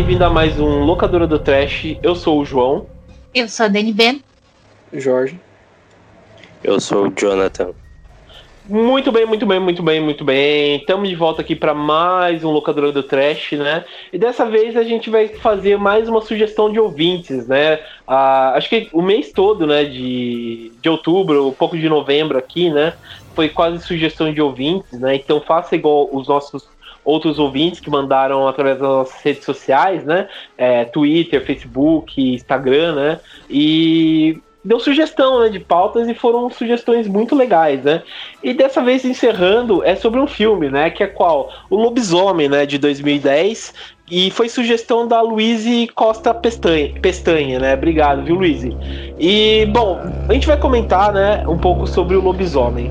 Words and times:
bem-vindo 0.00 0.24
a 0.24 0.30
mais 0.30 0.58
um 0.58 0.82
Locadora 0.82 1.26
do 1.26 1.38
Trash. 1.38 1.98
Eu 2.02 2.14
sou 2.14 2.40
o 2.40 2.44
João. 2.44 2.86
Eu 3.34 3.46
sou 3.46 3.66
a 3.66 3.68
Dani 3.68 3.92
Ben. 3.92 4.24
Jorge. 4.94 5.38
Eu 6.64 6.80
sou 6.80 7.08
o 7.08 7.12
Jonathan. 7.14 7.74
Muito 8.66 9.12
bem, 9.12 9.26
muito 9.26 9.44
bem, 9.44 9.60
muito 9.60 9.82
bem, 9.82 10.00
muito 10.00 10.24
bem. 10.24 10.76
Estamos 10.76 11.06
de 11.06 11.14
volta 11.14 11.42
aqui 11.42 11.54
para 11.54 11.74
mais 11.74 12.42
um 12.42 12.50
Locadora 12.50 12.90
do 12.92 13.02
Trash, 13.02 13.52
né? 13.52 13.84
E 14.10 14.16
dessa 14.16 14.46
vez 14.46 14.74
a 14.74 14.82
gente 14.82 15.10
vai 15.10 15.28
fazer 15.28 15.76
mais 15.76 16.08
uma 16.08 16.22
sugestão 16.22 16.72
de 16.72 16.80
ouvintes, 16.80 17.46
né? 17.46 17.80
Ah, 18.08 18.54
acho 18.54 18.70
que 18.70 18.88
o 18.94 19.02
mês 19.02 19.30
todo, 19.32 19.66
né, 19.66 19.84
de, 19.84 20.72
de 20.80 20.88
outubro, 20.88 21.48
um 21.48 21.52
pouco 21.52 21.76
de 21.76 21.90
novembro 21.90 22.38
aqui, 22.38 22.70
né? 22.70 22.94
Foi 23.34 23.50
quase 23.50 23.84
sugestão 23.84 24.32
de 24.32 24.40
ouvintes, 24.40 24.98
né? 24.98 25.16
Então 25.16 25.42
faça 25.42 25.76
igual 25.76 26.08
os 26.10 26.26
nossos 26.26 26.66
outros 27.10 27.38
ouvintes 27.38 27.80
que 27.80 27.90
mandaram 27.90 28.46
através 28.46 28.78
das 28.78 28.88
nossas 28.88 29.22
redes 29.22 29.44
sociais, 29.44 30.04
né? 30.04 30.28
É, 30.56 30.84
Twitter, 30.84 31.44
Facebook, 31.44 32.34
Instagram, 32.34 32.94
né? 32.94 33.20
E 33.48 34.40
deu 34.64 34.78
sugestão 34.78 35.40
né, 35.40 35.48
de 35.48 35.58
pautas 35.58 36.06
e 36.08 36.14
foram 36.14 36.50
sugestões 36.50 37.08
muito 37.08 37.34
legais, 37.34 37.82
né? 37.82 38.02
E 38.42 38.52
dessa 38.52 38.82
vez 38.82 39.04
encerrando 39.04 39.82
é 39.84 39.96
sobre 39.96 40.20
um 40.20 40.26
filme, 40.26 40.68
né? 40.68 40.90
Que 40.90 41.02
é 41.02 41.06
qual? 41.06 41.50
O 41.68 41.76
Lobisomem, 41.76 42.48
né? 42.48 42.66
De 42.66 42.78
2010. 42.78 43.74
E 44.10 44.30
foi 44.32 44.48
sugestão 44.48 45.06
da 45.06 45.20
Luíse 45.20 45.88
Costa 45.94 46.34
Pestanha, 46.34 46.92
Pestanha, 47.00 47.60
né? 47.60 47.74
Obrigado, 47.74 48.24
viu, 48.24 48.34
Luíse? 48.34 48.76
E, 49.20 49.66
bom, 49.66 50.00
a 50.28 50.32
gente 50.32 50.48
vai 50.48 50.56
comentar, 50.56 51.12
né, 51.12 51.44
um 51.46 51.56
pouco 51.56 51.86
sobre 51.86 52.16
o 52.16 52.20
lobisomem. 52.20 52.90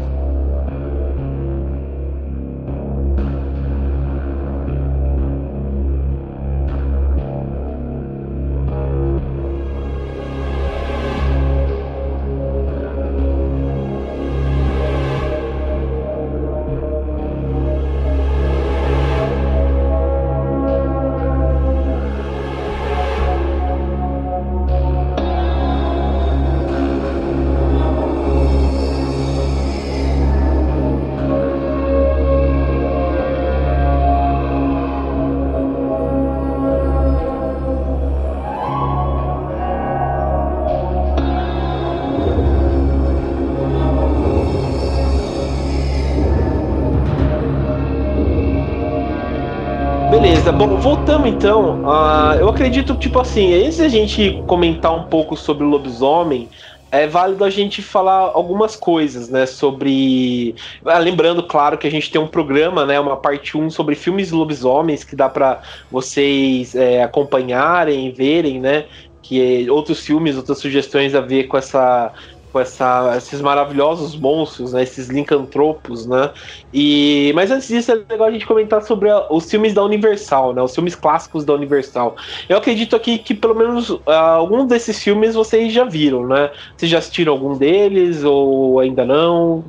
Voltamos 50.81 51.27
então. 51.27 51.83
Uh, 51.83 52.39
eu 52.39 52.47
acredito, 52.47 52.95
tipo 52.95 53.19
assim, 53.19 53.53
antes 53.53 53.79
da 53.79 53.89
gente 53.89 54.41
comentar 54.47 54.95
um 54.95 55.03
pouco 55.03 55.35
sobre 55.35 55.65
o 55.65 55.67
lobisomem, 55.67 56.47
é 56.89 57.05
válido 57.05 57.43
a 57.43 57.49
gente 57.49 57.81
falar 57.81 58.31
algumas 58.33 58.75
coisas, 58.75 59.29
né, 59.29 59.45
sobre... 59.45 60.55
Ah, 60.85 60.97
lembrando, 60.97 61.43
claro, 61.43 61.77
que 61.77 61.85
a 61.85 61.91
gente 61.91 62.09
tem 62.09 62.19
um 62.19 62.27
programa, 62.27 62.85
né, 62.85 62.99
uma 62.99 63.17
parte 63.17 63.57
1 63.57 63.69
sobre 63.69 63.93
filmes 63.93 64.31
lobisomens, 64.31 65.03
que 65.03 65.15
dá 65.15 65.29
para 65.29 65.61
vocês 65.91 66.73
é, 66.73 67.03
acompanharem, 67.03 68.11
verem, 68.11 68.59
né, 68.59 68.85
que 69.21 69.67
é 69.67 69.71
outros 69.71 69.99
filmes, 69.99 70.37
outras 70.37 70.59
sugestões 70.59 71.13
a 71.13 71.21
ver 71.21 71.43
com 71.43 71.57
essa 71.57 72.11
com 72.52 72.60
essa, 72.60 73.15
esses 73.17 73.42
maravilhosos 73.42 74.15
monstros, 74.15 74.73
né, 74.73 74.83
esses 74.83 75.08
lincantropos, 75.08 76.05
né? 76.05 76.32
E 76.73 77.32
mas 77.36 77.52
antes 77.52 77.67
disso 77.67 77.92
é 77.92 77.95
legal 77.95 78.27
a 78.27 78.32
gente 78.32 78.45
comentar 78.45 78.82
sobre 78.82 79.10
a, 79.10 79.27
os 79.32 79.49
filmes 79.49 79.73
da 79.73 79.83
Universal, 79.83 80.54
né? 80.54 80.61
Os 80.61 80.73
filmes 80.73 80.95
clássicos 80.95 81.45
da 81.45 81.54
Universal. 81.54 82.15
Eu 82.48 82.58
acredito 82.58 82.95
aqui 82.95 83.17
que 83.17 83.33
pelo 83.33 83.55
menos 83.55 83.89
uh, 83.89 84.02
algum 84.08 84.65
desses 84.65 85.02
filmes 85.02 85.36
vocês 85.36 85.71
já 85.71 85.83
viram, 85.83 86.26
né? 86.27 86.49
Vocês 86.76 86.92
já 86.92 86.98
assistiram 86.98 87.33
algum 87.33 87.58
deles 87.58 88.23
ou 88.23 88.80
ainda 88.80 89.05
não? 89.05 89.64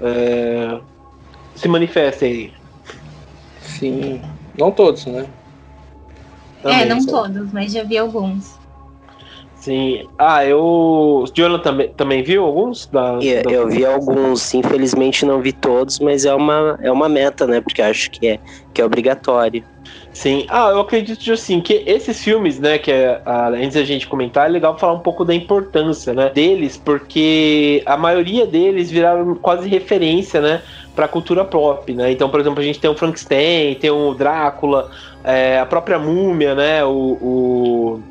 É... 0.00 0.78
Se 1.54 1.68
manifestem 1.68 2.32
aí. 2.32 2.52
Sim, 3.60 4.20
não 4.58 4.70
todos, 4.70 5.06
né? 5.06 5.26
Também, 6.62 6.80
é, 6.80 6.84
não 6.84 7.00
só. 7.00 7.22
todos, 7.22 7.52
mas 7.52 7.72
já 7.72 7.82
vi 7.84 7.96
alguns. 7.96 8.55
Sim. 9.66 10.06
Ah, 10.16 10.46
eu. 10.46 11.24
Jonathan 11.34 11.60
também, 11.60 11.88
também 11.88 12.22
viu 12.22 12.44
alguns? 12.44 12.86
Da, 12.86 13.18
eu, 13.20 13.42
da... 13.42 13.50
eu 13.50 13.68
vi 13.68 13.84
alguns, 13.84 14.54
infelizmente 14.54 15.26
não 15.26 15.40
vi 15.40 15.52
todos, 15.52 15.98
mas 15.98 16.24
é 16.24 16.32
uma, 16.32 16.78
é 16.80 16.92
uma 16.92 17.08
meta, 17.08 17.48
né? 17.48 17.60
Porque 17.60 17.82
acho 17.82 18.08
que 18.12 18.28
é, 18.28 18.38
que 18.72 18.80
é 18.80 18.84
obrigatório. 18.84 19.64
Sim. 20.12 20.46
Ah, 20.48 20.68
eu 20.68 20.78
acredito 20.78 21.32
assim 21.32 21.60
que 21.60 21.82
esses 21.84 22.22
filmes, 22.22 22.60
né, 22.60 22.78
que 22.78 22.92
é, 22.92 23.20
antes 23.26 23.74
da 23.74 23.82
gente 23.82 24.06
comentar, 24.06 24.46
é 24.46 24.48
legal 24.48 24.78
falar 24.78 24.92
um 24.92 25.00
pouco 25.00 25.24
da 25.24 25.34
importância, 25.34 26.14
né, 26.14 26.30
deles, 26.30 26.76
porque 26.76 27.82
a 27.84 27.96
maioria 27.96 28.46
deles 28.46 28.88
viraram 28.88 29.34
quase 29.34 29.68
referência, 29.68 30.40
né, 30.40 30.62
para 30.94 31.06
a 31.06 31.08
cultura 31.08 31.44
pop, 31.44 31.92
né? 31.92 32.12
Então, 32.12 32.30
por 32.30 32.38
exemplo, 32.38 32.60
a 32.60 32.64
gente 32.64 32.78
tem 32.78 32.88
o 32.88 32.94
Frankenstein, 32.94 33.74
tem 33.74 33.90
o 33.90 34.14
Drácula, 34.14 34.90
é, 35.24 35.58
a 35.58 35.66
própria 35.66 35.98
Múmia, 35.98 36.54
né, 36.54 36.84
o, 36.84 37.18
o 37.20 38.02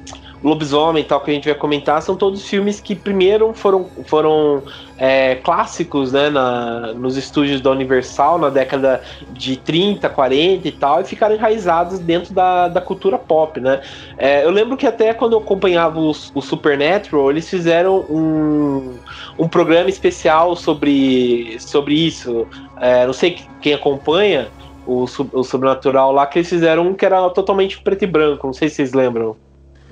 Lobisomem 0.46 1.02
e 1.02 1.06
tal, 1.06 1.20
que 1.22 1.32
a 1.32 1.34
gente 1.34 1.50
vai 1.50 1.58
comentar, 1.58 2.00
são 2.04 2.16
todos 2.16 2.48
filmes 2.48 2.80
que 2.80 2.94
primeiro 2.94 3.52
foram, 3.52 3.90
foram 4.06 4.62
é, 4.96 5.36
clássicos 5.36 6.12
né, 6.12 6.30
na, 6.30 6.94
nos 6.94 7.18
estúdios 7.18 7.62
da 7.62 7.72
Universal 7.72 8.38
na 8.38 8.52
década 8.52 9.02
de 9.32 9.58
30, 9.58 10.08
40 10.08 10.68
e 10.68 10.72
tal, 10.72 11.02
e 11.02 11.04
ficaram 11.04 11.34
enraizados 11.34 11.98
dentro 11.98 12.32
da, 12.32 12.68
da 12.68 12.80
cultura 12.80 13.18
pop, 13.18 13.60
né? 13.60 13.82
É, 14.20 14.46
eu 14.46 14.52
lembro 14.52 14.78
que 14.78 14.86
até 14.86 15.16
quando 15.16 15.34
eu 15.34 15.40
acompanhava 15.40 16.00
o, 16.00 16.12
o 16.12 16.42
Supernatural, 16.42 17.32
eles 17.32 17.50
fizeram 17.50 18.06
um, 18.08 19.00
um 19.40 19.48
programa 19.48 19.90
especial 19.90 20.56
sobre, 20.56 21.58
sobre 21.60 21.96
isso. 21.96 22.48
É, 22.80 23.04
não 23.04 23.14
sei 23.14 23.40
quem 23.62 23.74
acompanha 23.74 24.50
o, 24.86 25.06
o 25.34 25.44
Sobrenatural 25.44 26.12
lá, 26.12 26.28
que 26.28 26.38
eles 26.38 26.50
fizeram 26.50 26.88
um 26.88 26.94
que 26.94 27.04
era 27.04 27.28
totalmente 27.32 27.82
preto 27.82 28.04
e 28.04 28.08
branco, 28.08 28.46
não 28.46 28.54
sei 28.54 28.70
se 28.70 28.76
vocês 28.76 28.94
lembram. 28.94 29.36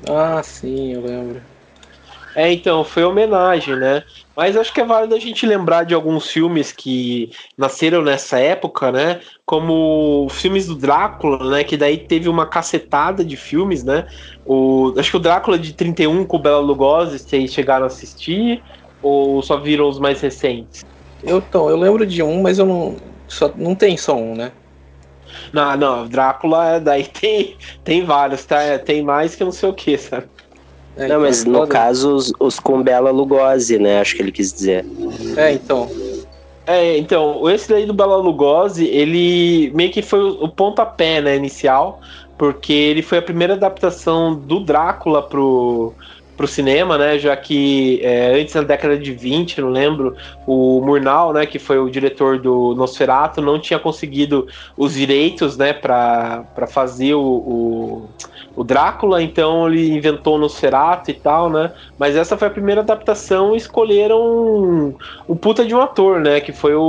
Ah, 0.10 0.42
sim, 0.44 0.94
eu 0.94 1.02
lembro. 1.02 1.42
É, 2.36 2.52
então, 2.52 2.84
foi 2.84 3.04
homenagem, 3.04 3.76
né? 3.76 4.04
Mas 4.36 4.58
acho 4.58 4.74
que 4.74 4.82
é 4.82 4.86
válido 4.86 5.14
a 5.14 5.20
gente 5.20 5.46
lembrar 5.46 5.84
de 5.84 5.94
alguns 5.94 6.28
filmes 6.32 6.72
que 6.72 7.30
nasceram 7.56 8.02
nessa 8.02 8.40
época, 8.40 8.92
né? 8.92 9.22
Como 9.46 10.28
filmes 10.32 10.66
do 10.66 10.76
Drácula, 10.76 11.52
né? 11.52 11.64
Que 11.64 11.78
daí 11.78 11.98
teve 11.98 12.28
uma 12.28 12.48
cacetada 12.48 13.24
de 13.24 13.38
filmes, 13.38 13.84
né? 13.84 14.06
O, 14.44 14.94
acho 14.98 15.12
que 15.12 15.18
o 15.18 15.20
Drácula 15.20 15.60
de 15.60 15.74
31 15.74 16.26
com 16.26 16.38
o 16.38 16.42
Bela 16.42 16.60
Lugosi, 16.60 17.20
vocês 17.20 17.54
chegaram 17.54 17.84
a 17.84 17.88
assistir? 17.88 18.64
Ou 19.02 19.44
só 19.44 19.58
viram 19.58 19.88
os 19.88 20.00
mais 20.00 20.20
recentes? 20.20 20.82
Eu, 21.22 21.38
então, 21.38 21.70
eu 21.70 21.78
lembro 21.78 22.06
de 22.06 22.24
um, 22.24 22.42
mas 22.42 22.58
eu 22.58 22.66
não. 22.66 22.98
Só, 23.28 23.54
não 23.56 23.76
tem 23.76 23.96
só 23.96 24.16
um, 24.16 24.36
né? 24.36 24.54
Não, 25.52 25.76
não, 25.78 26.08
Drácula, 26.08 26.80
daí 26.80 27.06
tem, 27.06 27.56
tem 27.84 28.06
vários, 28.06 28.46
tá? 28.46 28.78
Tem 28.80 29.02
mais 29.02 29.36
que 29.36 29.44
não 29.44 29.52
sei 29.52 29.70
o 29.70 29.74
que, 29.74 29.98
sabe? 29.98 30.26
É, 30.96 31.08
não, 31.08 31.22
mas 31.22 31.42
então, 31.42 31.62
no 31.62 31.68
caso, 31.68 32.16
os, 32.16 32.34
os 32.40 32.60
com 32.60 32.82
Bela 32.84 33.12
Lugosi, 33.12 33.80
né? 33.80 34.00
Acho 34.00 34.16
que 34.16 34.22
ele 34.22 34.32
quis 34.32 34.54
dizer. 34.54 34.86
É, 35.36 35.52
então. 35.52 35.90
É, 36.66 36.98
então, 36.98 37.50
esse 37.50 37.68
daí 37.68 37.86
do 37.86 37.94
Bela 37.94 38.16
Lugosi, 38.18 38.86
ele 38.86 39.72
meio 39.74 39.92
que 39.92 40.02
foi 40.02 40.20
o, 40.20 40.44
o 40.46 40.50
pontapé, 40.50 41.20
né, 41.20 41.36
inicial, 41.36 42.00
porque 42.38 42.72
ele 42.72 43.02
foi 43.02 43.18
a 43.18 43.22
primeira 43.22 43.54
adaptação 43.54 44.34
do 44.34 44.60
Drácula 44.62 45.22
pro, 45.22 45.94
pro 46.44 46.48
cinema, 46.48 46.98
né? 46.98 47.18
Já 47.18 47.38
que 47.38 48.02
é, 48.04 48.38
antes, 48.38 48.54
na 48.54 48.64
década 48.64 48.98
de 48.98 49.14
20, 49.14 49.62
não 49.62 49.70
lembro, 49.70 50.14
o 50.46 50.82
Murnau, 50.82 51.32
né, 51.32 51.46
que 51.46 51.58
foi 51.58 51.80
o 51.80 51.90
diretor 51.90 52.38
do 52.38 52.76
Nosferatu, 52.76 53.42
não 53.42 53.58
tinha 53.58 53.80
conseguido 53.80 54.46
os 54.76 54.94
direitos, 54.94 55.56
né, 55.56 55.72
para 55.72 56.46
fazer 56.68 57.14
o, 57.14 57.22
o, 57.22 58.10
o, 58.58 58.64
Drácula, 58.64 59.24
então 59.24 59.70
ele 59.70 59.96
inventou 59.96 60.36
o 60.36 60.38
Nosferatu 60.38 61.12
e 61.12 61.14
tal, 61.14 61.50
né? 61.50 61.72
Mas 61.98 62.18
essa 62.18 62.36
foi 62.36 62.50
a 62.50 62.52
primeira 62.52 62.82
adaptação 62.82 63.54
e 63.54 63.58
escolheram 63.58 64.20
um, 64.22 64.96
um 65.30 65.36
puta 65.38 65.66
de 65.66 65.74
um 65.74 65.80
ator, 65.80 66.20
né? 66.20 66.42
Que 66.42 66.52
foi 66.52 66.76
o, 66.76 66.82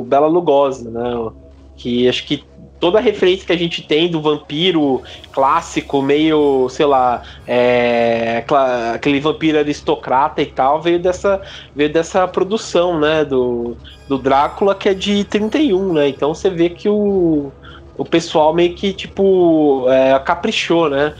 o 0.00 0.04
Bela 0.08 0.26
Lugosi, 0.26 0.88
né? 0.88 1.30
Que 1.76 2.08
acho 2.08 2.26
que 2.26 2.44
toda 2.82 2.98
a 2.98 3.00
referência 3.00 3.46
que 3.46 3.52
a 3.52 3.56
gente 3.56 3.80
tem 3.80 4.10
do 4.10 4.20
vampiro 4.20 5.00
clássico, 5.30 6.02
meio, 6.02 6.68
sei 6.68 6.84
lá, 6.84 7.22
é, 7.46 8.44
aquele 8.92 9.20
vampiro 9.20 9.56
aristocrata 9.56 10.42
e 10.42 10.46
tal, 10.46 10.82
veio 10.82 10.98
dessa, 10.98 11.40
veio 11.76 11.92
dessa 11.92 12.26
produção, 12.26 12.98
né, 12.98 13.24
do, 13.24 13.76
do 14.08 14.18
Drácula, 14.18 14.74
que 14.74 14.88
é 14.88 14.94
de 14.94 15.22
31, 15.22 15.92
né? 15.92 16.08
Então 16.08 16.34
você 16.34 16.50
vê 16.50 16.70
que 16.70 16.88
o, 16.88 17.52
o 17.96 18.04
pessoal 18.04 18.52
meio 18.52 18.74
que, 18.74 18.92
tipo, 18.92 19.86
é, 19.88 20.18
caprichou, 20.18 20.90
né? 20.90 21.14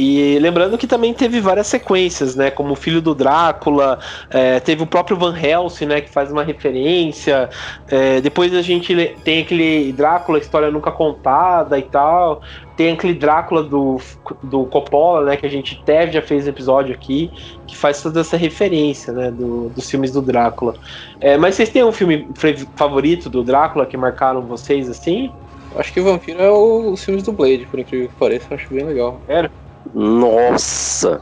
E 0.00 0.38
lembrando 0.38 0.78
que 0.78 0.86
também 0.86 1.12
teve 1.12 1.40
várias 1.40 1.66
sequências, 1.66 2.36
né? 2.36 2.52
Como 2.52 2.74
o 2.74 2.76
Filho 2.76 3.02
do 3.02 3.16
Drácula, 3.16 3.98
é, 4.30 4.60
teve 4.60 4.84
o 4.84 4.86
próprio 4.86 5.16
Van 5.16 5.36
Helsing, 5.36 5.86
né? 5.86 6.00
Que 6.00 6.08
faz 6.08 6.30
uma 6.30 6.44
referência. 6.44 7.50
É, 7.88 8.20
depois 8.20 8.54
a 8.54 8.62
gente 8.62 8.94
tem 9.24 9.42
aquele 9.42 9.92
Drácula, 9.92 10.38
História 10.38 10.70
Nunca 10.70 10.92
Contada 10.92 11.76
e 11.76 11.82
tal. 11.82 12.42
Tem 12.76 12.92
aquele 12.92 13.12
Drácula 13.12 13.64
do, 13.64 14.00
do 14.40 14.66
Coppola, 14.66 15.24
né? 15.24 15.36
Que 15.36 15.46
a 15.46 15.50
gente 15.50 15.76
até 15.82 16.08
já 16.12 16.22
fez 16.22 16.46
um 16.46 16.50
episódio 16.50 16.94
aqui, 16.94 17.28
que 17.66 17.76
faz 17.76 18.00
toda 18.00 18.20
essa 18.20 18.36
referência, 18.36 19.12
né? 19.12 19.32
Do, 19.32 19.68
dos 19.70 19.90
filmes 19.90 20.12
do 20.12 20.22
Drácula. 20.22 20.76
É, 21.20 21.36
mas 21.36 21.56
vocês 21.56 21.70
têm 21.70 21.82
um 21.82 21.90
filme 21.90 22.28
favorito 22.76 23.28
do 23.28 23.42
Drácula 23.42 23.84
que 23.84 23.96
marcaram 23.96 24.42
vocês 24.42 24.88
assim? 24.88 25.28
Acho 25.74 25.92
que 25.92 25.98
o 25.98 26.04
Vampiro 26.04 26.40
é 26.40 26.48
o, 26.48 26.92
os 26.92 27.04
filmes 27.04 27.24
do 27.24 27.32
Blade, 27.32 27.66
por 27.66 27.80
incrível 27.80 28.08
que 28.08 28.14
pareça, 28.14 28.46
eu 28.48 28.56
acho 28.56 28.72
bem 28.72 28.84
legal. 28.84 29.20
Era? 29.26 29.50
Nossa! 29.94 31.20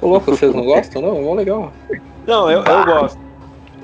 Ô, 0.00 0.08
louco, 0.08 0.30
vocês 0.30 0.54
não 0.54 0.64
gostam? 0.64 1.02
Não, 1.02 1.16
é 1.16 1.20
mó 1.22 1.34
legal. 1.34 1.72
Não, 2.26 2.50
eu, 2.50 2.62
eu 2.64 2.84
gosto. 2.84 3.18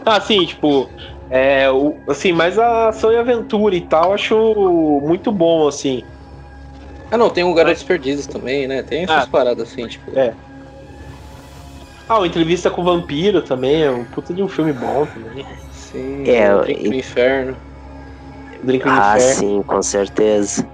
Ah, 0.04 0.20
sim, 0.20 0.44
tipo, 0.44 0.90
é, 1.30 1.70
o, 1.70 1.98
assim, 2.08 2.32
mas 2.32 2.58
a 2.58 2.88
ação 2.88 3.12
e 3.12 3.16
aventura 3.16 3.74
e 3.74 3.80
tal, 3.80 4.12
acho 4.12 5.00
muito 5.02 5.32
bom, 5.32 5.66
assim. 5.66 6.04
Ah, 7.10 7.16
não, 7.16 7.30
tem 7.30 7.44
o 7.44 7.54
Garotos 7.54 7.82
Perdidos 7.82 8.26
também, 8.26 8.66
né? 8.66 8.82
Tem 8.82 9.04
essas 9.04 9.24
ah, 9.24 9.26
paradas 9.26 9.70
assim, 9.70 9.86
tipo. 9.86 10.16
É. 10.18 10.36
Ah, 12.08 12.18
o 12.18 12.26
Entrevista 12.26 12.70
com 12.70 12.82
o 12.82 12.84
Vampiro 12.84 13.40
também, 13.40 13.82
é 13.82 13.90
um 13.90 14.04
puta 14.04 14.34
de 14.34 14.42
um 14.42 14.48
filme 14.48 14.72
bom 14.72 15.06
também. 15.06 15.46
Sim, 15.70 16.28
é, 16.28 16.54
o 16.54 16.60
Drink 16.62 16.88
do 16.88 16.94
Inferno. 16.94 17.56
Drink 18.62 18.86
ah, 18.86 19.14
Inferno. 19.16 19.34
sim, 19.34 19.62
com 19.62 19.82
certeza. 19.82 20.68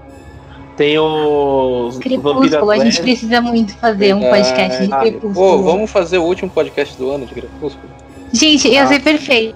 Tem 0.81 0.97
o. 0.97 1.91
Crepúsculo, 2.01 2.71
a 2.71 2.79
gente 2.79 2.99
precisa 3.03 3.39
muito 3.39 3.77
fazer 3.77 4.15
um 4.15 4.21
podcast 4.21 4.87
de 4.87 4.91
ah, 4.91 4.97
Crepúsculo. 4.97 5.33
Pô, 5.35 5.61
vamos 5.61 5.91
fazer 5.91 6.17
o 6.17 6.23
último 6.23 6.49
podcast 6.49 6.97
do 6.97 7.11
ano 7.11 7.27
de 7.27 7.35
Crepúsculo? 7.35 7.87
Gente, 8.33 8.67
ia 8.67 8.81
ah. 8.81 8.87
ser 8.87 8.99
perfeito. 8.99 9.55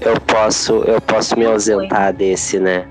Eu 0.00 0.20
posso, 0.20 0.74
eu 0.84 1.00
posso 1.00 1.36
me 1.36 1.46
ausentar 1.46 2.12
desse, 2.12 2.60
né? 2.60 2.86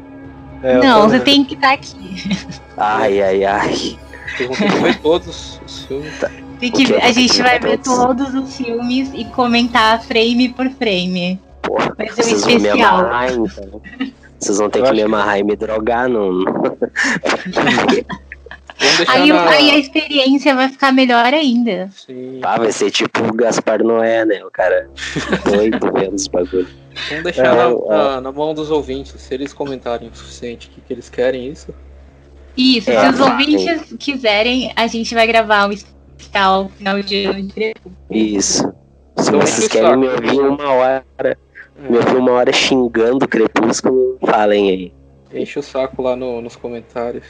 É, 0.62 0.80
não, 0.80 1.08
você 1.08 1.22
tem 1.22 1.46
que 1.46 1.54
estar 1.54 1.70
tá 1.70 1.74
aqui. 1.76 2.38
Ai, 2.76 3.22
ai, 3.22 3.46
ai. 3.46 3.98
Vocês 4.36 4.60
vão 4.60 4.82
ver 4.82 5.00
todos 5.00 5.62
os 5.66 5.86
filmes. 5.86 6.20
Tá. 6.20 6.30
Que, 6.60 6.96
a 6.96 7.12
gente 7.14 7.42
vai 7.42 7.58
ver 7.58 7.78
todos 7.78 8.34
os 8.34 8.58
filmes 8.58 9.12
e 9.14 9.24
comentar 9.24 10.04
frame 10.04 10.50
por 10.50 10.70
frame. 10.72 11.40
Porra, 11.62 11.94
vai 11.98 12.10
ser 12.10 12.34
um 12.34 12.36
especial. 12.36 13.00
Amarrar, 13.00 13.32
então. 13.32 13.82
Vocês 14.42 14.58
vão 14.58 14.70
ter 14.70 14.84
que 14.84 14.92
me 14.92 15.04
amarrar 15.04 15.38
e 15.40 15.44
me 15.44 15.56
drogar, 15.56 16.10
não. 16.10 16.40
aí, 19.08 19.32
na... 19.32 19.50
aí, 19.50 19.70
a 19.70 19.78
experiência 19.78 20.56
vai 20.56 20.68
ficar 20.68 20.92
melhor 20.92 21.32
ainda. 21.32 21.90
Sim. 21.92 22.40
Ah, 22.42 22.58
vai 22.58 22.72
ser 22.72 22.90
tipo 22.90 23.24
o 23.24 23.34
Gaspar 23.34 23.84
Noé, 23.84 24.26
né? 24.26 24.44
O 24.44 24.50
cara 24.50 24.90
doido 25.46 25.92
vendo 25.94 26.16
os 26.16 26.28
bagulhos. 26.28 26.70
Vamos 27.10 27.24
deixar 27.24 27.46
é, 27.46 27.56
na, 27.56 27.64
é... 27.64 27.88
Na, 27.88 28.22
na, 28.22 28.32
mão 28.32 28.54
dos 28.54 28.72
ouvintes, 28.72 29.14
se 29.22 29.34
eles 29.34 29.54
comentarem 29.54 30.10
o 30.10 30.16
suficiente 30.16 30.70
que, 30.70 30.82
que 30.82 30.92
eles 30.92 31.08
querem 31.08 31.48
isso. 31.48 31.74
Isso, 32.58 32.90
é, 32.90 33.00
se 33.00 33.14
os 33.14 33.20
ouvintes 33.20 33.96
quiserem, 33.98 34.74
a 34.76 34.88
gente 34.88 35.14
vai 35.14 35.26
gravar 35.26 35.68
um 35.68 35.72
especial 35.72 36.70
final 36.78 37.02
de 37.02 37.26
ano 37.26 37.44
de 37.44 37.74
Isso. 38.10 38.64
Se 39.18 39.30
então, 39.30 39.40
vocês 39.40 39.68
querem 39.68 39.98
me 39.98 40.08
ouvir 40.10 40.42
uma 40.42 40.70
hora 40.72 41.38
me 41.90 41.98
ouviu 41.98 42.20
uma 42.20 42.32
hora 42.32 42.52
xingando 42.52 43.26
o 43.26 43.28
Crepúsculo, 43.28 44.18
falem 44.22 44.70
aí. 44.70 44.94
Enche 45.34 45.60
o 45.60 45.64
saco 45.64 46.02
lá 46.02 46.16
no, 46.16 46.42
nos 46.42 46.56
comentários. 46.56 47.26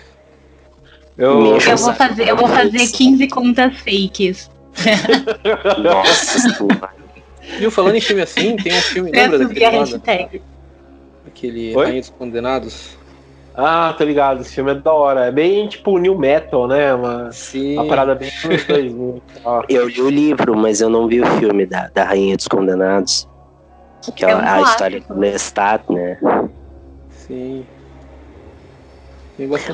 Eu, 1.17 1.57
eu 1.57 1.77
vou 1.77 1.93
fazer, 1.93 2.27
eu 2.27 2.35
vou 2.35 2.47
fazer 2.47 2.87
15 2.87 3.27
contas 3.27 3.77
fakes. 3.79 4.49
Nossa. 5.83 6.65
Viu, 7.59 7.69
falando 7.69 7.95
em 7.95 8.01
filme 8.01 8.21
assim, 8.21 8.55
tem 8.55 8.73
um 8.73 8.81
filme, 8.81 9.11
lembra 9.11 9.39
daquele 9.39 9.65
hashtag. 9.65 10.41
Aquele 11.27 11.75
Oi? 11.75 11.85
Rainha 11.85 12.01
dos 12.01 12.09
Condenados. 12.09 12.97
Ah, 13.53 13.93
tá 13.97 14.05
ligado, 14.05 14.41
esse 14.41 14.55
filme 14.55 14.71
é 14.71 14.75
da 14.75 14.93
hora. 14.93 15.25
É 15.25 15.31
bem 15.31 15.67
tipo 15.67 15.97
new 15.97 16.17
metal, 16.17 16.67
né? 16.67 16.93
Uma, 16.93 17.31
Sim. 17.31 17.73
uma 17.73 17.85
parada 17.85 18.15
bem 18.15 18.31
Eu 19.67 19.89
li 19.89 20.01
o 20.01 20.09
livro, 20.09 20.55
mas 20.55 20.79
eu 20.79 20.89
não 20.89 21.07
vi 21.07 21.21
o 21.21 21.25
filme 21.37 21.65
da, 21.65 21.89
da 21.93 22.05
Rainha 22.05 22.37
dos 22.37 22.47
Condenados. 22.47 23.27
Que 24.15 24.25
é, 24.25 24.31
é 24.31 24.35
um 24.35 24.39
a 24.39 24.61
história 24.61 25.01
do 25.01 25.19
Lestat, 25.19 25.83
né? 25.89 26.17
Sim. 27.09 27.65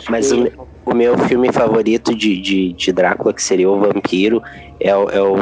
Mas 0.09 0.31
o, 0.31 0.49
o, 0.85 0.93
meu 0.93 1.17
filme 1.17 1.51
favorito 1.51 2.15
de, 2.15 2.39
de, 2.39 2.73
de, 2.73 2.91
Drácula, 2.93 3.33
que 3.33 3.43
seria 3.43 3.69
o 3.69 3.79
Vampiro, 3.79 4.41
é, 4.79 4.95
o, 4.95 5.09
é 5.09 5.21
o 5.21 5.35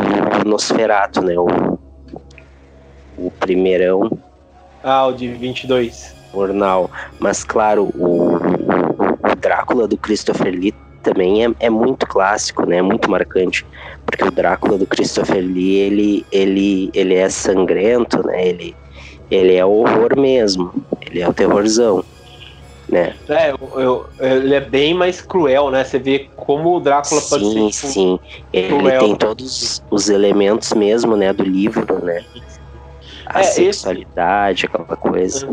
Nosferato, 0.46 1.22
né? 1.22 1.36
O, 1.38 1.78
o 3.18 3.32
primeirão. 3.32 4.10
Ah, 4.84 5.08
o 5.08 5.14
de 5.14 5.28
22. 5.28 6.16
Jornal. 6.34 6.90
Mas, 7.20 7.44
claro, 7.44 7.92
o, 7.96 8.36
o 8.36 9.36
Drácula 9.40 9.88
do 9.88 9.98
Christopher 9.98 10.54
Lee 10.54 10.74
também 11.02 11.46
é, 11.46 11.50
é 11.60 11.70
muito 11.70 12.08
clássico, 12.08 12.66
né? 12.66 12.78
É 12.78 12.82
muito 12.82 13.10
marcante, 13.10 13.66
porque 14.06 14.24
o 14.24 14.32
Drácula 14.32 14.78
do 14.78 14.86
Christopher 14.86 15.44
Lee, 15.44 15.76
ele, 15.78 16.26
ele, 16.32 16.90
ele 16.94 17.16
é 17.16 17.30
sangrento, 17.30 18.26
né? 18.26 18.48
Ele, 18.48 18.76
ele 19.30 19.56
é 19.56 19.66
horror 19.66 20.18
mesmo, 20.18 20.72
ele 21.02 21.22
é 21.22 21.28
o 21.28 21.34
terrorzão, 21.34 22.04
né? 22.88 23.16
É, 23.28 23.52
eu, 23.52 23.72
eu, 23.76 24.10
ele 24.20 24.54
é 24.54 24.62
bem 24.62 24.94
mais 24.94 25.22
cruel, 25.22 25.72
né? 25.72 25.84
Você 25.84 25.98
vê 25.98 26.30
como 26.36 26.76
o 26.76 26.80
Drácula 26.80 27.20
sim, 27.20 27.30
pode 27.30 27.46
ser. 27.46 27.52
Sim, 27.52 27.70
tipo, 27.70 27.88
sim. 27.88 28.20
Ele 28.54 28.78
cruel. 28.78 29.00
tem 29.00 29.16
todos 29.16 29.84
os 29.90 30.10
elementos 30.10 30.72
mesmo, 30.74 31.18
né, 31.18 31.34
do 31.34 31.44
livro, 31.44 32.04
né? 32.04 32.24
A 33.26 33.40
é, 33.40 33.44
sexualidade, 33.44 34.66
esse... 34.66 34.66
aquela 34.68 34.96
coisa. 34.96 35.50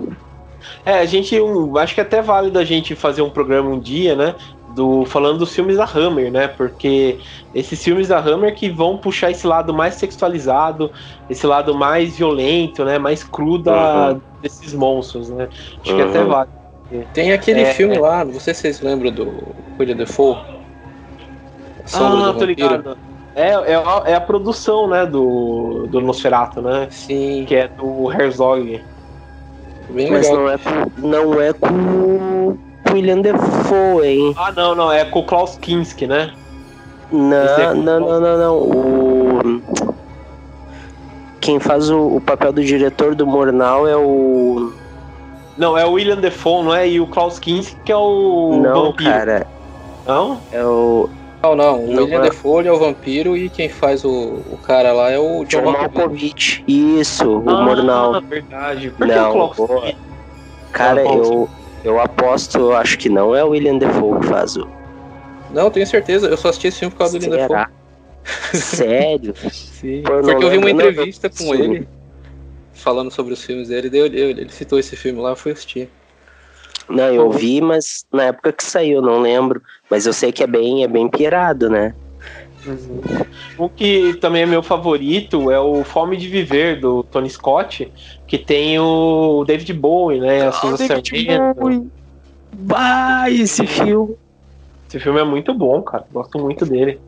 É, 0.84 0.98
a 0.98 1.04
gente, 1.04 1.40
um, 1.40 1.76
acho 1.78 1.94
que 1.94 2.00
é 2.00 2.04
até 2.04 2.20
válido 2.20 2.58
a 2.58 2.64
gente 2.64 2.94
fazer 2.94 3.22
um 3.22 3.30
programa 3.30 3.70
um 3.70 3.78
dia, 3.78 4.14
né? 4.14 4.34
Do 4.74 5.04
falando 5.06 5.38
dos 5.38 5.54
filmes 5.54 5.76
da 5.76 5.84
Hammer, 5.84 6.30
né? 6.30 6.48
Porque 6.48 7.18
esses 7.54 7.82
filmes 7.82 8.08
da 8.08 8.18
Hammer 8.18 8.54
que 8.54 8.70
vão 8.70 8.96
puxar 8.96 9.30
esse 9.30 9.46
lado 9.46 9.72
mais 9.72 9.94
sexualizado, 9.94 10.90
esse 11.28 11.46
lado 11.46 11.74
mais 11.74 12.16
violento, 12.16 12.84
né? 12.84 12.98
Mais 12.98 13.22
cru 13.22 13.58
da, 13.58 14.12
uhum. 14.12 14.20
desses 14.40 14.72
monstros, 14.74 15.30
né? 15.30 15.48
Acho 15.82 15.92
uhum. 15.92 15.96
que 15.96 16.02
até 16.02 16.20
uhum. 16.20 16.28
vale. 16.28 16.50
Tem 17.14 17.32
aquele 17.32 17.62
é, 17.62 17.72
filme 17.72 17.96
é... 17.96 18.00
lá, 18.00 18.24
não 18.24 18.38
sei 18.38 18.52
se 18.52 18.62
vocês 18.62 18.80
lembram 18.80 19.10
do 19.10 19.32
William 19.78 19.96
Defoe. 19.96 20.36
ah, 21.94 22.34
tô 22.38 22.44
ligado. 22.44 22.96
É, 23.34 23.48
é, 23.48 23.74
a, 23.74 24.02
é 24.06 24.14
a 24.14 24.20
produção, 24.20 24.86
né, 24.86 25.06
do, 25.06 25.86
do 25.90 26.02
Nosferatu, 26.02 26.60
né? 26.60 26.86
Sim. 26.90 27.44
Que 27.48 27.56
é 27.56 27.68
do 27.68 28.12
Herzog. 28.12 28.82
Bem 29.88 30.10
Mas 30.10 30.28
legal. 30.28 30.36
não 30.36 30.50
é, 30.50 30.58
não 30.98 31.40
é 31.40 31.52
com 31.52 32.58
William 32.92 33.20
Defoe, 33.20 34.06
hein? 34.06 34.34
Ah, 34.36 34.52
não, 34.52 34.74
não, 34.74 34.92
é 34.92 35.04
com 35.04 35.20
o 35.20 35.24
Klaus 35.24 35.56
Kinski, 35.56 36.06
né? 36.06 36.32
Não, 37.10 37.36
é 37.36 37.74
não, 37.74 38.00
não, 38.00 38.20
não, 38.20 38.38
não. 38.38 38.56
O... 38.58 39.62
Quem 41.40 41.58
faz 41.58 41.90
o, 41.90 42.16
o, 42.16 42.20
papel 42.20 42.52
do 42.52 42.64
diretor 42.64 43.14
do 43.14 43.26
Mornal 43.26 43.86
é 43.88 43.96
o. 43.96 44.72
Não, 45.58 45.76
é 45.76 45.84
o 45.84 45.92
William 45.92 46.16
Defoe, 46.16 46.64
não 46.64 46.74
é? 46.74 46.88
E 46.88 47.00
o 47.00 47.06
Klaus 47.06 47.38
Kinski 47.38 47.76
que 47.84 47.92
é 47.92 47.96
o. 47.96 48.60
Não, 48.62 48.84
vampiro. 48.86 49.10
cara. 49.10 49.46
Não? 50.06 50.38
É 50.52 50.64
o. 50.64 51.08
Não, 51.42 51.56
não. 51.56 51.84
O 51.84 51.92
não, 51.92 52.04
William 52.04 52.20
é... 52.20 52.22
Defoe 52.22 52.66
é 52.66 52.72
o 52.72 52.78
vampiro 52.78 53.36
e 53.36 53.48
quem 53.48 53.68
faz 53.68 54.04
o, 54.04 54.40
o 54.50 54.58
cara 54.62 54.92
lá 54.92 55.10
é 55.10 55.18
o 55.18 55.44
John, 55.44 55.62
John 55.62 55.72
Malkovich. 55.72 56.64
Isso, 56.66 57.28
o 57.28 57.50
ah, 57.50 57.62
Mornal. 57.62 58.20
verdade. 58.22 58.90
Por 58.90 59.06
não, 59.06 59.32
que 59.32 59.38
o 59.38 59.66
Klaus... 59.66 59.94
Cara, 60.72 61.02
eu, 61.02 61.48
eu 61.84 62.00
aposto, 62.00 62.72
acho 62.72 62.98
que 62.98 63.08
não 63.08 63.34
é 63.34 63.42
o 63.44 63.50
William 63.50 63.78
Defoe 63.78 64.20
que 64.20 64.26
faz 64.26 64.56
o. 64.56 64.68
Não, 65.50 65.70
tenho 65.70 65.86
certeza. 65.86 66.28
Eu 66.28 66.36
só 66.36 66.48
assisti 66.48 66.68
esse 66.68 66.78
filme 66.78 66.92
por 66.92 66.98
causa 66.98 67.18
do 67.18 67.24
William 67.24 67.48
Defoe. 67.48 67.66
Sério? 68.54 69.34
Sim. 69.50 70.02
Porque 70.04 70.44
eu 70.44 70.50
vi 70.50 70.58
uma 70.58 70.70
entrevista 70.70 71.30
não, 71.40 71.46
com 71.46 71.54
ele 71.54 71.88
falando 72.74 73.10
sobre 73.10 73.32
os 73.32 73.44
filmes 73.44 73.68
dele. 73.68 73.96
Ele, 73.96 74.20
ele 74.20 74.48
citou 74.50 74.78
esse 74.78 74.96
filme 74.96 75.20
lá, 75.20 75.30
eu 75.30 75.36
fui 75.36 75.52
assistir. 75.52 75.88
Não, 76.88 77.12
eu 77.12 77.30
vi, 77.30 77.60
mas 77.60 78.04
na 78.12 78.24
época 78.24 78.52
que 78.52 78.64
saiu, 78.64 79.00
não 79.00 79.20
lembro. 79.20 79.62
Mas 79.88 80.06
eu 80.06 80.12
sei 80.12 80.32
que 80.32 80.42
é 80.42 80.46
bem, 80.46 80.84
é 80.84 80.88
bem 80.88 81.08
pirado, 81.08 81.70
né? 81.70 81.94
Uhum. 82.64 83.00
O 83.58 83.68
que 83.68 84.14
também 84.14 84.42
é 84.42 84.46
meu 84.46 84.62
favorito 84.62 85.50
é 85.50 85.58
o 85.58 85.82
Fome 85.82 86.16
de 86.16 86.28
Viver, 86.28 86.80
do 86.80 87.02
Tony 87.02 87.28
Scott, 87.28 87.90
que 88.26 88.38
tem 88.38 88.78
o 88.78 89.44
David 89.44 89.72
Bowie, 89.72 90.20
né? 90.20 90.46
A 90.46 90.52
Susan 90.52 90.76
Sarandon. 90.76 91.88
Vai, 92.52 93.34
esse 93.34 93.66
filme. 93.66 94.14
Esse 94.88 95.00
filme 95.00 95.20
é 95.20 95.24
muito 95.24 95.52
bom, 95.54 95.82
cara. 95.82 96.04
Gosto 96.12 96.38
muito 96.38 96.66
dele. 96.66 97.00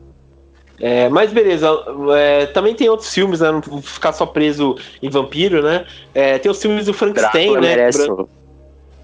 É, 0.79 1.07
mas 1.07 1.31
beleza, 1.31 1.69
é, 2.17 2.47
também 2.47 2.75
tem 2.75 2.89
outros 2.89 3.13
filmes, 3.13 3.39
né? 3.39 3.51
Não 3.51 3.61
vou 3.61 3.81
ficar 3.81 4.11
só 4.11 4.25
preso 4.25 4.75
em 5.01 5.09
vampiro, 5.09 5.61
né? 5.61 5.85
É, 6.13 6.37
tem 6.37 6.51
os 6.51 6.61
filmes 6.61 6.87
do 6.87 6.93
Frankenstein, 6.93 7.53
né? 7.53 7.61
Merece 7.61 8.07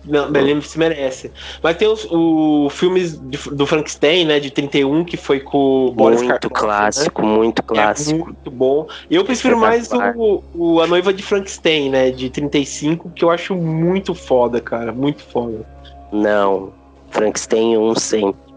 Não, 0.03 0.27
ele 0.35 0.61
se 0.61 0.79
merece. 0.79 1.31
Mas 1.61 1.77
tem 1.77 1.87
os, 1.87 2.07
o 2.09 2.69
filmes 2.69 3.17
do 3.17 3.65
Frankenstein, 3.65 4.25
né, 4.25 4.39
de 4.39 4.49
31, 4.49 5.03
que 5.05 5.15
foi 5.15 5.39
com 5.39 5.87
o 5.87 5.91
Boris 5.91 6.21
Muito 6.21 6.49
Karloff, 6.49 6.65
clássico, 6.65 7.21
né? 7.21 7.27
muito 7.27 7.59
É 7.59 7.63
clássico. 7.63 8.25
muito 8.25 8.51
bom. 8.51 8.87
Eu 9.09 9.23
prefiro 9.23 9.57
mais 9.57 9.89
o, 9.91 10.43
o 10.55 10.81
A 10.81 10.87
Noiva 10.87 11.13
de 11.13 11.21
Frankenstein, 11.21 11.89
né, 11.89 12.09
de 12.11 12.29
35, 12.29 13.11
que 13.11 13.23
eu 13.23 13.29
acho 13.29 13.55
muito 13.55 14.15
foda, 14.15 14.59
cara, 14.59 14.91
muito 14.91 15.21
foda. 15.23 15.65
Não. 16.11 16.73
Frankenstein 17.11 17.77
1 17.77 17.95
sempre. 17.95 18.50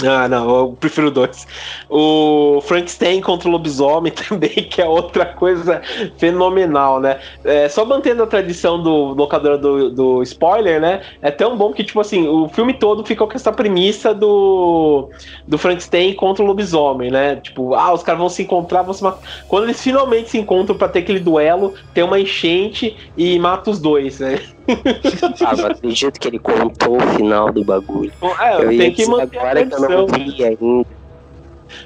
Ah, 0.00 0.26
não, 0.26 0.56
eu 0.58 0.76
prefiro 0.76 1.10
dois. 1.10 1.46
O 1.88 2.62
Frankenstein 2.62 3.20
contra 3.20 3.46
o 3.46 3.52
lobisomem 3.52 4.10
também, 4.28 4.48
que 4.48 4.80
é 4.80 4.86
outra 4.86 5.26
coisa 5.26 5.82
fenomenal, 6.18 6.98
né? 6.98 7.20
É, 7.44 7.68
só 7.68 7.84
mantendo 7.84 8.22
a 8.22 8.26
tradição 8.26 8.82
do 8.82 9.12
locadora 9.12 9.58
do, 9.58 9.90
do 9.90 10.22
spoiler, 10.22 10.80
né? 10.80 11.02
É 11.20 11.30
tão 11.30 11.58
bom 11.58 11.74
que, 11.74 11.84
tipo 11.84 12.00
assim, 12.00 12.26
o 12.26 12.48
filme 12.48 12.72
todo 12.72 13.04
ficou 13.04 13.28
com 13.28 13.34
essa 13.36 13.52
premissa 13.52 14.14
do, 14.14 15.10
do 15.46 15.58
Frankenstein 15.58 16.14
contra 16.14 16.42
o 16.42 16.46
lobisomem, 16.46 17.10
né? 17.10 17.36
Tipo, 17.36 17.74
ah, 17.74 17.92
os 17.92 18.02
caras 18.02 18.20
vão 18.20 18.30
se 18.30 18.42
encontrar, 18.42 18.82
vão 18.82 18.94
se 18.94 19.02
matar. 19.02 19.20
Quando 19.46 19.64
eles 19.64 19.82
finalmente 19.82 20.30
se 20.30 20.38
encontram 20.38 20.76
pra 20.78 20.88
ter 20.88 21.00
aquele 21.00 21.20
duelo, 21.20 21.74
tem 21.92 22.02
uma 22.02 22.18
enchente 22.18 22.96
e 23.14 23.38
mata 23.38 23.70
os 23.70 23.78
dois, 23.78 24.20
né? 24.20 24.40
Ah, 25.44 25.56
não 25.56 25.66
acredito 25.66 26.18
que 26.20 26.28
ele 26.28 26.38
contou 26.38 26.96
o 26.96 27.00
final 27.16 27.52
do 27.52 27.64
bagulho. 27.64 28.12
É, 28.40 28.56
eu 28.56 28.68
tenho 28.68 28.94
que 28.94 29.06
manter 29.06 29.38
a 29.38 29.42
agora 29.42 29.66
que 29.66 29.74
eu 29.74 29.80
não 29.80 30.06
tradição. 30.06 30.34
vi 30.34 30.44
ainda. 30.44 30.86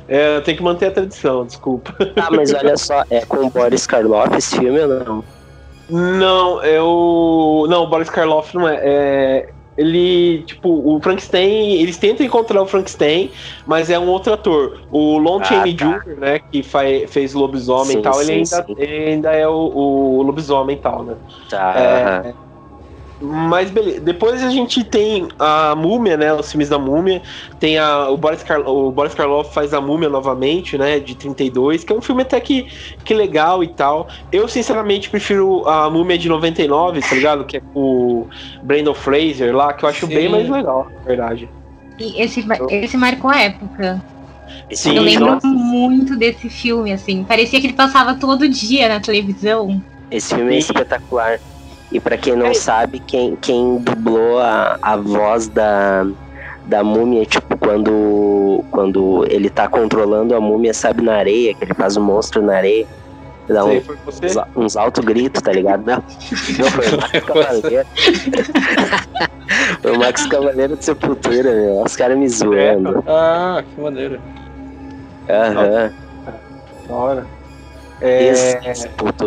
É, 0.09 0.37
eu 0.37 0.43
tenho 0.43 0.57
que 0.57 0.63
manter 0.63 0.87
a 0.87 0.91
tradição, 0.91 1.45
desculpa. 1.47 1.95
Ah, 2.17 2.29
mas 2.31 2.53
olha 2.53 2.77
só, 2.77 3.05
é 3.11 3.25
com 3.25 3.39
o 3.47 3.51
Boris 3.51 3.87
Karloff 3.87 4.37
esse 4.37 4.59
filme 4.59 4.81
ou 4.81 4.89
não? 4.89 5.25
Não, 5.89 6.63
eu. 6.65 7.67
Não, 7.69 7.85
o 7.85 7.87
Boris 7.87 8.11
Karloff 8.11 8.55
não 8.55 8.69
é. 8.69 8.81
é. 8.83 9.49
Ele, 9.79 10.43
tipo, 10.45 10.71
o 10.71 10.99
Frankenstein, 11.03 11.75
eles 11.83 11.99
tentam 11.99 12.25
encontrar 12.25 12.63
o 12.63 12.67
Frankenstein, 12.67 13.31
mas 13.67 13.91
é 13.91 13.99
um 13.99 14.09
outro 14.09 14.33
ator. 14.33 14.81
O 14.91 15.19
Lon 15.19 15.39
Ah, 15.41 15.45
Chaney 15.45 15.77
tá. 15.77 15.85
Jr., 15.99 16.17
né, 16.19 16.39
que 16.39 16.63
faz, 16.63 17.11
fez 17.13 17.35
o 17.35 17.41
lobisomem 17.41 17.93
Sim, 17.93 17.99
e 17.99 18.03
tal, 18.03 18.15
sim, 18.15 18.23
ele, 18.23 18.33
ainda, 18.33 18.67
ele 18.79 19.11
ainda 19.11 19.33
é 19.33 19.47
o, 19.47 19.53
o 19.53 20.23
lobisomem 20.23 20.77
e 20.77 20.79
tal, 20.81 21.03
né? 21.03 21.15
Tá. 21.51 21.75
É, 21.77 22.35
Mas 23.21 23.71
beleza. 23.71 24.01
Depois 24.01 24.43
a 24.43 24.51
gente 24.51 24.85
tem 24.85 25.29
a 25.39 25.75
Múmia, 25.75 26.17
né? 26.17 26.33
Os 26.35 26.51
filmes 26.51 26.69
da 26.69 26.79
Múmia. 26.79 27.23
Tem 27.59 27.79
a, 27.79 28.11
o, 28.11 28.17
Boris 28.17 28.43
Kar, 28.43 28.61
o 28.69 28.91
Boris 28.91 29.15
Karloff 29.15 29.55
faz 29.55 29.73
a 29.73 29.81
Múmia 29.81 30.09
novamente, 30.09 30.77
né? 30.77 31.01
De 31.01 31.15
32, 31.15 31.83
que 31.83 31.93
é 31.93 31.97
um 31.97 32.03
filme 32.03 32.23
até 32.23 32.39
que, 32.41 32.67
que 33.05 33.15
legal 33.15 33.65
e 33.65 33.69
tal. 33.69 34.09
Eu, 34.31 34.47
sinceramente, 34.49 35.09
prefiro 35.09 35.67
a 35.67 35.89
Múmia 35.89 36.19
de 36.19 36.29
99, 36.29 37.01
tá 37.01 37.15
ligado? 37.15 37.45
Que 37.45 37.57
é 37.57 37.61
com 37.61 37.81
o 37.81 38.29
Brandon 38.63 38.95
Fraser 38.95 39.57
lá, 39.57 39.73
que 39.73 39.85
eu 39.85 39.89
acho 39.89 40.07
Sim. 40.07 40.15
bem 40.15 40.29
mais 40.29 40.49
legal, 40.49 40.91
na 40.95 41.05
verdade. 41.05 41.49
E 41.99 42.21
esse, 42.21 42.45
esse 42.71 42.97
marcou 42.99 43.31
a 43.31 43.41
época. 43.41 44.03
Sim, 44.71 44.97
eu 44.97 45.03
lembro 45.03 45.27
nossa. 45.27 45.47
muito 45.47 46.17
desse 46.17 46.51
filme, 46.51 46.93
assim. 46.93 47.25
Parecia 47.25 47.61
que 47.61 47.67
ele 47.67 47.75
passava 47.75 48.15
todo 48.15 48.47
dia 48.49 48.89
na 48.89 49.01
televisão. 49.01 49.83
Esse 50.11 50.35
filme 50.35 50.55
é 50.55 50.59
espetacular. 50.59 51.41
E 51.93 52.01
pra 52.01 52.17
quem 52.17 52.35
não 52.37 52.47
É. 52.47 52.55
sabe, 52.55 52.99
quem, 53.01 53.37
quem 53.37 53.79
dublou 53.79 54.39
a, 54.41 54.77
a 54.83 54.97
voz 54.97 55.49
da, 55.49 56.05
da 56.67 56.83
múmia, 56.83 57.25
tipo, 57.25 57.57
quando, 57.59 58.65
quando 58.71 59.25
ele 59.31 59.49
tá 59.49 59.69
controlando 59.69 60.35
a 60.35 60.41
múmia, 60.41 60.75
sabe, 60.75 61.03
na 61.03 61.15
areia, 61.17 61.55
que 61.55 61.65
ele 61.65 61.75
faz 61.75 61.97
o 61.97 62.01
monstro 62.01 62.43
na 62.43 62.57
areia. 62.57 62.87
Dá 63.49 63.65
um, 63.65 63.69
Sei, 63.71 63.81
foi 63.83 63.97
você? 64.05 64.27
uns, 64.27 64.37
uns 64.57 64.77
altos 64.77 65.05
gritos, 65.05 65.41
tá 65.41 65.53
ligado? 65.53 65.85
Não, 65.87 66.03
não 66.59 66.71
foi 66.73 66.89
o 66.89 66.97
Max 66.97 67.13
Cavaleiro. 67.25 67.87
foi 69.81 69.93
o 69.93 69.99
Max 70.01 70.27
Cavaleiro 70.27 70.77
de 70.77 70.85
Sepultura, 70.85 71.53
meu. 71.55 71.83
Os 71.85 71.95
caras 71.95 72.19
me 72.19 72.29
zoando. 72.29 73.05
Ah, 73.07 73.63
que 73.65 73.81
maneiro. 73.81 74.21
Aham. 75.31 75.93
Da 76.89 76.95
hora. 76.95 77.27
É, 78.01 78.61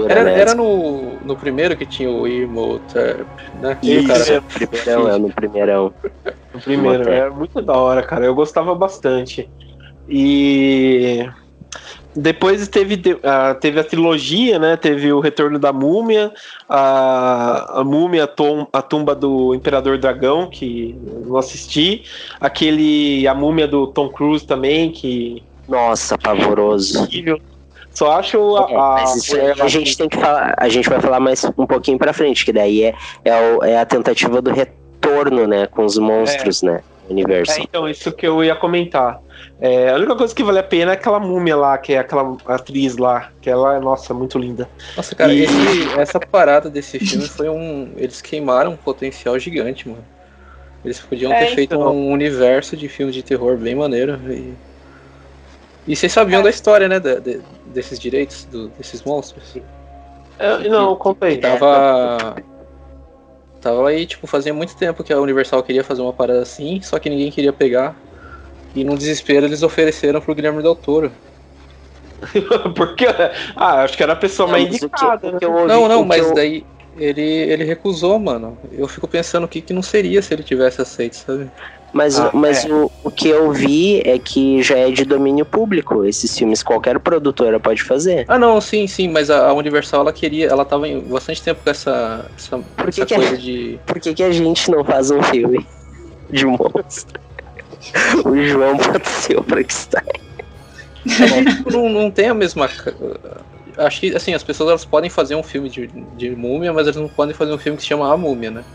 Era, 0.07 0.29
era 0.31 0.53
no, 0.55 1.19
no 1.23 1.35
primeiro 1.35 1.75
que 1.75 1.85
tinha 1.85 2.09
o 2.09 2.27
Imhotep, 2.27 3.27
né? 3.53 3.77
Isso, 3.81 4.07
cara- 4.07 4.23
é, 4.35 4.41
Primeirão, 4.41 5.09
é 5.09 5.17
no 5.17 5.33
primeirão. 5.33 5.93
O 6.51 6.59
primeiro, 6.59 7.03
Até. 7.03 7.19
é 7.19 7.29
muito 7.29 7.61
da 7.61 7.73
hora, 7.73 8.01
cara. 8.01 8.25
Eu 8.25 8.33
gostava 8.33 8.73
bastante. 8.73 9.47
E 10.07 11.23
depois 12.15 12.67
teve, 12.67 12.97
te- 12.97 13.19
ah, 13.23 13.53
teve 13.53 13.79
a 13.79 13.83
trilogia, 13.83 14.57
né? 14.57 14.75
Teve 14.75 15.13
o 15.13 15.19
Retorno 15.19 15.59
da 15.59 15.71
Múmia, 15.71 16.33
a, 16.67 17.81
a 17.81 17.83
Múmia, 17.83 18.23
a, 18.23 18.27
Tom- 18.27 18.67
a 18.73 18.81
Tumba 18.81 19.13
do 19.13 19.53
Imperador 19.53 19.99
Dragão, 19.99 20.49
que 20.49 20.99
eu 21.05 21.21
não 21.27 21.37
assisti. 21.37 22.01
Aquele, 22.41 23.27
a 23.27 23.35
Múmia 23.35 23.67
do 23.67 23.85
Tom 23.87 24.09
Cruise 24.09 24.45
também, 24.45 24.91
que 24.91 25.43
Nossa, 25.67 26.17
pavoroso. 26.17 27.07
Só 27.99 28.13
acho 28.13 28.55
a, 28.55 28.71
É, 28.71 28.75
a- 28.77 29.03
isso 29.03 29.35
a 29.61 29.67
gente 29.67 29.97
tem 29.97 30.07
que 30.07 30.15
falar, 30.15 30.55
a 30.57 30.69
gente 30.69 30.87
vai 30.87 31.01
falar 31.01 31.19
mais 31.19 31.43
um 31.43 31.67
pouquinho 31.67 31.97
pra 31.97 32.13
frente, 32.13 32.45
que 32.45 32.53
daí 32.53 32.83
é, 32.85 32.93
é, 33.25 33.35
o- 33.35 33.61
é 33.61 33.77
a 33.77 33.85
tentativa 33.85 34.41
do 34.41 34.51
retorno, 34.51 35.45
né, 35.45 35.67
com 35.67 35.83
os 35.83 35.97
monstros, 35.97 36.61
né, 36.61 36.79
no 37.03 37.11
universo. 37.11 37.59
É, 37.59 37.61
então, 37.61 37.89
isso 37.89 38.09
que 38.13 38.25
eu 38.25 38.41
ia 38.41 38.55
comentar. 38.55 39.19
É, 39.59 39.89
a 39.89 39.95
única 39.95 40.15
coisa 40.15 40.33
que 40.33 40.41
vale 40.41 40.59
a 40.59 40.63
pena 40.63 40.91
é 40.91 40.93
aquela 40.93 41.19
múmia 41.19 41.57
lá, 41.57 41.77
que 41.77 41.91
é 41.91 41.97
aquela 41.97 42.37
atriz 42.45 42.95
lá, 42.95 43.31
que 43.41 43.49
ela 43.49 43.75
é, 43.75 43.79
nossa, 43.81 44.13
muito 44.13 44.39
linda. 44.39 44.69
Nossa, 44.95 45.13
cara, 45.13 45.33
E- 45.33 45.43
esse- 45.43 45.99
essa 45.99 46.21
parada 46.21 46.69
desse 46.69 46.99
filme 46.99 47.27
foi 47.27 47.49
um. 47.49 47.91
Eles 47.97 48.21
queimaram 48.21 48.71
um 48.71 48.77
potencial 48.77 49.37
gigante, 49.37 49.89
mano. 49.89 50.05
Eles 50.85 51.01
podiam 51.01 51.33
É, 51.33 51.39
ter 51.47 51.55
feito 51.55 51.75
então. 51.75 51.93
um 51.93 52.13
universo 52.13 52.77
de 52.77 52.87
filmes 52.87 53.13
de 53.13 53.23
terror 53.23 53.57
bem 53.57 53.75
maneiro. 53.75 54.17
E, 54.31 54.53
e 55.87 55.95
vocês 55.95 56.11
sabiam 56.11 56.41
da 56.43 56.49
história, 56.49 56.87
né? 56.87 56.99
da- 56.99 57.19
de- 57.19 57.41
desses 57.69 57.99
direitos, 57.99 58.45
do- 58.45 58.69
desses 58.69 59.03
monstros? 59.03 59.57
Eu- 60.39 60.69
não, 60.69 60.97
aí. 61.21 61.37
Tava. 61.37 62.35
Tava 63.61 63.89
aí, 63.89 64.05
tipo, 64.05 64.25
fazia 64.25 64.53
muito 64.53 64.75
tempo 64.75 65.03
que 65.03 65.11
a 65.11 65.19
Universal 65.19 65.61
queria 65.63 65.83
fazer 65.83 66.01
uma 66.01 66.13
parada 66.13 66.41
assim, 66.41 66.81
só 66.81 66.97
que 66.97 67.09
ninguém 67.09 67.29
queria 67.31 67.51
pegar. 67.51 67.95
E 68.73 68.83
num 68.83 68.95
desespero 68.95 69.45
eles 69.45 69.63
ofereceram 69.63 70.21
pro 70.21 70.33
Guilherme 70.33 70.61
Del 70.61 70.75
Toro. 70.75 71.11
Porque, 72.75 73.05
ah, 73.55 73.81
acho 73.83 73.97
que 73.97 74.03
era 74.03 74.13
a 74.13 74.15
pessoa 74.15 74.47
Não, 74.47 74.53
mais 74.53 74.69
que- 74.69 74.75
indicada, 74.75 75.31
né? 75.31 75.39
que 75.39 75.45
eu 75.45 75.51
ouvi- 75.51 75.67
Não, 75.67 75.87
não, 75.87 76.05
mas 76.05 76.27
eu- 76.27 76.33
daí 76.33 76.65
ele, 76.97 77.21
ele 77.21 77.63
recusou, 77.63 78.17
mano. 78.19 78.57
Eu 78.71 78.87
fico 78.87 79.07
pensando 79.07 79.43
o 79.45 79.47
que, 79.47 79.61
que 79.61 79.73
não 79.73 79.81
seria 79.81 80.21
se 80.21 80.33
ele 80.33 80.43
tivesse 80.43 80.81
aceito, 80.81 81.15
sabe? 81.15 81.49
Mas, 81.93 82.19
Ah, 82.19 82.31
mas 82.33 82.63
é. 82.65 82.73
o, 82.73 82.91
o 83.03 83.11
que 83.11 83.29
eu 83.29 83.51
vi 83.51 84.01
é 84.05 84.19
que 84.19 84.61
já 84.61 84.77
é 84.77 84.91
de 84.91 85.05
domínio 85.05 85.45
público. 85.45 86.05
Esses 86.05 86.37
filmes 86.37 86.61
qualquer 86.63 86.99
produtora 86.99 87.59
pode 87.59 87.83
fazer. 87.83 88.25
Ah, 88.27 88.37
não, 88.37 88.61
sim, 88.61 88.85
sim, 88.87 89.07
mas 89.07 89.29
a, 89.29 89.49
a 89.49 89.53
Universal 89.53 90.01
ela 90.01 90.13
queria, 90.13 90.47
ela 90.47 90.63
tava 90.65 90.87
em 90.87 91.01
bastante 91.07 91.41
tempo 91.43 91.63
com 91.63 91.69
essa, 91.69 92.29
essa, 92.37 92.57
Por 92.75 92.85
que 92.91 93.01
essa 93.01 93.05
que 93.05 93.13
é? 93.15 93.17
coisa 93.17 93.37
de. 93.41 93.79
Por 93.85 93.99
que, 93.99 94.13
que 94.13 94.23
a 94.23 94.31
gente 94.31 94.69
não 94.69 94.83
faz 94.85 95.09
um 95.09 95.21
filme 95.23 95.67
de 96.29 96.45
monstro? 96.45 97.19
o 98.25 98.35
João 98.45 98.77
pode 98.77 99.07
ser 99.07 99.39
o 99.39 99.43
Frankenstein. 99.43 100.03
Tipo, 101.47 101.71
não, 101.71 101.89
não 101.89 102.11
tem 102.11 102.27
a 102.29 102.33
mesma. 102.33 102.67
ca- 102.67 102.93
Acho 103.77 103.99
que 104.01 104.15
assim, 104.15 104.33
as 104.33 104.43
pessoas 104.43 104.69
elas 104.69 104.85
podem 104.85 105.09
fazer 105.09 105.35
um 105.35 105.43
filme 105.43 105.69
de, 105.69 105.87
de 105.87 106.35
múmia, 106.35 106.73
mas 106.73 106.87
elas 106.87 106.95
não 106.97 107.09
podem 107.09 107.33
fazer 107.35 107.53
um 107.53 107.57
filme 107.57 107.77
que 107.77 107.83
se 107.83 107.89
chama 107.89 108.11
A 108.11 108.17
Múmia, 108.17 108.51
né? 108.51 108.65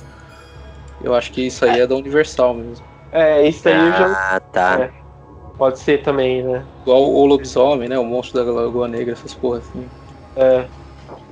Eu 1.00 1.14
acho 1.14 1.30
que 1.33 1.42
isso 1.47 1.64
aí 1.64 1.78
é 1.80 1.87
da 1.87 1.94
Universal 1.94 2.54
mesmo. 2.54 2.85
É, 3.14 3.47
isso 3.49 3.68
aí 3.68 3.75
eu 3.75 3.92
já 3.92 4.06
Ah, 4.35 4.40
tá. 4.40 4.80
É. 4.83 4.90
pode 5.56 5.78
ser 5.78 6.02
também, 6.02 6.42
né? 6.42 6.64
Igual 6.83 7.02
o 7.04 7.25
lobisomem, 7.25 7.88
né? 7.88 7.97
O 7.99 8.04
monstro 8.04 8.44
da 8.44 8.50
Lagoa 8.52 8.88
Negra, 8.88 9.12
essas 9.12 9.33
porras 9.33 9.62
assim. 9.71 9.87
É. 10.37 10.64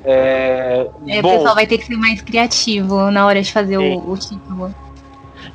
É, 0.04 0.86
É, 1.08 1.18
o 1.18 1.22
bom, 1.22 1.36
pessoal 1.36 1.54
vai 1.54 1.66
ter 1.66 1.78
que 1.78 1.86
ser 1.86 1.96
mais 1.96 2.20
criativo 2.22 3.10
na 3.10 3.26
hora 3.26 3.42
de 3.42 3.52
fazer 3.52 3.78
o, 3.78 4.10
o 4.10 4.16
título. 4.16 4.72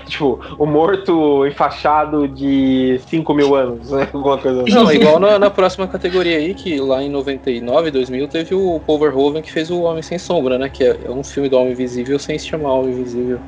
tipo, 0.06 0.40
o 0.58 0.66
morto 0.66 1.46
enfaixado 1.46 2.28
de 2.28 3.00
5 3.08 3.34
mil 3.34 3.56
anos, 3.56 3.90
né? 3.92 4.08
Alguma 4.14 4.38
coisa 4.38 4.64
assim. 4.64 4.72
Não, 4.74 4.92
igual 4.92 5.20
na, 5.20 5.40
na 5.40 5.50
próxima 5.50 5.88
categoria 5.88 6.38
aí, 6.38 6.54
que 6.54 6.80
lá 6.80 7.02
em 7.02 7.10
99, 7.10 7.92
2000, 7.92 8.28
teve 8.28 8.54
o 8.56 8.80
Paul 8.86 9.00
Verhoeven 9.00 9.42
que 9.42 9.52
fez 9.52 9.70
o 9.72 9.82
Homem 9.84 10.02
Sem 10.04 10.18
Sombra, 10.20 10.58
né? 10.58 10.70
Que 10.70 10.84
é, 10.84 10.98
é 11.06 11.12
um 11.12 11.24
filme 11.24 11.48
do 11.50 11.58
Homem 11.58 11.72
Invisível 11.74 12.20
sem 12.20 12.38
se 12.38 12.48
chamar 12.48 12.74
Homem 12.74 12.94
Invisível. 12.94 13.40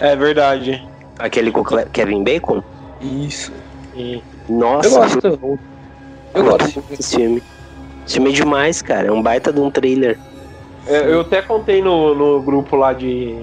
É 0.00 0.14
verdade. 0.16 0.80
Aquele 1.18 1.50
com 1.50 1.62
Kevin 1.92 2.22
Bacon? 2.22 2.62
Isso. 3.00 3.52
E- 3.92 4.22
Nossa, 4.48 4.88
Eu 4.88 5.36
gosto. 5.36 5.60
Eu 6.34 6.44
gosto 6.44 6.58
desse 6.58 6.72
filme. 6.72 6.96
desse 6.96 7.16
filme. 7.16 7.42
Esse 8.06 8.14
filme 8.14 8.30
é 8.30 8.32
demais, 8.32 8.82
cara. 8.82 9.08
É 9.08 9.12
um 9.12 9.22
baita 9.22 9.52
de 9.52 9.60
um 9.60 9.70
trailer. 9.70 10.18
é, 10.86 11.12
eu 11.12 11.20
até 11.20 11.42
contei 11.42 11.82
no, 11.82 12.14
no 12.14 12.42
grupo 12.42 12.76
lá 12.76 12.92
de. 12.92 13.36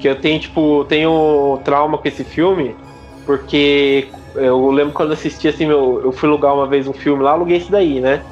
Que 0.00 0.08
eu 0.08 0.20
tenho, 0.20 0.40
tipo, 0.40 0.84
tenho 0.86 1.60
trauma 1.64 1.98
com 1.98 2.08
esse 2.08 2.24
filme, 2.24 2.76
porque 3.24 4.10
eu 4.34 4.70
lembro 4.70 4.92
quando 4.92 5.12
assisti 5.12 5.48
assim, 5.48 5.66
meu, 5.66 6.00
eu 6.04 6.12
fui 6.12 6.28
alugar 6.28 6.54
uma 6.54 6.68
vez 6.68 6.86
um 6.88 6.92
filme 6.92 7.22
lá, 7.22 7.32
aluguei 7.32 7.58
esse 7.58 7.70
daí, 7.70 8.00
né? 8.00 8.22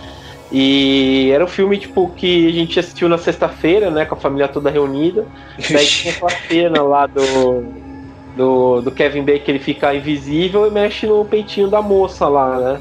E 0.51 1.31
era 1.33 1.45
um 1.45 1.49
filme, 1.49 1.79
tipo, 1.79 2.13
que 2.15 2.49
a 2.49 2.53
gente 2.53 2.79
assistiu 2.79 3.09
na 3.09 3.17
sexta-feira, 3.17 3.91
né? 3.91 4.05
Com 4.05 4.17
a 4.17 4.19
família 4.21 4.49
toda 4.49 4.71
reunida. 4.71 5.27
Daí 5.71 5.87
tinha 5.87 6.13
aquela 6.13 6.31
cena 6.49 6.83
lá 6.83 7.07
do, 7.07 7.82
do, 8.37 8.81
do 8.81 8.91
Kevin 8.91 9.23
Bacon, 9.23 9.51
ele 9.53 9.59
fica 9.59 9.95
invisível 9.95 10.67
e 10.67 10.71
mexe 10.71 11.07
no 11.07 11.25
peitinho 11.25 11.69
da 11.69 11.83
moça 11.83 12.29
lá, 12.29 12.59
né? 12.59 12.81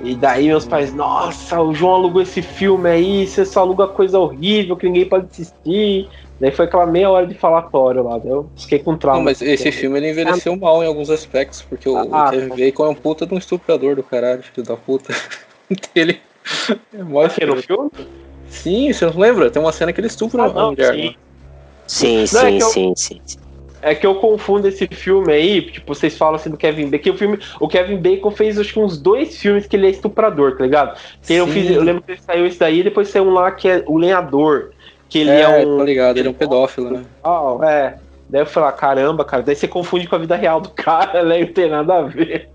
E 0.00 0.14
daí 0.14 0.46
meus 0.46 0.64
pais, 0.64 0.94
nossa, 0.94 1.60
o 1.60 1.74
João 1.74 1.94
alugou 1.94 2.22
esse 2.22 2.40
filme 2.40 2.88
aí, 2.88 3.26
você 3.26 3.44
só 3.44 3.60
aluga 3.60 3.88
coisa 3.88 4.18
horrível 4.18 4.76
que 4.76 4.86
ninguém 4.86 5.04
pode 5.08 5.26
assistir. 5.26 6.08
Daí 6.40 6.52
foi 6.52 6.66
aquela 6.66 6.86
meia 6.86 7.10
hora 7.10 7.26
de 7.26 7.34
falatório 7.34 8.04
lá, 8.04 8.20
eu 8.24 8.48
fiquei 8.56 8.78
com 8.78 8.96
trauma. 8.96 9.18
Não, 9.18 9.24
mas 9.24 9.42
esse 9.42 9.72
filme 9.72 9.98
ele 9.98 10.10
envelheceu 10.10 10.56
mal 10.56 10.82
em 10.84 10.86
alguns 10.86 11.10
aspectos, 11.10 11.62
porque 11.68 11.88
o, 11.88 11.96
Ah, 11.96 12.28
o 12.28 12.30
Kevin 12.30 12.56
Bacon 12.56 12.86
é 12.86 12.88
um 12.90 12.94
puta 12.94 13.26
de 13.26 13.34
um 13.34 13.38
estuprador 13.38 13.96
do 13.96 14.04
caralho, 14.04 14.42
filho 14.42 14.64
da 14.64 14.76
puta. 14.76 15.12
ele 15.96 16.20
é 16.94 17.02
mó 17.02 17.24
Aqui 17.24 17.44
no 17.44 17.56
filme? 17.56 17.90
Sim, 18.48 18.92
você 18.92 19.04
não 19.04 19.18
lembra? 19.18 19.50
Tem 19.50 19.60
uma 19.60 19.72
cena 19.72 19.92
que 19.92 20.00
ele 20.00 20.06
estupra 20.06 20.44
Ah, 20.44 20.46
a 20.46 20.52
não, 20.52 20.70
mulher. 20.70 20.94
sim. 20.94 21.06
né? 21.06 21.14
Sim, 21.88 22.24
Não, 22.32 22.40
é 22.40 22.50
sim, 22.50 22.56
que 22.58 22.62
eu- 22.62 22.68
sim, 22.70 22.92
sim, 22.96 23.20
sim. 23.26 23.38
É 23.80 23.94
que 23.94 24.06
eu 24.06 24.16
confundo 24.16 24.66
esse 24.66 24.86
filme 24.88 25.32
aí, 25.32 25.62
tipo, 25.62 25.94
vocês 25.94 26.16
falam 26.16 26.34
assim 26.34 26.50
do 26.50 26.56
Kevin 26.56 26.88
Bacon, 26.90 27.02
que 27.02 27.10
o 27.10 27.16
filme, 27.16 27.38
o 27.60 27.68
Kevin 27.68 27.96
Bacon 27.96 28.30
fez 28.30 28.58
acho 28.58 28.72
que 28.72 28.80
uns 28.80 28.98
dois 28.98 29.36
filmes 29.36 29.66
que 29.66 29.76
ele 29.76 29.86
é 29.86 29.90
estuprador, 29.90 30.56
tá 30.56 30.64
ligado? 30.64 30.98
Eu, 31.28 31.46
fiz, 31.46 31.70
eu 31.70 31.82
lembro 31.82 32.02
que 32.02 32.12
ele 32.12 32.20
saiu 32.20 32.46
esse 32.46 32.58
daí, 32.58 32.82
depois 32.82 33.08
saiu 33.08 33.24
um 33.24 33.32
lá 33.32 33.50
que 33.52 33.68
é 33.68 33.84
o 33.86 33.96
Lenhador, 33.96 34.70
que 35.08 35.20
ele 35.20 35.30
é, 35.30 35.42
É, 35.42 35.66
um 35.66 35.78
tô 35.78 35.84
ligado, 35.84 36.18
ele 36.18 36.28
é 36.28 36.30
um 36.30 36.34
pedófilo, 36.34 36.90
né? 36.90 37.04
Ah, 37.22 37.56
é. 37.62 37.94
Daí 38.28 38.42
eu 38.42 38.46
falei, 38.46 38.68
ah, 38.68 38.72
caramba, 38.72 39.24
cara, 39.24 39.42
daí 39.42 39.56
você 39.56 39.66
confunde 39.66 40.06
com 40.06 40.16
a 40.16 40.18
vida 40.18 40.36
real 40.36 40.60
do 40.60 40.70
cara, 40.76 41.22
né? 41.22 41.40
Não 41.40 41.46
tem 41.46 41.70
nada 41.70 41.98
a 41.98 42.02
ver. 42.02 42.48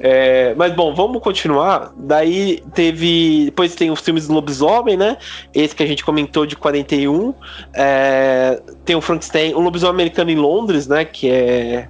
É, 0.00 0.54
mas 0.54 0.72
bom, 0.74 0.94
vamos 0.94 1.20
continuar. 1.20 1.92
Daí 1.96 2.62
teve. 2.74 3.46
Depois 3.46 3.74
tem 3.74 3.90
os 3.90 4.00
filmes 4.00 4.28
do 4.28 4.34
Lobisomem, 4.34 4.96
né? 4.96 5.16
Esse 5.52 5.74
que 5.74 5.82
a 5.82 5.86
gente 5.86 6.04
comentou 6.04 6.46
de 6.46 6.54
41. 6.56 7.34
É, 7.74 8.60
tem 8.84 8.94
o 8.94 9.00
Frankenstein, 9.00 9.54
o 9.54 9.60
Lobisomem 9.60 9.94
Americano 9.94 10.30
em 10.30 10.36
Londres, 10.36 10.86
né? 10.86 11.04
Que 11.04 11.30
é 11.30 11.88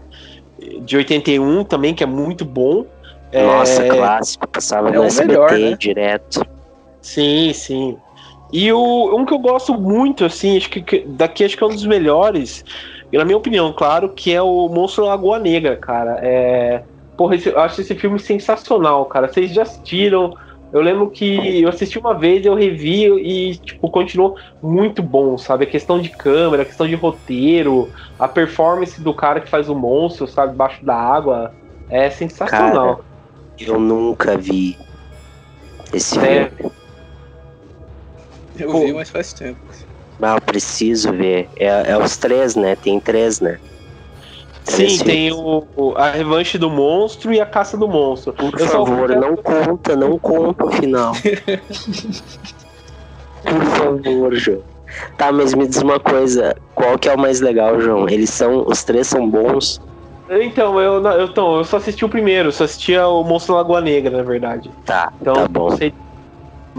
de 0.80 0.96
81 0.96 1.64
também, 1.64 1.94
que 1.94 2.02
é 2.02 2.06
muito 2.06 2.44
bom. 2.44 2.84
É, 3.30 3.42
Nossa, 3.44 3.84
clássico, 3.88 4.48
passava 4.48 4.88
é 4.88 4.92
no 4.92 5.02
o 5.02 5.04
SBT 5.04 5.28
melhor, 5.28 5.52
né? 5.52 5.76
direto. 5.78 6.42
Sim, 7.02 7.52
sim. 7.52 7.96
E 8.52 8.72
o, 8.72 9.14
um 9.16 9.26
que 9.26 9.34
eu 9.34 9.38
gosto 9.38 9.74
muito, 9.74 10.24
assim, 10.24 10.56
acho 10.56 10.70
que- 10.70 10.80
que 10.80 11.00
daqui 11.06 11.44
acho 11.44 11.56
que 11.56 11.62
é 11.62 11.66
um 11.66 11.70
dos 11.70 11.84
melhores, 11.84 12.64
na 13.12 13.24
minha 13.24 13.36
opinião, 13.36 13.72
claro, 13.72 14.08
que 14.08 14.32
é 14.32 14.40
o 14.40 14.68
Monstro 14.68 15.04
da 15.04 15.10
Lagoa 15.10 15.38
Negra, 15.38 15.76
cara. 15.76 16.18
É, 16.22 16.82
porra, 17.18 17.34
esse- 17.34 17.48
eu 17.48 17.58
acho 17.58 17.80
esse 17.80 17.96
filme 17.96 18.18
sensacional, 18.20 19.04
cara. 19.06 19.28
Vocês 19.28 19.52
já 19.52 19.62
assistiram? 19.62 20.32
Eu 20.70 20.80
lembro 20.82 21.10
que 21.10 21.62
eu 21.62 21.68
assisti 21.68 21.98
uma 21.98 22.16
vez, 22.16 22.44
eu 22.46 22.54
revi 22.54 23.06
e, 23.06 23.56
tipo, 23.56 23.90
continuou 23.90 24.36
muito 24.62 25.02
bom, 25.02 25.36
sabe? 25.36 25.64
A 25.64 25.70
questão 25.70 26.00
de 26.00 26.10
câmera, 26.10 26.62
a 26.62 26.66
questão 26.66 26.86
de 26.86 26.94
roteiro, 26.94 27.90
a 28.18 28.28
performance 28.28 29.02
do 29.02 29.14
cara 29.14 29.40
que 29.40 29.50
faz 29.50 29.68
o 29.68 29.74
monstro, 29.74 30.28
sabe, 30.28 30.52
debaixo 30.52 30.84
da 30.84 30.94
água, 30.94 31.52
é 31.88 32.08
sensacional. 32.10 33.02
Eu 33.58 33.80
nunca 33.80 34.36
vi 34.36 34.78
esse 35.92 36.18
É. 36.18 36.50
filme. 36.50 36.72
Eu 38.54 38.70
Pô. 38.70 38.80
vi, 38.80 38.92
mas 38.92 39.10
faz 39.10 39.32
tempo. 39.32 39.60
Ah, 40.20 40.34
eu 40.34 40.40
preciso 40.42 41.12
ver. 41.12 41.48
É, 41.56 41.92
é 41.92 41.96
os 41.98 42.16
três, 42.16 42.54
né? 42.56 42.76
Tem 42.76 43.00
três, 43.00 43.40
né? 43.40 43.58
Sim, 44.68 44.98
tem 44.98 45.32
o, 45.32 45.66
o- 45.74 45.94
a 45.96 46.10
revanche 46.10 46.58
do 46.58 46.68
monstro 46.70 47.32
e 47.32 47.40
a 47.40 47.46
caça 47.46 47.76
do 47.76 47.88
monstro. 47.88 48.32
Por 48.34 48.58
Eu 48.60 48.66
favor, 48.66 49.08
não 49.08 49.34
conta, 49.36 49.96
não 49.96 50.18
conta 50.18 50.66
o 50.66 50.70
final. 50.72 51.12
Por 53.42 53.64
favor, 53.64 54.34
João. 54.34 54.62
Tá, 55.16 55.30
mas 55.32 55.54
me 55.54 55.66
diz 55.66 55.82
uma 55.82 56.00
coisa, 56.00 56.54
qual 56.74 56.98
que 56.98 57.08
é 57.08 57.14
o 57.14 57.18
mais 57.18 57.40
legal, 57.40 57.80
João? 57.80 58.08
Eles 58.08 58.30
são, 58.30 58.64
os 58.66 58.84
três 58.84 59.06
são 59.06 59.28
bons? 59.28 59.78
Então, 60.30 60.78
eu, 60.80 61.02
eu, 61.04 61.24
então, 61.24 61.56
eu 61.56 61.64
só 61.64 61.76
assisti 61.78 62.04
o 62.04 62.08
primeiro, 62.08 62.52
só 62.52 62.64
assistia 62.64 63.06
o 63.08 63.22
Monstro 63.24 63.54
Lagoa 63.54 63.80
Negra, 63.80 64.16
na 64.18 64.22
verdade. 64.22 64.70
Tá, 64.84 65.10
Então, 65.20 65.32
tá 65.34 65.48
bom. 65.48 65.70
não 65.70 65.76
sei. 65.76 65.92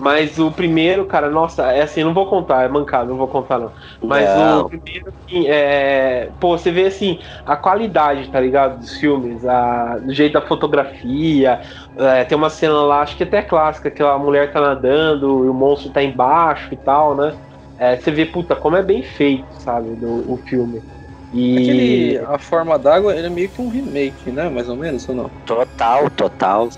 Mas 0.02 0.38
o 0.40 0.52
primeiro, 0.52 1.06
cara, 1.08 1.30
nossa, 1.30 1.72
é 1.72 1.82
assim, 1.82 2.04
não 2.04 2.14
vou 2.14 2.30
contar, 2.30 2.64
é 2.64 2.70
mancado, 2.70 3.10
não 3.10 3.18
vou 3.18 3.28
contar 3.28 3.60
não. 3.60 3.74
Mas 4.02 4.36
Não. 4.36 4.62
o 4.62 4.66
primeiro, 4.66 5.10
assim, 5.10 5.48
é. 5.48 6.32
Pô, 6.40 6.58
você 6.58 6.72
vê 6.72 6.86
assim, 6.86 7.20
a 7.46 7.58
qualidade, 7.58 8.30
tá 8.30 8.40
ligado? 8.40 8.80
Dos 8.80 8.96
filmes, 8.96 9.46
a... 9.46 9.98
do 10.00 10.14
jeito 10.14 10.34
da 10.34 10.42
fotografia. 10.46 11.60
é, 11.98 12.24
tem 12.26 12.38
uma 12.38 12.50
cena 12.50 12.82
lá, 12.84 13.02
acho 13.02 13.18
que 13.18 13.24
até 13.24 13.42
clássica, 13.42 13.92
que 13.92 14.02
a 14.04 14.18
mulher 14.18 14.52
tá 14.52 14.62
nadando 14.62 15.46
e 15.46 15.50
o 15.50 15.54
monstro 15.54 15.92
tá 15.92 16.02
embaixo 16.04 16.74
e 16.74 16.78
tal, 16.78 17.16
né? 17.16 17.36
É, 17.78 17.96
você 17.98 18.12
vê, 18.12 18.26
puta, 18.26 18.56
como 18.56 18.76
é 18.76 18.84
bem 18.84 19.02
feito, 19.04 19.54
sabe, 19.58 19.96
do, 19.96 20.32
o 20.32 20.38
filme. 20.38 20.84
E. 21.32 21.58
Aquele, 21.58 22.18
a 22.26 22.40
forma 22.40 22.78
d'água, 22.80 23.16
ele 23.16 23.28
é 23.28 23.30
meio 23.30 23.50
que 23.50 23.62
um 23.62 23.70
remake, 23.70 24.32
né? 24.32 24.50
Mais 24.50 24.68
ou 24.68 24.76
menos, 24.76 25.08
ou 25.08 25.16
não? 25.16 25.32
Total, 25.46 26.10
total. 26.10 26.70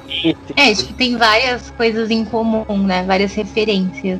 É, 0.57 0.71
acho 0.71 0.87
que 0.87 0.93
tem 0.93 1.17
várias 1.17 1.71
coisas 1.71 2.09
em 2.09 2.25
comum, 2.25 2.65
né? 2.85 3.03
Várias 3.03 3.33
referências. 3.33 4.19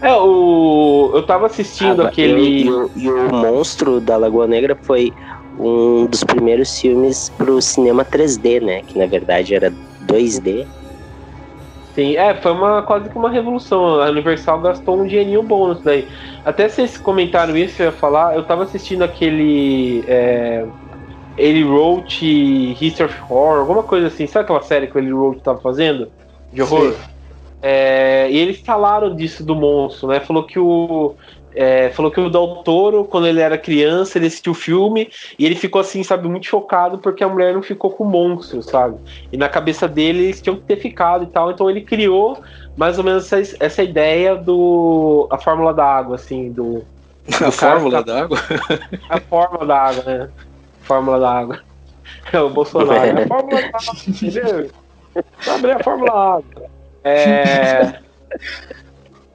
É, 0.00 0.14
o. 0.14 1.10
Eu 1.14 1.26
tava 1.26 1.46
assistindo 1.46 2.02
Ah, 2.02 2.08
aquele. 2.08 2.62
E, 2.62 2.70
o- 2.70 2.90
e 2.94 3.10
o 3.10 3.34
Monstro 3.34 4.00
da 4.00 4.16
Lagoa 4.16 4.46
Negra 4.46 4.78
foi 4.82 5.12
um 5.58 6.06
dos 6.06 6.22
primeiros 6.22 6.78
filmes 6.78 7.28
pro 7.36 7.60
cinema 7.60 8.04
3D, 8.04 8.60
né? 8.60 8.82
Que 8.82 8.98
na 8.98 9.06
verdade 9.06 9.54
era 9.54 9.74
2D. 10.00 10.66
Sim, 11.94 12.16
é, 12.16 12.32
foi 12.40 12.52
uma, 12.52 12.82
quase 12.82 13.10
que 13.10 13.18
uma 13.18 13.28
revolução. 13.28 14.00
A 14.00 14.08
Universal 14.10 14.60
gastou 14.60 15.02
um 15.02 15.06
dinheirinho 15.06 15.42
bom 15.42 15.70
nisso 15.70 15.82
daí. 15.82 16.06
Até 16.48 16.66
vocês 16.66 16.96
comentaram 16.96 17.54
isso, 17.54 17.82
eu 17.82 17.86
ia 17.86 17.92
falar, 17.92 18.34
eu 18.34 18.42
tava 18.42 18.62
assistindo 18.62 19.02
aquele. 19.02 20.02
É, 20.08 20.64
Eli 21.36 21.62
Roach 21.62 22.24
History 22.80 23.10
of 23.10 23.20
Horror, 23.28 23.58
alguma 23.60 23.82
coisa 23.82 24.06
assim. 24.06 24.26
Sabe 24.26 24.44
aquela 24.44 24.62
série 24.62 24.86
que 24.86 24.96
o 24.96 24.98
Eli 24.98 25.12
Roach 25.12 25.42
tava 25.42 25.60
fazendo? 25.60 26.10
De 26.50 26.62
horror? 26.62 26.94
É, 27.60 28.30
e 28.30 28.38
eles 28.38 28.62
falaram 28.62 29.14
disso 29.14 29.44
do 29.44 29.54
monstro, 29.54 30.08
né? 30.08 30.20
Falou 30.20 30.44
que 30.44 30.58
o. 30.58 31.16
é, 31.54 31.90
falou 31.90 32.10
que 32.10 32.18
o 32.18 32.30
Del 32.30 32.62
Toro, 32.64 33.04
quando 33.04 33.26
ele 33.26 33.40
era 33.40 33.58
criança, 33.58 34.16
ele 34.16 34.28
assistiu 34.28 34.52
o 34.52 34.54
filme 34.54 35.10
e 35.38 35.44
ele 35.44 35.54
ficou 35.54 35.82
assim, 35.82 36.02
sabe, 36.02 36.26
muito 36.28 36.46
chocado 36.46 36.96
porque 36.96 37.22
a 37.22 37.28
mulher 37.28 37.52
não 37.52 37.62
ficou 37.62 37.90
com 37.90 38.04
o 38.04 38.10
monstro, 38.10 38.62
sabe? 38.62 38.96
E 39.30 39.36
na 39.36 39.50
cabeça 39.50 39.86
dele 39.86 40.24
eles 40.24 40.40
tinham 40.40 40.56
que 40.56 40.62
ter 40.64 40.76
ficado 40.76 41.24
e 41.24 41.26
tal. 41.26 41.50
Então 41.50 41.68
ele 41.68 41.82
criou 41.82 42.38
mais 42.78 42.96
ou 42.96 43.02
menos 43.02 43.30
essa, 43.30 43.56
essa 43.58 43.82
ideia 43.82 44.36
do. 44.36 45.26
a 45.30 45.36
fórmula 45.36 45.74
da 45.74 45.84
água, 45.84 46.14
assim, 46.14 46.52
do. 46.52 46.84
A 47.28 47.38
cara 47.38 47.52
fórmula 47.52 47.98
fica- 47.98 48.12
d'água? 48.14 48.38
A 49.10 49.20
fórmula 49.20 49.66
da 49.66 49.78
água, 49.78 50.04
né? 50.04 50.30
Fórmula 50.82 51.18
da 51.20 51.30
água. 51.30 51.58
É 52.32 52.40
o 52.40 52.48
Bolsonaro. 52.48 53.22
A 53.22 53.26
fórmula 53.26 53.60
da 53.60 53.68
água, 53.68 53.94
entendeu? 54.08 54.70
Sabe 55.40 55.70
a 55.72 55.82
fórmula 55.82 56.10
da 56.10 56.18
água. 56.18 56.70
É. 57.04 57.98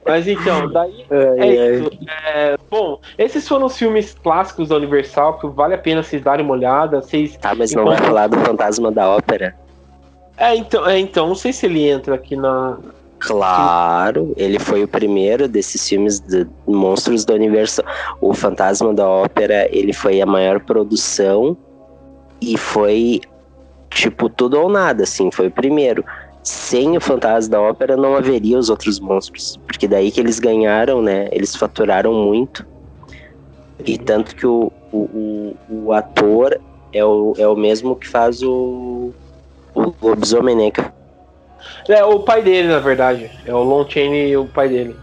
Mas 0.06 0.26
então, 0.28 0.70
daí 0.70 1.06
é 1.38 1.76
isso. 1.76 1.90
É, 2.08 2.56
bom, 2.70 3.00
esses 3.16 3.46
foram 3.46 3.66
os 3.66 3.76
filmes 3.76 4.14
clássicos 4.22 4.68
da 4.68 4.76
Universal, 4.76 5.38
que 5.38 5.46
vale 5.46 5.74
a 5.74 5.78
pena 5.78 6.02
vocês 6.02 6.22
darem 6.22 6.44
uma 6.44 6.54
olhada. 6.54 7.00
Vocês... 7.00 7.36
Tá, 7.36 7.54
mas 7.54 7.72
não 7.72 7.84
vai 7.84 7.96
falar 7.98 8.26
do 8.26 8.38
Fantasma 8.40 8.90
da 8.90 9.08
Ópera? 9.08 9.54
É, 10.36 10.54
então, 10.56 10.86
é, 10.88 10.98
então, 10.98 11.28
não 11.28 11.34
sei 11.34 11.52
se 11.52 11.66
ele 11.66 11.88
entra 11.88 12.16
aqui 12.16 12.36
na. 12.36 12.76
Claro, 13.26 14.34
ele 14.36 14.58
foi 14.58 14.84
o 14.84 14.88
primeiro 14.88 15.48
desses 15.48 15.88
filmes 15.88 16.20
de 16.20 16.46
monstros 16.66 17.24
da 17.24 17.32
Universal. 17.34 17.84
O 18.20 18.34
Fantasma 18.34 18.92
da 18.92 19.08
Ópera, 19.08 19.66
ele 19.72 19.94
foi 19.94 20.20
a 20.20 20.26
maior 20.26 20.60
produção 20.60 21.56
e 22.38 22.58
foi 22.58 23.22
tipo 23.88 24.28
tudo 24.28 24.60
ou 24.60 24.68
nada, 24.68 25.04
assim, 25.04 25.30
foi 25.30 25.46
o 25.46 25.50
primeiro. 25.50 26.04
Sem 26.42 26.98
o 26.98 27.00
Fantasma 27.00 27.52
da 27.52 27.62
Ópera 27.62 27.96
não 27.96 28.14
haveria 28.14 28.58
os 28.58 28.68
outros 28.68 29.00
monstros, 29.00 29.58
porque 29.66 29.88
daí 29.88 30.10
que 30.10 30.20
eles 30.20 30.38
ganharam, 30.38 31.00
né? 31.00 31.28
Eles 31.32 31.56
faturaram 31.56 32.12
muito. 32.12 32.66
E 33.86 33.96
tanto 33.96 34.36
que 34.36 34.46
o, 34.46 34.70
o, 34.92 34.98
o, 34.98 35.56
o 35.86 35.92
ator 35.94 36.60
é 36.92 37.02
o, 37.02 37.32
é 37.38 37.48
o 37.48 37.56
mesmo 37.56 37.96
que 37.96 38.06
faz 38.06 38.42
o, 38.42 39.12
o 39.74 39.94
lobisomem, 40.02 40.54
né? 40.54 40.70
É 41.88 42.04
o 42.04 42.20
pai 42.20 42.42
dele, 42.42 42.68
na 42.68 42.78
verdade. 42.78 43.30
É 43.44 43.54
o 43.54 43.62
Lon 43.62 43.88
Chaney 43.88 44.30
e 44.30 44.36
o 44.36 44.46
pai 44.46 44.68
dele. 44.68 44.96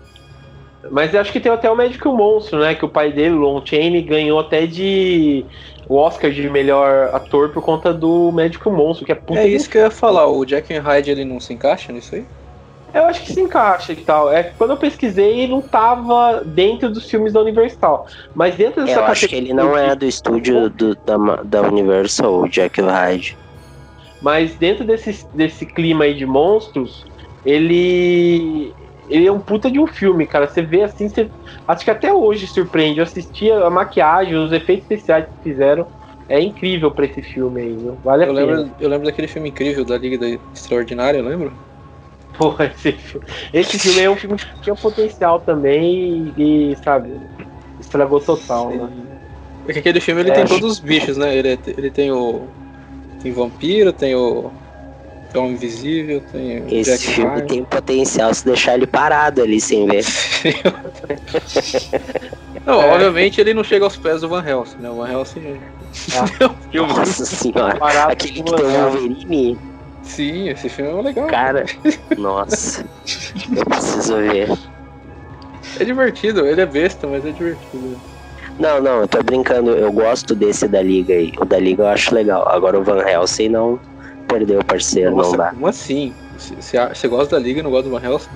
Mas 0.89 1.13
eu 1.13 1.21
acho 1.21 1.31
que 1.31 1.39
tem 1.39 1.51
até 1.51 1.69
o 1.69 1.75
Médico 1.75 2.07
e 2.07 2.11
o 2.11 2.15
Monstro, 2.15 2.59
né? 2.59 2.73
Que 2.73 2.83
o 2.85 2.89
pai 2.89 3.11
dele, 3.11 3.35
o 3.35 3.39
Lon 3.39 3.61
Chaney, 3.63 4.01
ganhou 4.01 4.39
até 4.39 4.65
de. 4.65 5.45
O 5.87 5.95
Oscar 5.97 6.31
de 6.31 6.49
melhor 6.49 7.13
ator 7.13 7.49
por 7.49 7.61
conta 7.61 7.93
do 7.93 8.31
Médico 8.31 8.69
e 8.69 8.71
o 8.71 8.75
Monstro, 8.75 9.05
que 9.05 9.11
é 9.11 9.15
puta 9.15 9.41
É 9.41 9.47
isso 9.47 9.69
que 9.69 9.77
eu 9.77 9.81
ia 9.83 9.91
falar, 9.91 10.25
o 10.27 10.45
Jack 10.45 10.73
and 10.73 10.81
Hyde 10.81 11.11
ele 11.11 11.25
não 11.25 11.39
se 11.39 11.53
encaixa 11.53 11.91
nisso 11.91 12.15
aí? 12.15 12.25
Eu 12.93 13.05
acho 13.05 13.21
que 13.21 13.33
se 13.33 13.39
encaixa 13.39 13.93
e 13.93 13.97
tal. 13.97 14.31
É 14.31 14.43
que 14.43 14.55
quando 14.57 14.71
eu 14.71 14.77
pesquisei, 14.77 15.41
ele 15.41 15.51
não 15.53 15.61
tava 15.61 16.43
dentro 16.45 16.89
dos 16.89 17.09
filmes 17.09 17.31
da 17.31 17.41
Universal. 17.41 18.05
Mas 18.33 18.55
dentro 18.55 18.83
dessa 18.85 18.99
Eu 18.99 19.05
acho 19.05 19.27
que 19.29 19.35
ele 19.35 19.53
não 19.53 19.77
é 19.77 19.95
do 19.95 20.05
estúdio 20.05 20.69
do- 20.69 20.95
da, 21.05 21.17
da 21.43 21.61
Universal, 21.61 22.41
o 22.41 22.49
Jack 22.49 22.81
Hyde. 22.81 23.37
Mas 24.21 24.57
dentro 24.57 24.85
desse, 24.85 25.25
desse 25.33 25.65
clima 25.65 26.03
aí 26.05 26.13
de 26.13 26.25
monstros, 26.25 27.03
ele. 27.43 28.75
Ele 29.07 29.27
é 29.27 29.31
um 29.31 29.41
puta 29.41 29.69
de 29.69 29.79
um 29.79 29.87
filme, 29.87 30.25
cara. 30.25 30.47
Você 30.47 30.61
vê 30.61 30.83
assim, 30.83 31.09
você. 31.09 31.29
Acho 31.67 31.83
que 31.83 31.91
até 31.91 32.13
hoje 32.13 32.47
surpreende. 32.47 32.99
Eu 32.99 33.03
assisti 33.03 33.51
a 33.51 33.69
maquiagem, 33.69 34.35
os 34.35 34.51
efeitos 34.53 34.83
especiais 34.83 35.25
que 35.25 35.49
fizeram. 35.49 35.87
É 36.29 36.39
incrível 36.39 36.91
pra 36.91 37.05
esse 37.05 37.21
filme 37.21 37.61
aí, 37.61 37.75
viu? 37.75 37.99
Vale 38.01 38.23
a 38.23 38.27
Eu 38.27 38.33
pena. 38.33 38.45
lembro, 38.45 38.75
eu 38.79 38.89
lembro 38.89 39.05
daquele 39.05 39.27
filme 39.27 39.49
incrível 39.49 39.83
da 39.83 39.97
Liga 39.97 40.17
da 40.17 40.29
Extraordinária, 40.53 41.21
lembra? 41.21 41.51
Porra, 42.37 42.65
esse 42.73 42.93
filme. 42.93 43.27
Esse 43.53 43.79
filme 43.79 44.01
é 44.01 44.09
um 44.09 44.15
filme 44.15 44.37
que 44.37 44.61
tinha 44.61 44.75
potencial 44.75 45.41
também 45.41 46.33
e, 46.37 46.75
sabe, 46.83 47.09
estragou 47.79 48.19
total, 48.21 48.69
né? 48.77 48.89
Porque 49.63 49.79
aquele 49.79 49.99
filme 49.99 50.21
ele 50.21 50.31
É. 50.31 50.35
tem 50.35 50.45
todos 50.47 50.71
os 50.71 50.79
bichos, 50.79 51.17
né? 51.17 51.35
Ele, 51.35 51.49
ele 51.77 51.91
tem 51.91 52.11
o. 52.11 52.47
Tem 53.21 53.31
vampiro, 53.31 53.93
tem 53.93 54.15
o. 54.15 54.51
Tem 55.31 55.41
o 55.41 55.45
Invisível, 55.51 56.21
tem 56.31 56.59
o 56.61 56.67
Esse 56.73 56.91
Jack 56.91 57.03
filme 57.15 57.35
Ryan. 57.35 57.45
tem 57.47 57.63
potencial 57.63 58.33
se 58.33 58.43
deixar 58.43 58.73
ele 58.75 58.85
parado 58.85 59.41
ali 59.41 59.61
sem 59.61 59.87
ver. 59.87 60.03
Não, 62.65 62.81
É. 62.81 62.93
obviamente 62.93 63.39
ele 63.41 63.53
não 63.53 63.63
chega 63.63 63.85
aos 63.85 63.95
pés 63.97 64.21
do 64.21 64.29
Van 64.29 64.43
Helsing, 64.45 64.77
né? 64.79 64.89
O 64.89 64.95
Van 64.97 65.09
Helsing 65.09 65.39
é 65.39 65.55
um 66.45 66.71
filme. 66.71 66.93
Nossa 66.93 67.25
senhora. 67.25 67.75
Parado 67.77 68.11
Aquele 68.11 68.33
que 68.33 68.43
tem 68.43 68.53
o 68.53 68.57
o 68.67 68.71
Wolverine, 68.91 69.59
Sim, 70.03 70.49
esse 70.49 70.69
filme 70.69 70.99
é 70.99 71.01
legal. 71.01 71.27
cara. 71.27 71.65
Nossa. 72.17 72.85
Eu 73.55 73.65
preciso 73.65 74.15
ver. 74.17 74.49
É 75.79 75.83
divertido, 75.85 76.45
ele 76.45 76.61
é 76.61 76.65
besta, 76.65 77.07
mas 77.07 77.25
é 77.25 77.31
divertido. 77.31 77.99
Não, 78.61 78.79
não, 78.79 79.01
eu 79.01 79.07
tô 79.07 79.23
brincando. 79.23 79.71
Eu 79.71 79.91
gosto 79.91 80.35
desse 80.35 80.67
da 80.67 80.83
Liga 80.83 81.15
aí. 81.15 81.33
O 81.39 81.45
da 81.45 81.57
Liga 81.57 81.81
eu 81.81 81.87
acho 81.87 82.13
legal. 82.13 82.47
Agora 82.47 82.79
o 82.79 82.83
Van 82.83 83.01
Helsing 83.01 83.49
não 83.49 83.79
perdeu 84.27 84.59
o 84.59 84.65
parceiro, 84.65 85.15
Nossa, 85.15 85.31
não 85.31 85.37
dá. 85.37 85.49
como 85.49 85.65
assim? 85.67 86.13
Você 86.37 87.07
gosta 87.07 87.35
da 87.35 87.41
Liga 87.41 87.59
e 87.59 87.63
não 87.63 87.71
gosta 87.71 87.89
do 87.89 87.99
Van 87.99 88.05
Helsing? 88.05 88.29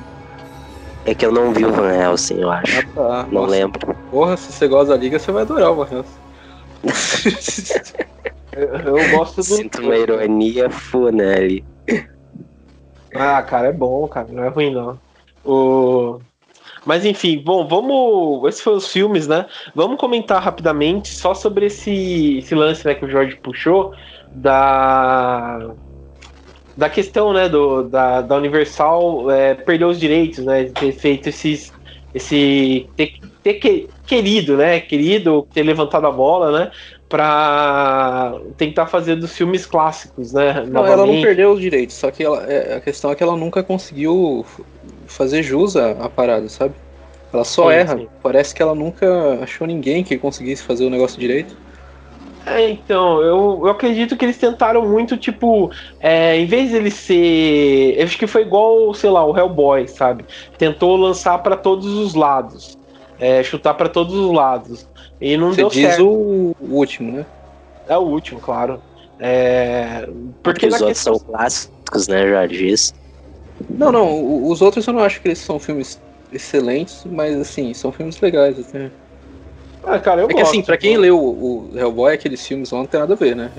É 1.06 1.14
que 1.14 1.24
eu 1.24 1.32
não 1.32 1.54
vi 1.54 1.64
o 1.64 1.72
Van 1.72 1.94
Helsing, 1.94 2.42
eu 2.42 2.50
acho. 2.50 2.80
Ah, 2.80 2.96
tá. 2.96 3.24
Não 3.32 3.42
Nossa, 3.42 3.52
lembro. 3.52 3.96
Porra, 4.10 4.36
se 4.36 4.52
você 4.52 4.68
gosta 4.68 4.94
da 4.96 5.00
Liga, 5.00 5.20
você 5.20 5.32
vai 5.32 5.44
adorar 5.44 5.72
o 5.72 5.76
Van 5.76 5.88
Helsing. 5.92 6.26
Eu, 8.56 8.98
eu 8.98 9.18
gosto 9.18 9.36
do. 9.36 9.44
Sinto 9.44 9.82
uma 9.82 9.98
ironia 9.98 10.70
full, 10.70 11.12
né. 11.12 11.60
Ah, 13.14 13.42
cara, 13.44 13.68
é 13.68 13.74
bom, 13.74 14.08
cara, 14.08 14.30
não 14.32 14.46
é 14.46 14.48
ruim 14.48 14.74
não. 14.74 14.98
O... 15.44 16.22
Mas 16.86 17.04
enfim, 17.04 17.40
bom, 17.40 17.68
vamos. 17.68 18.48
Esses 18.48 18.62
foram 18.62 18.78
os 18.78 18.88
filmes, 18.88 19.28
né? 19.28 19.46
Vamos 19.74 19.98
comentar 19.98 20.42
rapidamente 20.42 21.10
só 21.10 21.34
sobre 21.34 21.66
esse, 21.66 22.38
esse 22.38 22.54
lance 22.54 22.86
né, 22.86 22.94
que 22.94 23.06
o 23.06 23.10
Jorge 23.10 23.36
puxou 23.38 23.94
da. 24.32 25.72
Da 26.78 26.90
questão, 26.90 27.32
né, 27.32 27.48
do, 27.48 27.84
da, 27.84 28.20
da 28.20 28.36
Universal 28.36 29.32
é, 29.32 29.56
perder 29.56 29.86
os 29.86 30.00
direitos, 30.00 30.44
né? 30.46 30.66
De 30.66 30.72
ter 30.72 30.92
feito 30.92 31.30
esses. 31.30 31.74
Esse. 32.14 32.88
Ter, 32.96 33.14
ter 33.42 33.54
que- 33.56 33.90
querido, 34.06 34.56
né? 34.58 34.80
Querido, 34.80 35.48
ter 35.54 35.64
levantado 35.64 36.06
a 36.06 36.12
bola, 36.12 36.52
né? 36.60 36.72
Pra 37.10 38.34
tentar 38.58 38.88
fazer 38.88 39.16
dos 39.16 39.36
filmes 39.36 39.66
clássicos, 39.66 40.34
né? 40.34 40.66
Não, 40.68 40.86
ela 40.86 40.98
não 40.98 41.06
novamente. 41.06 41.24
perdeu 41.24 41.52
os 41.52 41.62
direitos, 41.62 41.96
só 41.96 42.12
que 42.12 42.24
ela, 42.24 42.44
é, 42.44 42.76
a 42.76 42.82
questão 42.82 43.12
é 43.12 43.16
que 43.16 43.24
ela 43.24 43.36
nunca 43.38 43.64
conseguiu 43.64 44.46
fazer 45.08 45.44
jus 45.44 45.76
à, 45.76 45.92
à 45.92 46.10
parada, 46.10 46.48
sabe? 46.50 46.76
Ela 47.34 47.44
só 47.44 47.72
Sim, 47.72 47.72
erra. 47.72 47.98
sim. 48.00 48.10
Parece 48.22 48.54
que 48.56 48.62
ela 48.62 48.76
nunca 48.76 49.40
achou 49.44 49.68
ninguém 49.68 50.04
que 50.04 50.18
conseguisse 50.18 50.64
fazer 50.64 50.86
o 50.86 50.90
negócio 50.90 51.20
direito. 51.20 51.58
É, 52.46 52.70
então, 52.70 53.22
eu, 53.24 53.62
eu 53.64 53.70
acredito 53.70 54.16
que 54.16 54.24
eles 54.24 54.38
tentaram 54.38 54.88
muito, 54.88 55.18
tipo, 55.18 55.72
é, 56.00 56.38
em 56.38 56.46
vez 56.46 56.70
de 56.70 56.76
ele 56.78 56.92
ser. 56.92 57.96
Eu 57.98 58.06
acho 58.06 58.18
que 58.18 58.28
foi 58.28 58.44
igual, 58.44 58.94
sei 58.94 59.10
lá, 59.10 59.26
o 59.26 59.36
Hellboy, 59.36 59.88
sabe? 59.88 60.26
Tentou 60.58 60.96
lançar 60.96 61.40
pra 61.40 61.58
todos 61.58 61.88
os 61.88 62.14
lados. 62.14 62.78
é, 63.18 63.42
chutar 63.44 63.74
pra 63.76 63.90
todos 63.90 64.14
os 64.16 64.32
lados. 64.34 64.88
E 65.20 65.38
não 65.38 65.54
Você 65.54 65.56
deu 65.56 65.70
diz 65.70 65.96
certo. 65.96 66.06
o, 66.06 66.56
o 66.60 66.76
último, 66.76 67.12
né? 67.12 67.26
É 67.88 67.98
o 67.98 68.02
último, 68.02 68.40
claro. 68.42 68.84
É, 69.20 70.08
porque 70.44 70.68
os 70.68 70.82
outros 70.82 71.00
questão. 71.00 71.16
são 71.16 71.20
clássicos, 71.20 72.08
né, 72.08 72.28
já 72.30 72.46
disse. 72.48 72.94
Não, 73.70 73.92
não, 73.92 74.48
os 74.48 74.62
outros 74.62 74.86
eu 74.86 74.94
não 74.94 75.02
acho 75.02 75.22
que 75.22 75.28
eles 75.30 75.40
são 75.40 75.60
filmes 75.60 76.00
excelentes, 76.32 77.04
mas 77.06 77.36
assim, 77.40 77.74
são 77.74 77.92
filmes 77.92 78.20
legais 78.20 78.60
até. 78.60 78.92
Ah, 79.86 80.00
cara, 80.00 80.22
eu 80.22 80.26
É 80.26 80.28
que 80.30 80.34
gosto, 80.34 80.50
assim, 80.50 80.64
pra 80.64 80.78
quem 80.78 80.96
pô. 80.96 81.02
leu 81.02 81.20
o, 81.20 81.70
o 81.72 81.78
Hellboy, 81.78 82.14
aqueles 82.14 82.46
filmes 82.46 82.72
lá 82.72 82.80
não 82.80 82.86
tem 82.86 83.00
nada 83.00 83.14
a 83.14 83.18
ver, 83.18 83.36
né? 83.36 83.52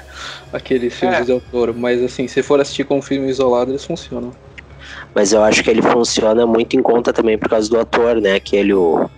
aqueles 0.52 0.92
filmes 0.94 1.18
É. 1.18 1.20
do 1.20 1.26
Del 1.26 1.40
Toro. 1.52 1.74
Mas 1.74 2.02
assim, 2.02 2.26
se 2.26 2.42
for 2.42 2.60
assistir 2.60 2.84
como 2.84 3.00
filme 3.00 3.28
isolado, 3.28 3.70
eles 3.70 3.84
funcionam. 3.84 4.32
Mas 5.14 5.32
eu 5.32 5.42
acho 5.42 5.62
que 5.62 5.70
ele 5.70 5.82
funciona 5.82 6.46
muito 6.46 6.76
em 6.76 6.82
conta 6.82 7.12
também 7.12 7.38
por 7.38 7.48
causa 7.48 7.68
do 7.70 7.78
ator, 7.78 8.20
né? 8.20 8.34
Aquele, 8.34 8.74
o. 8.74 9.08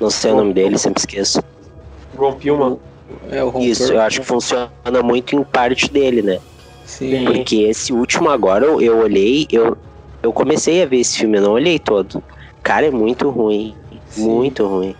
Não 0.00 0.10
sei 0.10 0.30
o 0.32 0.36
nome 0.36 0.52
dele, 0.52 0.78
sempre 0.78 1.00
esqueço. 1.00 1.42
Ron 2.16 2.32
Pillman. 2.34 2.78
É, 3.30 3.42
o 3.42 3.48
Ron 3.50 3.60
Isso, 3.60 3.92
eu 3.92 4.00
acho 4.00 4.20
que 4.20 4.26
funciona 4.26 4.70
muito 5.02 5.36
em 5.36 5.42
parte 5.44 5.90
dele, 5.92 6.22
né? 6.22 6.38
Sim. 6.86 7.10
Sim. 7.10 7.24
Porque 7.24 7.56
esse 7.64 7.92
último 7.92 8.30
agora 8.30 8.64
eu, 8.64 8.80
eu 8.80 8.98
olhei, 8.98 9.46
eu, 9.50 9.76
eu 10.22 10.32
comecei 10.32 10.82
a 10.82 10.86
ver 10.86 10.98
esse 10.98 11.18
filme, 11.18 11.38
eu 11.38 11.42
não 11.42 11.52
olhei 11.52 11.78
todo. 11.78 12.24
Cara, 12.62 12.86
é 12.86 12.90
muito 12.90 13.28
ruim. 13.30 13.76
Sim. 14.06 14.24
Muito 14.24 14.66
ruim. 14.66 14.96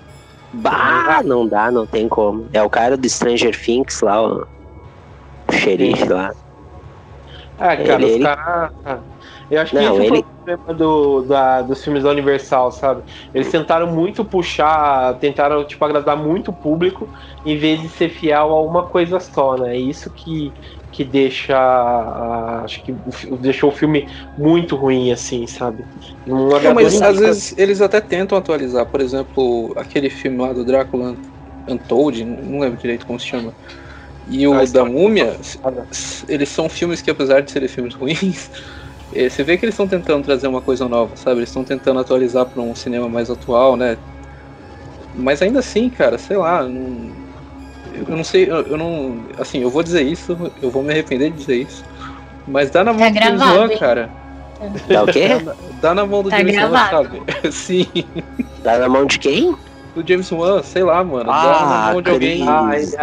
Bah, 0.52 1.22
não 1.24 1.48
dá, 1.48 1.70
não 1.70 1.86
tem 1.86 2.08
como. 2.08 2.48
É 2.52 2.62
o 2.62 2.70
cara 2.70 2.96
do 2.96 3.08
Stranger 3.08 3.54
Things 3.60 4.00
lá, 4.02 4.22
o, 4.22 4.46
o 5.48 5.52
xerife 5.52 6.08
lá. 6.08 6.32
Ah, 7.58 7.76
cara, 7.76 7.94
Ele- 7.94 8.04
os 8.06 8.12
ele- 8.12 8.24
caras. 8.24 8.70
Eu 9.50 9.60
acho 9.60 9.70
que 9.70 9.76
Não, 9.76 9.94
esse 9.96 10.00
ele- 10.06 10.08
foi 10.08 10.18
o 10.18 10.24
problema 10.58 10.78
do, 10.78 11.22
da- 11.22 11.62
dos 11.62 11.82
filmes 11.82 12.02
da 12.04 12.10
Universal, 12.10 12.70
sabe? 12.72 13.02
Eles 13.32 13.50
tentaram 13.50 13.86
muito 13.92 14.24
puxar, 14.24 15.18
tentaram, 15.18 15.66
tipo, 15.66 15.84
agradar 15.84 16.16
muito 16.16 16.50
o 16.50 16.56
público, 16.56 17.10
em 17.44 17.56
vez 17.56 17.80
de 17.80 17.88
ser 17.88 18.08
fiel 18.10 18.50
a 18.52 18.62
uma 18.62 18.86
coisa 18.88 19.18
só, 19.20 19.56
né? 19.56 19.76
É 19.76 19.78
isso 19.80 20.10
que, 20.14 20.54
que 20.90 21.04
deixa. 21.04 21.56
ah, 21.58 22.62
acho 22.64 22.82
que 22.84 22.92
deixou 23.40 23.70
o 23.70 23.72
filme 23.74 24.08
muito 24.36 24.76
ruim, 24.76 25.12
assim, 25.12 25.46
sabe? 25.46 25.86
Não 26.26 26.54
agradou 26.54 26.90
mas 26.90 27.00
às 27.02 27.18
vezes 27.18 27.54
eles 27.56 27.80
até 27.80 28.00
tentam 28.00 28.36
atualizar. 28.38 28.86
Por 28.86 29.00
exemplo, 29.00 29.72
aquele 29.76 30.10
filme 30.10 30.38
lá 30.38 30.52
do 30.52 30.64
Drácula 30.64 31.18
Untold, 31.68 32.24
não 32.24 32.60
lembro 32.60 32.78
direito 32.78 33.06
como 33.06 33.18
se 33.20 33.26
chama. 33.26 33.54
E 34.26 34.46
o 34.48 34.54
Ah, 34.54 34.66
da 34.66 34.84
Múmia, 34.84 35.38
eles 36.28 36.48
são 36.50 36.68
filmes 36.68 37.02
que, 37.02 37.10
apesar 37.10 37.42
de 37.42 37.50
serem 37.52 37.68
filmes 37.68 37.94
ruins, 37.96 38.50
eh, 39.12 39.28
você 39.30 39.44
vê 39.44 39.58
que 39.58 39.64
eles 39.66 39.74
estão 39.74 39.88
tentando 39.88 40.24
trazer 40.24 40.48
uma 40.48 40.62
coisa 40.62 40.88
nova, 40.88 41.16
sabe? 41.16 41.40
Eles 41.40 41.50
estão 41.50 41.64
tentando 41.64 42.00
atualizar 42.00 42.46
para 42.46 42.62
um 42.62 42.74
cinema 42.74 43.08
mais 43.08 43.30
atual, 43.30 43.76
né? 43.76 43.98
Mas 45.12 45.40
ainda 45.42 45.60
assim, 45.60 45.88
cara, 45.90 46.18
sei 46.18 46.36
lá, 46.36 46.68
não- 46.68 47.25
eu 48.08 48.16
não 48.16 48.24
sei, 48.24 48.50
eu, 48.50 48.62
eu 48.62 48.76
não. 48.76 49.24
Assim, 49.38 49.62
eu 49.62 49.70
vou 49.70 49.82
dizer 49.82 50.02
isso, 50.02 50.36
eu 50.60 50.70
vou 50.70 50.82
me 50.82 50.92
arrepender 50.92 51.30
de 51.30 51.38
dizer 51.38 51.56
isso. 51.56 51.84
Mas 52.46 52.70
dá 52.70 52.84
na 52.84 52.92
mão 52.92 53.00
Tá 53.02 53.08
do 53.10 53.14
James 53.14 53.40
gravado, 53.40 53.58
Wan, 53.58 53.72
hein? 53.72 53.78
cara. 53.78 54.10
Dá 54.88 55.02
o 55.02 55.06
quê? 55.06 55.28
Dá 55.80 55.94
na 55.94 56.06
mão 56.06 56.22
do 56.22 56.30
Tá 56.30 56.38
James 56.38 56.56
Wan, 56.56 56.70
sabe? 56.90 57.22
Sim. 57.52 57.86
Dá 58.62 58.78
na 58.78 58.88
mão 58.88 59.04
de 59.06 59.18
quem? 59.18 59.56
do 59.94 60.06
James 60.06 60.30
Wan, 60.30 60.62
sei 60.62 60.82
lá, 60.82 61.02
mano. 61.02 61.24
dá 61.24 61.32
Ah, 61.32 61.66
na 61.86 61.92
mão 61.92 62.02
de 62.02 62.10
alguém. 62.10 62.46
Ah, 62.46 62.68
aí, 62.68 62.86
sim, 62.86 62.98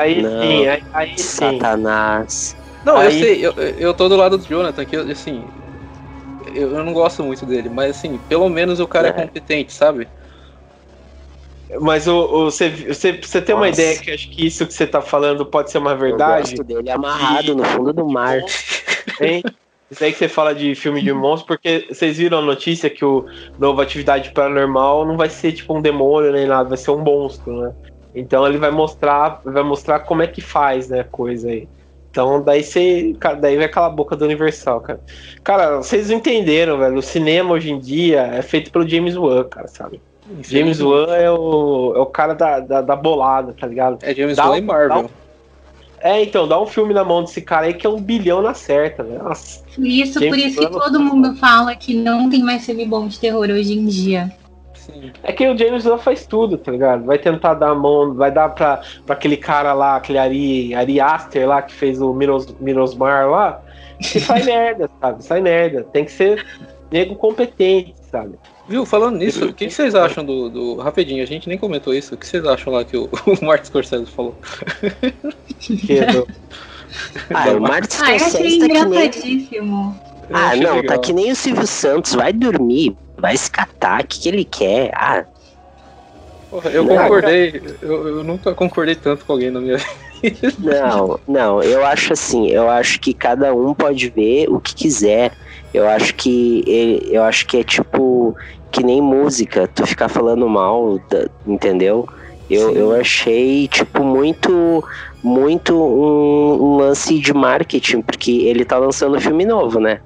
aí, 0.67 0.83
aí 0.93 1.17
sim. 1.17 1.59
Satanás. 1.59 2.55
Não, 2.85 3.01
eu 3.01 3.09
Aí- 3.09 3.19
sei, 3.19 3.45
eu, 3.45 3.51
eu 3.53 3.93
tô 3.93 4.07
do 4.09 4.15
lado 4.15 4.37
do 4.37 4.45
Jonathan, 4.45 4.85
que 4.85 4.95
eu, 4.95 5.09
assim. 5.11 5.47
Eu, 6.53 6.71
eu 6.77 6.83
não 6.83 6.93
gosto 6.93 7.23
muito 7.23 7.45
dele, 7.45 7.69
mas 7.69 7.91
assim, 7.97 8.17
pelo 8.17 8.47
menos 8.49 8.79
o 8.79 8.87
cara 8.87 9.07
é, 9.07 9.09
É. 9.09 9.13
competente, 9.13 9.73
sabe? 9.73 10.07
Mas 11.79 12.07
o, 12.07 12.45
você, 12.45 12.69
você, 12.69 13.13
você 13.13 13.41
tem 13.41 13.55
uma 13.55 13.69
ideia 13.69 13.97
que 13.99 14.11
acho 14.11 14.29
que 14.29 14.45
isso 14.45 14.65
que 14.65 14.73
você 14.73 14.85
tá 14.85 15.01
falando 15.01 15.45
pode 15.45 15.71
ser 15.71 15.77
uma 15.77 15.91
Eu 15.91 15.97
verdade? 15.97 16.55
gosto 16.55 16.63
dele 16.63 16.89
amarrado 16.89 17.55
no 17.55 17.63
fundo 17.63 17.93
do 17.93 18.07
mar. 18.07 18.41
Hein? 19.21 19.43
Isso 19.91 20.03
aí 20.03 20.11
que 20.11 20.17
você 20.17 20.27
fala 20.27 20.55
de 20.55 20.73
filme 20.73 21.03
de 21.03 21.13
monstro, 21.13 21.47
porque 21.47 21.85
vocês 21.87 22.17
viram 22.17 22.39
a 22.39 22.41
notícia 22.41 22.89
que 22.89 23.05
o 23.05 23.25
novo 23.59 23.79
Atividade 23.79 24.31
Paranormal 24.31 25.05
não 25.05 25.15
vai 25.15 25.29
ser 25.29 25.51
tipo 25.51 25.77
um 25.77 25.81
demônio 25.81 26.31
nem 26.31 26.47
nada, 26.47 26.69
vai 26.69 26.77
ser 26.77 26.89
um 26.89 26.97
monstro, 26.97 27.61
né? 27.61 27.73
Então 28.15 28.47
ele 28.47 28.57
vai 28.57 28.71
mostrar, 28.71 29.39
vai 29.43 29.61
mostrar 29.61 29.99
como 29.99 30.23
é 30.23 30.27
que 30.27 30.41
faz, 30.41 30.89
né, 30.89 31.01
a 31.01 31.03
coisa 31.03 31.49
aí. 31.49 31.67
Então 32.09 32.41
daí 32.41 32.63
você, 32.63 33.15
cara, 33.19 33.35
daí 33.35 33.57
vai 33.57 33.67
calar 33.67 33.91
a 33.91 33.93
boca 33.93 34.15
do 34.15 34.25
Universal, 34.25 34.81
cara. 34.81 34.99
Cara, 35.43 35.77
vocês 35.77 36.09
entenderam, 36.09 36.77
velho. 36.77 36.97
O 36.97 37.01
cinema 37.01 37.53
hoje 37.53 37.71
em 37.71 37.79
dia 37.79 38.21
é 38.33 38.41
feito 38.41 38.71
pelo 38.71 38.87
James 38.87 39.15
Wan, 39.15 39.43
cara, 39.43 39.67
sabe? 39.67 40.01
James 40.41 40.79
Wan 40.81 41.07
é 41.15 41.29
o, 41.29 41.93
é 41.95 41.99
o 41.99 42.05
cara 42.05 42.33
da, 42.33 42.59
da, 42.59 42.81
da 42.81 42.95
bolada, 42.95 43.53
tá 43.59 43.67
ligado? 43.67 43.97
É 44.01 44.13
James 44.13 44.37
Wan 44.37 44.51
um- 44.51 44.55
e 44.57 44.61
Marvel. 44.61 45.03
dá 45.03 45.09
É, 46.09 46.21
então, 46.21 46.47
dá 46.47 46.59
um 46.61 46.65
filme 46.65 46.93
na 46.93 47.03
mão 47.03 47.23
desse 47.23 47.41
cara 47.41 47.65
aí 47.65 47.73
que 47.73 47.85
é 47.87 47.89
um 47.89 47.99
bilhão 48.01 48.41
na 48.41 48.53
certa, 48.53 49.03
né? 49.03 49.17
Nossa. 49.21 49.63
Por 49.75 49.85
isso, 49.85 50.19
James 50.19 50.29
por 50.29 50.37
isso 50.37 50.59
que 50.59 50.65
Wan- 50.65 50.79
todo 50.81 50.99
mundo 50.99 51.35
fala 51.35 51.75
que 51.75 51.93
não 51.93 52.29
tem 52.29 52.41
mais 52.43 52.65
filme 52.65 52.85
bom 52.85 53.07
de 53.07 53.19
terror 53.19 53.49
hoje 53.49 53.73
em 53.77 53.85
dia. 53.85 54.31
Sim. 54.73 55.11
É 55.23 55.31
que 55.31 55.47
o 55.47 55.57
James 55.57 55.85
Wan 55.85 55.97
faz 55.97 56.25
tudo, 56.25 56.57
tá 56.57 56.71
ligado? 56.71 57.05
Vai 57.05 57.17
tentar 57.17 57.53
dar 57.53 57.69
a 57.69 57.75
mão, 57.75 58.13
vai 58.13 58.29
dar 58.31 58.49
pra, 58.49 58.81
pra 59.05 59.15
aquele 59.15 59.37
cara 59.37 59.71
lá, 59.73 59.95
aquele 59.95 60.17
Ari, 60.19 60.75
Ari 60.75 60.99
Aster 60.99 61.47
lá, 61.47 61.61
que 61.61 61.73
fez 61.73 62.01
o 62.01 62.13
Miros, 62.13 62.47
Mirosmar 62.59 63.29
lá, 63.29 63.61
que 63.99 64.19
sai 64.21 64.43
merda, 64.43 64.89
sabe? 64.99 65.23
Sai 65.23 65.39
merda. 65.41 65.83
Tem 65.83 66.03
que 66.03 66.11
ser 66.11 66.45
nego 66.91 67.15
competente, 67.15 67.95
sabe? 68.11 68.33
Viu, 68.67 68.85
falando 68.85 69.17
nisso, 69.17 69.45
o 69.45 69.53
que, 69.53 69.67
que 69.67 69.73
vocês 69.73 69.93
acham 69.93 70.23
do, 70.23 70.49
do. 70.49 70.75
Rapidinho, 70.77 71.21
a 71.21 71.25
gente 71.25 71.49
nem 71.49 71.57
comentou 71.57 71.93
isso. 71.93 72.15
O 72.15 72.17
que 72.17 72.25
vocês 72.25 72.45
acham 72.45 72.71
lá 72.71 72.83
que 72.85 72.95
o, 72.95 73.09
o 73.41 73.45
Martin 73.45 73.67
Scorsese 73.67 74.05
falou? 74.05 74.35
Que 75.59 75.99
é 75.99 76.05
do- 76.05 76.27
Ah, 77.33 77.49
o 77.51 77.59
Martin 77.59 77.97
Ah, 78.01 78.05
achei 78.15 78.19
Scorsese 78.19 78.59
tá 78.59 78.67
que 78.67 79.19
nem... 79.19 79.49
Ah, 80.31 80.55
não, 80.55 80.75
legal. 80.77 80.83
tá 80.83 80.97
que 80.97 81.13
nem 81.13 81.31
o 81.31 81.35
Silvio 81.35 81.67
Santos. 81.67 82.13
Vai 82.13 82.31
dormir, 82.31 82.95
vai 83.17 83.35
se 83.35 83.51
catar, 83.51 84.01
o 84.03 84.07
que, 84.07 84.19
que 84.21 84.29
ele 84.29 84.45
quer? 84.45 84.91
Ah, 84.95 85.25
Porra, 86.53 86.69
eu 86.69 86.83
Não, 86.83 86.95
concordei, 86.95 87.63
eu, 87.81 88.07
eu 88.09 88.23
nunca 88.23 88.53
concordei 88.53 88.93
tanto 88.93 89.25
com 89.25 89.33
alguém 89.33 89.49
na 89.49 89.59
minha 89.59 89.77
vida. 90.21 90.53
Não, 90.59 91.19
não, 91.27 91.63
eu 91.63 91.83
acho 91.83 92.13
assim, 92.13 92.47
eu 92.47 92.69
acho 92.69 92.99
que 92.99 93.11
cada 93.11 93.55
um 93.55 93.73
pode 93.73 94.07
ver 94.09 94.47
o 94.49 94.59
que 94.59 94.75
quiser. 94.75 95.35
Eu 95.73 95.87
acho 95.87 96.13
que 96.15 96.63
eu 97.09 97.23
acho 97.23 97.47
que 97.47 97.57
é 97.57 97.63
tipo 97.63 98.35
que 98.71 98.83
nem 98.83 99.01
música, 99.01 99.67
tu 99.67 99.85
ficar 99.85 100.09
falando 100.09 100.47
mal, 100.47 100.99
entendeu? 101.45 102.07
Eu, 102.49 102.69
Sim. 102.69 102.77
eu 102.77 102.95
achei 102.95 103.67
tipo 103.67 104.03
muito 104.03 104.83
muito 105.23 105.73
um, 105.73 106.61
um 106.61 106.77
lance 106.77 107.17
de 107.19 107.33
marketing, 107.33 108.01
porque 108.01 108.31
ele 108.31 108.65
tá 108.65 108.77
lançando 108.77 109.19
filme 109.19 109.45
novo, 109.45 109.79
né? 109.79 110.01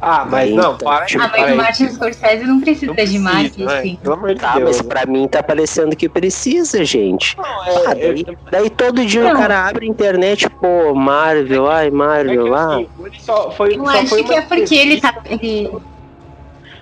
Ah, 0.00 0.26
mas 0.30 0.50
Então, 0.50 0.72
não, 0.72 0.78
para 0.78 1.06
tipo, 1.06 1.22
Ah, 1.22 1.28
mas 1.28 1.40
para 1.40 1.48
o 1.48 1.52
aí. 1.52 1.56
Martin 1.56 1.88
Scorsese 1.88 2.44
não 2.44 2.60
precisa, 2.60 2.92
Não 2.94 3.04
de 3.04 3.18
marketing. 3.18 3.64
né? 3.64 3.96
Pelo 4.02 4.14
amor 4.14 4.34
de 4.34 4.40
Tá, 4.40 4.54
Deus. 4.54 4.76
mas 4.76 4.82
pra 4.82 5.06
mim 5.06 5.26
tá 5.26 5.42
parecendo 5.42 5.96
que 5.96 6.08
precisa, 6.08 6.84
gente. 6.84 7.36
Não, 7.36 7.44
Ah, 7.44 7.92
é, 7.96 8.12
daí, 8.12 8.26
é- 8.28 8.50
daí 8.50 8.70
todo 8.70 9.04
dia 9.06 9.22
Não. 9.22 9.32
o 9.32 9.36
cara 9.36 9.66
abre 9.66 9.86
a 9.86 9.88
internet, 9.88 10.48
pô, 10.50 10.94
Marvel, 10.94 11.66
ai, 11.70 11.88
é 11.88 11.90
Marvel, 11.90 12.54
ah. 12.54 12.74
assim, 12.74 12.88
ele 13.04 13.20
só 13.20 13.50
foi, 13.50 13.74
Eu 13.76 13.84
só 13.84 13.90
acho 13.90 14.06
foi 14.08 14.22
que 14.24 14.34
é 14.34 14.40
porque 14.42 14.74
ele 14.74 15.00
tá. 15.00 15.14
Ele... 15.24 15.70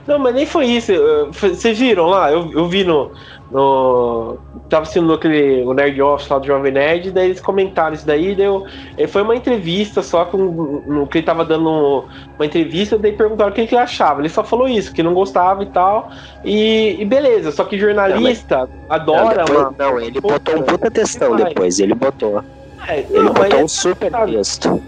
Não, 0.07 0.18
mas 0.18 0.35
nem 0.35 0.44
foi 0.44 0.66
isso. 0.66 0.92
Vocês 1.33 1.79
viram 1.79 2.07
lá? 2.07 2.31
Eu, 2.31 2.50
eu 2.53 2.68
vi 2.68 2.85
no. 2.85 3.11
No 3.55 4.37
tava 4.69 4.83
assistindo 4.83 5.12
aquele, 5.12 5.62
o 5.62 5.73
Nerd 5.73 6.01
Office 6.03 6.29
lá 6.29 6.38
do 6.38 6.47
Jovem 6.47 6.73
Nerd, 6.73 7.12
daí 7.12 7.27
eles 7.27 7.40
comentaram 7.40 7.95
isso 7.95 8.05
daí. 8.07 8.35
Deu, 8.35 8.64
eh, 8.99 9.07
foi 9.07 9.23
uma 9.23 9.37
entrevista 9.37 10.03
só 10.03 10.25
com. 10.25 10.38
No, 10.38 11.07
que 11.07 11.19
ele 11.19 11.27
tava 11.27 11.45
dando 11.45 12.05
uma 12.37 12.45
entrevista, 12.47 12.99
daí 12.99 13.12
perguntaram 13.12 13.53
o 13.53 13.55
que, 13.55 13.61
ele 13.61 13.77
achava. 13.77 14.21
Ele 14.21 14.29
só 14.29 14.43
falou 14.43 14.69
isso, 14.69 14.93
que 14.93 15.03
não 15.03 15.14
gostava 15.14 15.62
e 15.62 15.67
tal. 15.67 16.11
E, 16.45 16.97
e 17.01 17.05
beleza, 17.05 17.53
só 17.53 17.64
que 17.64 17.79
jornalista 17.79 18.59
Não, 18.59 18.69
adora. 18.88 19.45
depois- 19.45 19.59
uma- 19.61 19.75
não, 19.79 20.01
ele 20.01 20.21
botou 20.21 20.57
um 20.57 20.62
puta 20.62 20.90
textão 20.90 21.37
depois, 21.37 21.79
ele 21.79 21.95
botou. 21.95 22.43
É, 22.88 22.99
Ele 22.99 23.07
não, 23.12 23.33
mas 23.33 23.45
botou 23.45 23.61
é- 23.61 23.64
um 23.64 23.69
super 23.69 24.12
texto. 24.12 24.83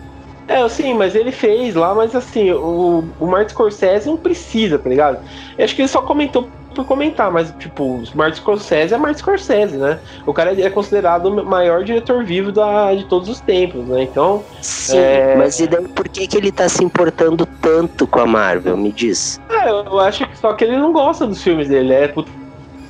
É, 0.49 0.69
sim, 0.69 0.95
mas 0.95 1.15
ele 1.15 1.33
fez 1.33 1.75
lá, 1.75 1.95
mas 1.95 2.15
assim, 2.15 2.53
o, 2.53 3.05
o 3.19 3.27
Martin 3.27 3.51
Scorsese 3.53 4.09
não 4.09 4.17
precisa, 4.17 4.79
tá 4.79 4.89
ligado? 4.89 5.19
Eu 5.59 5.65
acho 5.65 5.75
que 5.75 5.83
ele 5.83 5.89
só 5.89 6.01
comentou 6.03 6.49
por 6.75 6.85
comentar, 6.85 7.33
mas, 7.33 7.53
tipo, 7.59 7.83
o 7.85 8.05
Martin 8.15 8.37
Scorsese 8.41 8.95
é 8.95 8.99
Martin 8.99 9.19
Scorsese, 9.21 9.77
né? 9.79 9.99
O 10.27 10.35
cara 10.35 10.59
é 10.61 10.71
considerado 10.71 11.27
o 11.27 11.45
maior 11.45 11.83
diretor 11.83 12.23
vivo 12.23 12.53
da, 12.53 12.95
de 12.95 13.05
todos 13.05 13.29
os 13.31 13.41
tempos, 13.41 13.89
né? 13.89 14.03
Então, 14.03 14.45
Sim, 14.61 14.99
É. 14.99 15.35
mas 15.37 15.59
e 15.59 15.67
daí 15.67 15.89
por 15.89 16.07
que, 16.09 16.29
que 16.29 16.37
ele 16.37 16.53
tá 16.53 16.69
se 16.69 16.85
importando 16.85 17.47
tanto 17.61 18.07
com 18.07 18.21
a 18.21 18.27
Marvel? 18.27 18.77
Me 18.77 18.93
diz. 18.93 19.41
é, 19.51 19.71
eu, 19.71 19.99
acho 19.99 20.27
que 20.29 20.39
só 20.39 20.53
que 20.53 20.65
ele 20.65 20.77
não 20.77 20.93
gosta 20.93 21.27
dos 21.27 21.43
filmes 21.43 21.69
dele, 21.69 21.93
é 21.95 22.09
puta 22.09 22.31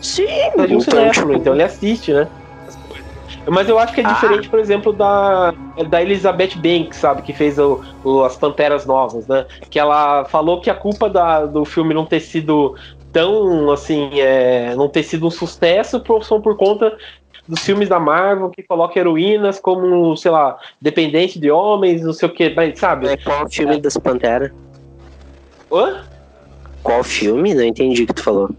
Sim, 0.01 0.27
de 0.67 0.75
um 0.75 0.79
então, 0.79 1.11
tipo, 1.11 1.33
então 1.33 1.53
ele 1.55 1.63
assiste, 1.63 2.13
né? 2.13 2.29
Mas 3.49 3.69
eu 3.69 3.79
acho 3.79 3.95
que 3.95 4.01
é 4.01 4.05
Ah. 4.05 4.13
diferente, 4.13 4.49
por 4.49 4.59
exemplo, 4.59 4.93
da, 4.93 5.55
da 5.89 6.03
Elizabeth 6.03 6.57
Banks, 6.57 6.99
sabe? 6.99 7.23
Que 7.23 7.33
fez 7.33 7.59
o, 7.59 7.81
o- 8.03 8.23
as 8.25 8.37
Panteras 8.37 8.85
Novas, 8.87 9.27
né? 9.29 9.47
Que 9.71 9.79
ela 9.79 10.25
falou 10.25 10.61
que 10.61 10.69
a 10.71 10.75
culpa 10.75 11.09
da- 11.09 11.47
do 11.47 11.65
filme 11.65 11.95
não 11.95 12.05
ter 12.07 12.21
sido 12.21 12.75
tão, 13.13 13.71
assim, 13.71 14.21
é, 14.21 14.75
não 14.75 14.89
ter 14.89 15.03
sido 15.03 15.27
um 15.27 15.31
sucesso 15.31 16.01
por- 16.01 16.25
são 16.25 16.41
por 16.43 16.57
conta 16.57 16.97
dos 17.49 17.61
filmes 17.65 17.89
da 17.89 18.01
Marvel 18.01 18.51
que 18.51 18.63
colocam 18.63 19.01
heroínas 19.01 19.61
como, 19.61 20.17
sei 20.17 20.31
lá, 20.33 20.59
dependente 20.81 21.39
de 21.39 21.51
homens, 21.51 22.03
não 22.03 22.13
sei 22.13 22.29
o 22.29 22.33
que, 22.33 22.51
mas 22.51 22.79
sabe? 22.79 23.07
é, 23.09 23.17
qual 23.17 23.45
o 23.45 23.49
filme 23.51 23.81
das 23.81 23.97
Panteras? 23.97 24.51
Hã? 25.73 26.05
Qual 26.83 27.03
filme? 27.05 27.55
Não 27.55 27.63
entendi 27.65 28.03
o 28.03 28.07
que 28.07 28.15
tu 28.15 28.23
falou. 28.23 28.51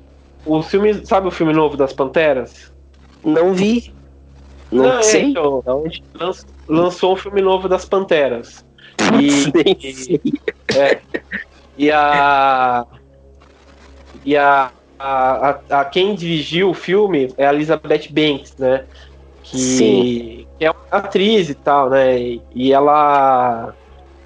O 0.45 0.61
filme, 0.63 1.05
sabe 1.05 1.27
o 1.27 1.31
filme 1.31 1.51
novo 1.53 1.75
das 1.75 1.93
Panteras? 1.93 2.71
Não 3.23 3.53
vi. 3.53 3.96
Não, 4.71 4.99
é, 4.99 5.03
sei. 5.03 5.23
então, 5.23 5.63
lanç- 6.15 6.45
lançou 6.67 7.13
um 7.13 7.15
filme 7.15 7.41
novo 7.41 7.69
das 7.69 7.85
Panteras. 7.85 8.65
E, 9.21 9.31
sei. 9.51 10.19
É. 10.75 11.01
E 11.77 11.91
a. 11.91 12.85
E 14.25 14.35
a, 14.35 14.71
a, 14.99 15.59
a, 15.69 15.85
quem 15.85 16.15
dirigiu 16.15 16.71
o 16.71 16.73
filme 16.73 17.33
é 17.37 17.47
a 17.47 17.53
Elizabeth 17.53 18.07
Banks, 18.11 18.55
né? 18.57 18.85
Que, 19.43 19.57
Sim. 19.57 20.47
que 20.57 20.65
é 20.65 20.71
uma 20.71 20.77
atriz 20.91 21.49
e 21.49 21.55
tal, 21.55 21.89
né? 21.89 22.19
E, 22.19 22.41
e 22.53 22.73
ela. 22.73 23.73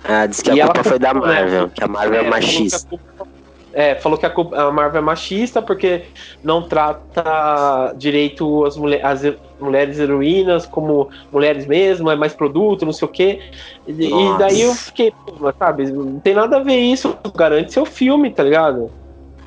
Ah, 0.04 0.26
disse 0.26 0.44
que 0.44 0.50
E 0.50 0.60
a 0.60 0.64
ela 0.64 0.74
culpa 0.74 0.90
foi 0.90 0.98
da 0.98 1.12
culpou, 1.12 1.28
né? 1.30 1.42
Marvel, 1.42 1.70
que 1.70 1.84
a 1.84 1.88
Marvel 1.88 2.14
é 2.22 2.24
falou 2.24 2.24
que 2.24 2.28
a 2.28 2.40
machista. 2.48 2.88
culpa- 2.90 3.31
É, 3.74 3.96
falou 3.96 4.18
que 4.18 4.26
a, 4.26 4.34
a 4.68 4.72
Marvel 4.72 5.00
é 5.00 5.04
machista 5.04 5.62
porque 5.62 6.08
não 6.44 6.68
trata 6.68 7.94
direito 7.98 8.66
as, 8.66 8.76
mulher, 8.76 9.06
as 9.06 9.24
he- 9.24 9.40
mulheres 9.60 9.98
heroínas 10.00 10.66
como 10.66 11.10
mulheres 11.32 11.66
mesmo, 11.66 12.10
é 12.10 12.16
mais 12.16 12.34
produto, 12.34 12.86
não 12.86 12.92
sei 12.94 13.08
o 13.08 13.12
quê. 13.12 13.40
E, 13.88 13.92
e 14.34 14.38
daí 14.38 14.62
eu 14.62 14.74
fiquei, 14.76 15.14
sabe, 15.62 15.92
não 15.92 16.20
tem 16.20 16.34
nada 16.34 16.58
a 16.58 16.64
ver 16.64 16.78
isso, 16.78 17.18
garante 17.36 17.72
seu 17.74 17.86
filme, 17.86 18.34
tá 18.34 18.44
ligado? 18.44 18.92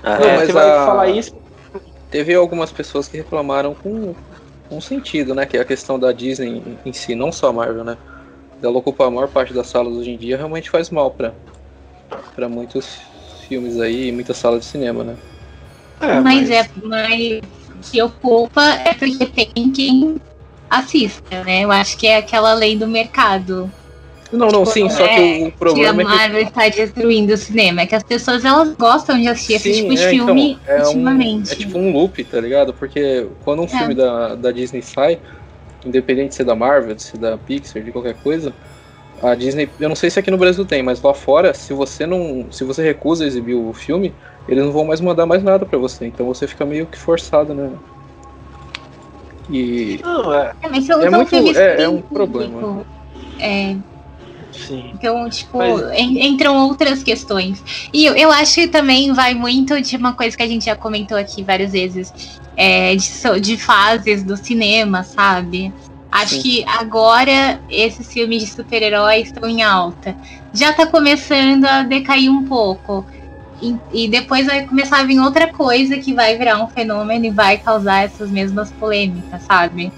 Ah, 0.03 0.19
Não, 0.19 0.27
É, 0.27 0.37
mas 0.37 0.47
você 0.47 0.53
vai 0.53 0.71
a- 0.71 0.85
falar 0.87 1.09
isso. 1.09 1.33
Teve 2.11 2.35
algumas 2.35 2.71
pessoas 2.71 3.09
que 3.09 3.17
reclamaram 3.17 3.75
com, 3.75 4.15
com 4.69 4.81
sentido, 4.81 5.35
né? 5.35 5.45
Que 5.47 5.57
é 5.57 5.61
a 5.61 5.65
questão 5.65 5.99
da 5.99 6.13
Disney 6.13 6.79
em 6.85 6.93
si, 6.93 7.15
não 7.15 7.33
só 7.33 7.49
a 7.49 7.53
Marvel, 7.53 7.85
né? 7.85 7.99
Dela 8.61 8.79
ocupar 8.79 9.09
a 9.09 9.11
maior 9.11 9.29
parte 9.29 9.53
das 9.53 9.67
salas 9.67 9.95
hoje 9.95 10.11
em 10.11 10.17
dia 10.17 10.37
realmente 10.37 10.71
faz 10.71 10.91
mal 10.91 11.11
pra 12.35 12.49
muitos 12.49 13.14
filmes 13.45 13.79
aí 13.81 14.09
e 14.09 14.13
muitas 14.13 14.37
salas 14.37 14.61
de 14.61 14.67
cinema, 14.67 15.05
né? 15.05 15.17
mas, 16.23 16.51
é, 16.51 16.69
mas 16.83 17.41
se 17.81 18.03
ocupa 18.03 18.63
é 18.63 18.93
porque 18.95 19.27
tem 19.27 19.71
quem 19.71 20.17
assista, 20.69 21.43
né? 21.45 21.65
Eu 21.65 21.71
acho 21.71 21.97
que 21.97 22.07
é 22.07 22.17
aquela 22.17 22.53
lei 22.55 22.77
do 22.77 22.87
mercado. 22.87 23.71
Não, 24.33 24.49
não, 24.49 24.67
sim, 24.67 24.89
só 24.91 25.07
que 25.07 25.21
É, 25.21 25.47
o 25.47 25.53
problema 25.53 26.05
que 26.05 26.11
é 26.11 26.15
a 26.15 26.17
que 26.17 26.17
Marvel 26.17 26.43
está 26.43 26.69
destruindo 26.69 27.33
o 27.35 27.37
cinema. 27.37 27.83
É 27.83 27.87
que 27.87 27.95
as 27.95 28.03
pessoas 28.03 28.45
elas 28.45 28.75
gostam 28.77 29.21
de 29.21 29.29
assistir 29.29 29.55
esse 29.55 29.73
Sim, 29.73 29.83
tipo 29.83 29.95
de 29.95 30.03
é, 30.03 30.13
então, 30.15 30.27
filme 30.27 30.59
é 30.67 30.75
um- 30.75 30.87
ultimamente. 30.87 31.53
É 31.53 31.57
tipo 31.57 31.79
um 31.79 31.93
loop, 31.93 32.25
tá 32.25 32.41
ligado? 32.41 32.75
Porque 32.75 33.27
quando 33.45 33.61
um 33.63 33.67
É. 33.67 33.69
filme 33.69 33.95
da, 33.95 34.35
da 34.35 34.51
Disney 34.51 34.83
sai, 34.83 35.21
independente 35.87 36.31
de 36.31 36.35
ser 36.37 36.45
da 36.45 36.57
Marvel, 36.57 36.95
de 36.95 37.03
ser 37.03 37.19
da 37.19 37.39
Pixar, 37.39 37.83
de 37.83 37.93
qualquer 37.93 38.15
coisa, 38.15 38.53
a 39.23 39.35
Disney, 39.35 39.69
eu 39.81 39.89
não 39.89 39.97
sei 39.97 40.11
se 40.11 40.19
aqui 40.19 40.31
no 40.31 40.37
Brasil 40.39 40.65
tem, 40.65 40.83
mas 40.83 41.01
lá 41.03 41.15
fora, 41.15 41.55
se 41.55 41.73
você 41.73 42.07
não, 42.07 42.47
se 42.51 42.65
você 42.65 42.83
recusa 42.83 43.25
exibir 43.27 43.55
o 43.55 43.73
filme, 43.73 44.15
eles 44.49 44.63
não 44.65 44.73
vão 44.73 44.85
mais 44.85 45.01
mandar 45.01 45.25
mais 45.27 45.43
nada 45.43 45.65
pra 45.65 45.79
você, 45.79 46.07
então 46.07 46.27
você 46.27 46.47
fica 46.47 46.65
meio 46.67 46.87
que 46.87 46.99
forçado, 46.99 47.55
né? 47.55 47.71
E 49.51 50.01
Não, 50.03 50.33
é. 50.35 50.53
É, 50.63 50.69
mas 50.69 50.87
são, 50.87 51.03
É 51.03 51.11
muito- 51.11 51.35
é- 51.59 51.77
que 51.77 51.83
é 51.83 51.89
um 51.89 52.01
problema. 52.01 52.61
público. 52.61 52.87
É, 53.39 53.77
Sim. 54.53 54.91
então, 54.95 55.29
tipo, 55.29 55.59
Mas- 55.59 55.83
en- 55.99 56.27
entram 56.27 56.57
outras 56.69 57.03
questões. 57.03 57.63
E 57.93 58.07
eu, 58.07 58.15
eu 58.17 58.31
acho 58.31 58.55
que 58.55 58.69
também 58.69 59.13
vai 59.13 59.35
muito 59.35 59.81
de 59.83 59.97
uma 59.97 60.13
coisa 60.15 60.37
que 60.37 60.43
a 60.43 60.47
gente 60.49 60.65
já 60.65 60.75
comentou 60.77 61.17
aqui 61.19 61.43
várias 61.43 61.73
vezes, 61.73 62.41
é, 62.57 62.95
de, 62.95 63.03
so- 63.03 63.39
de 63.41 63.57
fases 63.59 64.23
do 64.23 64.37
cinema, 64.37 65.03
sabe? 65.03 65.73
Acho 66.15 66.41
que 66.41 66.65
agora 66.69 67.61
esses 67.69 68.13
filmes 68.13 68.43
de 68.43 68.47
super-heróis 68.49 69.27
estão 69.27 69.49
em 69.49 69.65
alta. 69.65 70.15
Já 70.53 70.73
tá 70.73 70.87
começando 70.87 71.65
a 71.65 71.83
decair 71.83 72.31
um 72.31 72.45
pouco. 72.45 73.05
E, 73.61 73.77
e 73.93 74.09
depois 74.09 74.47
vai 74.47 74.65
começar 74.65 75.01
a 75.01 75.03
vir 75.03 75.19
outra 75.19 75.53
coisa 75.53 75.99
que 75.99 76.15
vai 76.15 76.39
virar 76.39 76.63
um 76.63 76.69
fenômeno 76.69 77.25
e 77.25 77.31
vai 77.31 77.59
causar 77.59 78.05
essas 78.05 78.31
mesmas 78.31 78.71
polêmicas, 78.71 79.43
sabe? 79.43 79.93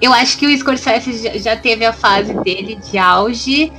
Eu 0.00 0.14
acho 0.14 0.38
que 0.38 0.46
o 0.46 0.58
Scorsese 0.58 1.38
já, 1.38 1.54
teve 1.56 1.84
a 1.84 1.92
fase 1.92 2.32
dele 2.42 2.76
de 2.76 2.96
auge. 2.96 3.70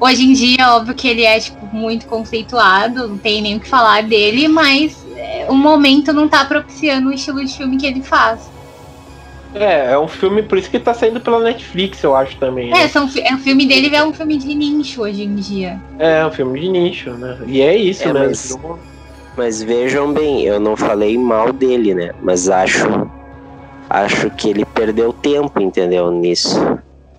Hoje 0.00 0.24
em 0.24 0.32
dia, 0.32 0.74
óbvio 0.74 0.92
que 0.92 1.06
ele 1.06 1.22
é 1.22 1.38
tipo, 1.38 1.64
muito 1.72 2.06
conceituado, 2.06 3.06
não 3.06 3.16
tem 3.16 3.40
nem 3.40 3.56
o 3.56 3.60
que 3.60 3.68
falar 3.68 4.02
dele, 4.02 4.48
mas 4.48 5.06
é, 5.14 5.46
o 5.48 5.54
momento 5.54 6.12
não 6.12 6.28
tá 6.28 6.44
propiciando 6.44 7.10
o 7.10 7.12
estilo 7.12 7.44
de 7.44 7.56
filme 7.56 7.76
que 7.76 7.86
ele 7.86 8.02
faz. 8.02 8.55
É, 9.58 9.92
é 9.92 9.98
um 9.98 10.06
filme, 10.08 10.42
por 10.42 10.58
isso 10.58 10.70
que 10.70 10.78
tá 10.78 10.92
saindo 10.92 11.20
pela 11.20 11.40
Netflix, 11.40 12.02
eu 12.02 12.14
acho 12.14 12.38
também. 12.38 12.68
É, 12.70 12.82
né? 12.82 12.88
são, 12.88 13.08
fi- 13.08 13.20
é, 13.20 13.34
o 13.34 13.38
filme 13.38 13.66
dele 13.66 13.94
é 13.94 14.04
um 14.04 14.12
filme 14.12 14.36
de 14.36 14.54
nicho 14.54 15.02
hoje 15.02 15.22
em 15.22 15.34
dia. 15.34 15.78
É, 15.98 16.24
um 16.26 16.30
filme 16.30 16.60
de 16.60 16.68
nicho, 16.68 17.10
né? 17.16 17.38
E 17.46 17.60
é 17.62 17.76
isso, 17.76 18.02
É, 18.04 18.12
né? 18.12 18.20
mas- 18.26 18.48
Mas 19.36 19.62
vejam 19.62 20.12
bem, 20.12 20.44
eu 20.44 20.58
não 20.58 20.76
falei 20.76 21.18
mal 21.18 21.52
dele, 21.52 21.94
né? 21.94 22.10
Mas 22.20 22.48
acho 22.48 22.86
acho 23.88 24.30
que 24.30 24.48
ele 24.50 24.64
perdeu 24.64 25.12
tempo, 25.12 25.60
entendeu, 25.60 26.10
nisso. 26.10 26.58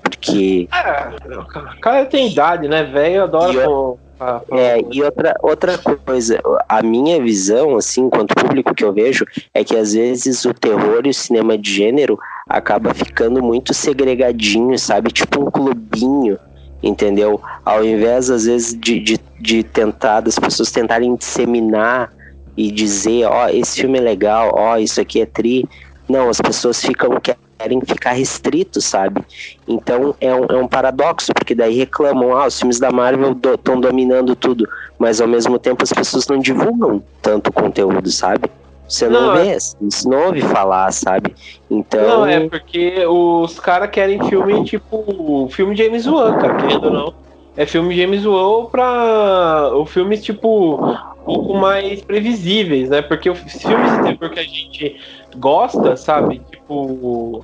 Porque 0.01 0.67
É, 0.73 1.37
o 1.37 1.79
cara 1.81 2.05
tem 2.05 2.31
idade, 2.31 2.67
né? 2.67 2.83
Velho 2.83 3.23
adora 3.23 3.53
E 3.53 3.55
eu-. 3.57 3.99
Ah, 4.19 4.41
é, 4.51 4.81
e 4.91 5.03
outra, 5.03 5.35
outra 5.43 5.77
coisa, 5.77 6.41
a 6.67 6.81
minha 6.81 7.21
visão, 7.21 7.77
assim, 7.77 8.05
enquanto 8.05 8.33
público 8.33 8.73
que 8.73 8.83
eu 8.83 8.91
vejo, 8.91 9.25
é 9.53 9.63
que 9.63 9.75
às 9.75 9.93
vezes 9.93 10.43
o 10.43 10.53
terror 10.53 11.01
e 11.05 11.09
o 11.09 11.13
cinema 11.13 11.55
de 11.57 11.71
gênero 11.71 12.17
acaba 12.49 12.93
ficando 12.93 13.43
muito 13.43 13.73
segregadinho, 13.75 14.77
sabe? 14.79 15.11
Tipo 15.11 15.43
um 15.43 15.51
clubinho, 15.51 16.39
entendeu? 16.81 17.39
Ao 17.63 17.85
invés, 17.85 18.31
às 18.31 18.45
vezes, 18.45 18.73
de, 18.79 18.99
de, 18.99 19.19
de 19.39 19.63
tentar, 19.63 20.21
das 20.21 20.39
pessoas 20.39 20.71
tentarem 20.71 21.15
disseminar 21.15 22.11
e 22.55 22.71
dizer, 22.71 23.25
ó, 23.25 23.45
oh, 23.45 23.49
esse 23.49 23.81
filme 23.81 23.99
é 23.99 24.01
legal, 24.01 24.51
ó, 24.55 24.73
oh, 24.73 24.77
isso 24.77 24.99
aqui 24.99 25.21
é 25.21 25.27
tri. 25.27 25.63
Não, 26.09 26.27
as 26.29 26.41
pessoas 26.41 26.81
ficam 26.81 27.11
querem 27.57 27.81
ficar 27.81 28.11
restritos, 28.11 28.85
sabe? 28.85 29.21
Então 29.67 30.15
é 30.21 30.33
um, 30.33 30.45
é 30.45 30.55
um 30.55 30.67
paradoxo, 30.67 31.33
porque 31.33 31.55
daí 31.55 31.75
reclamam, 31.77 32.35
ah, 32.35 32.47
os 32.47 32.59
filmes 32.59 32.79
da 32.79 32.91
Marvel 32.91 33.31
estão 33.31 33.79
do, 33.79 33.87
dominando 33.87 34.35
tudo, 34.35 34.67
mas 34.97 35.19
ao 35.19 35.27
mesmo 35.27 35.57
tempo 35.57 35.83
as 35.83 35.91
pessoas 35.91 36.27
não 36.27 36.39
divulgam 36.39 37.01
tanto 37.21 37.51
conteúdo, 37.51 38.09
sabe? 38.09 38.49
Você 38.87 39.09
não, 39.09 39.27
não 39.27 39.33
vê, 39.33 39.49
é... 39.49 39.57
você 39.59 40.07
não 40.07 40.27
ouve 40.27 40.41
falar, 40.41 40.91
sabe? 40.93 41.35
Então. 41.69 42.07
Não, 42.07 42.25
é 42.25 42.47
porque 42.47 43.05
os 43.05 43.59
caras 43.59 43.89
querem 43.89 44.23
filme 44.29 44.63
tipo. 44.63 45.49
Filme 45.51 45.75
James 45.75 46.07
Wan, 46.07 46.37
cara, 46.37 46.55
querendo 46.55 46.85
ou 46.85 46.91
não. 46.91 47.13
É 47.57 47.65
filme 47.65 47.95
James 47.95 48.25
Wan 48.25 48.65
pra. 48.65 49.71
O 49.73 49.85
filme, 49.85 50.17
tipo. 50.17 50.79
Um 51.27 51.35
pouco 51.35 51.53
mais 51.55 52.01
previsíveis, 52.01 52.89
né? 52.89 53.01
Porque 53.01 53.29
os 53.29 53.39
filmes 53.39 53.91
de 53.91 54.17
terror 54.17 54.33
que 54.33 54.39
a 54.39 54.43
gente 54.43 54.97
gosta, 55.35 55.97
sabe? 55.97 56.41
Tipo 56.51 57.43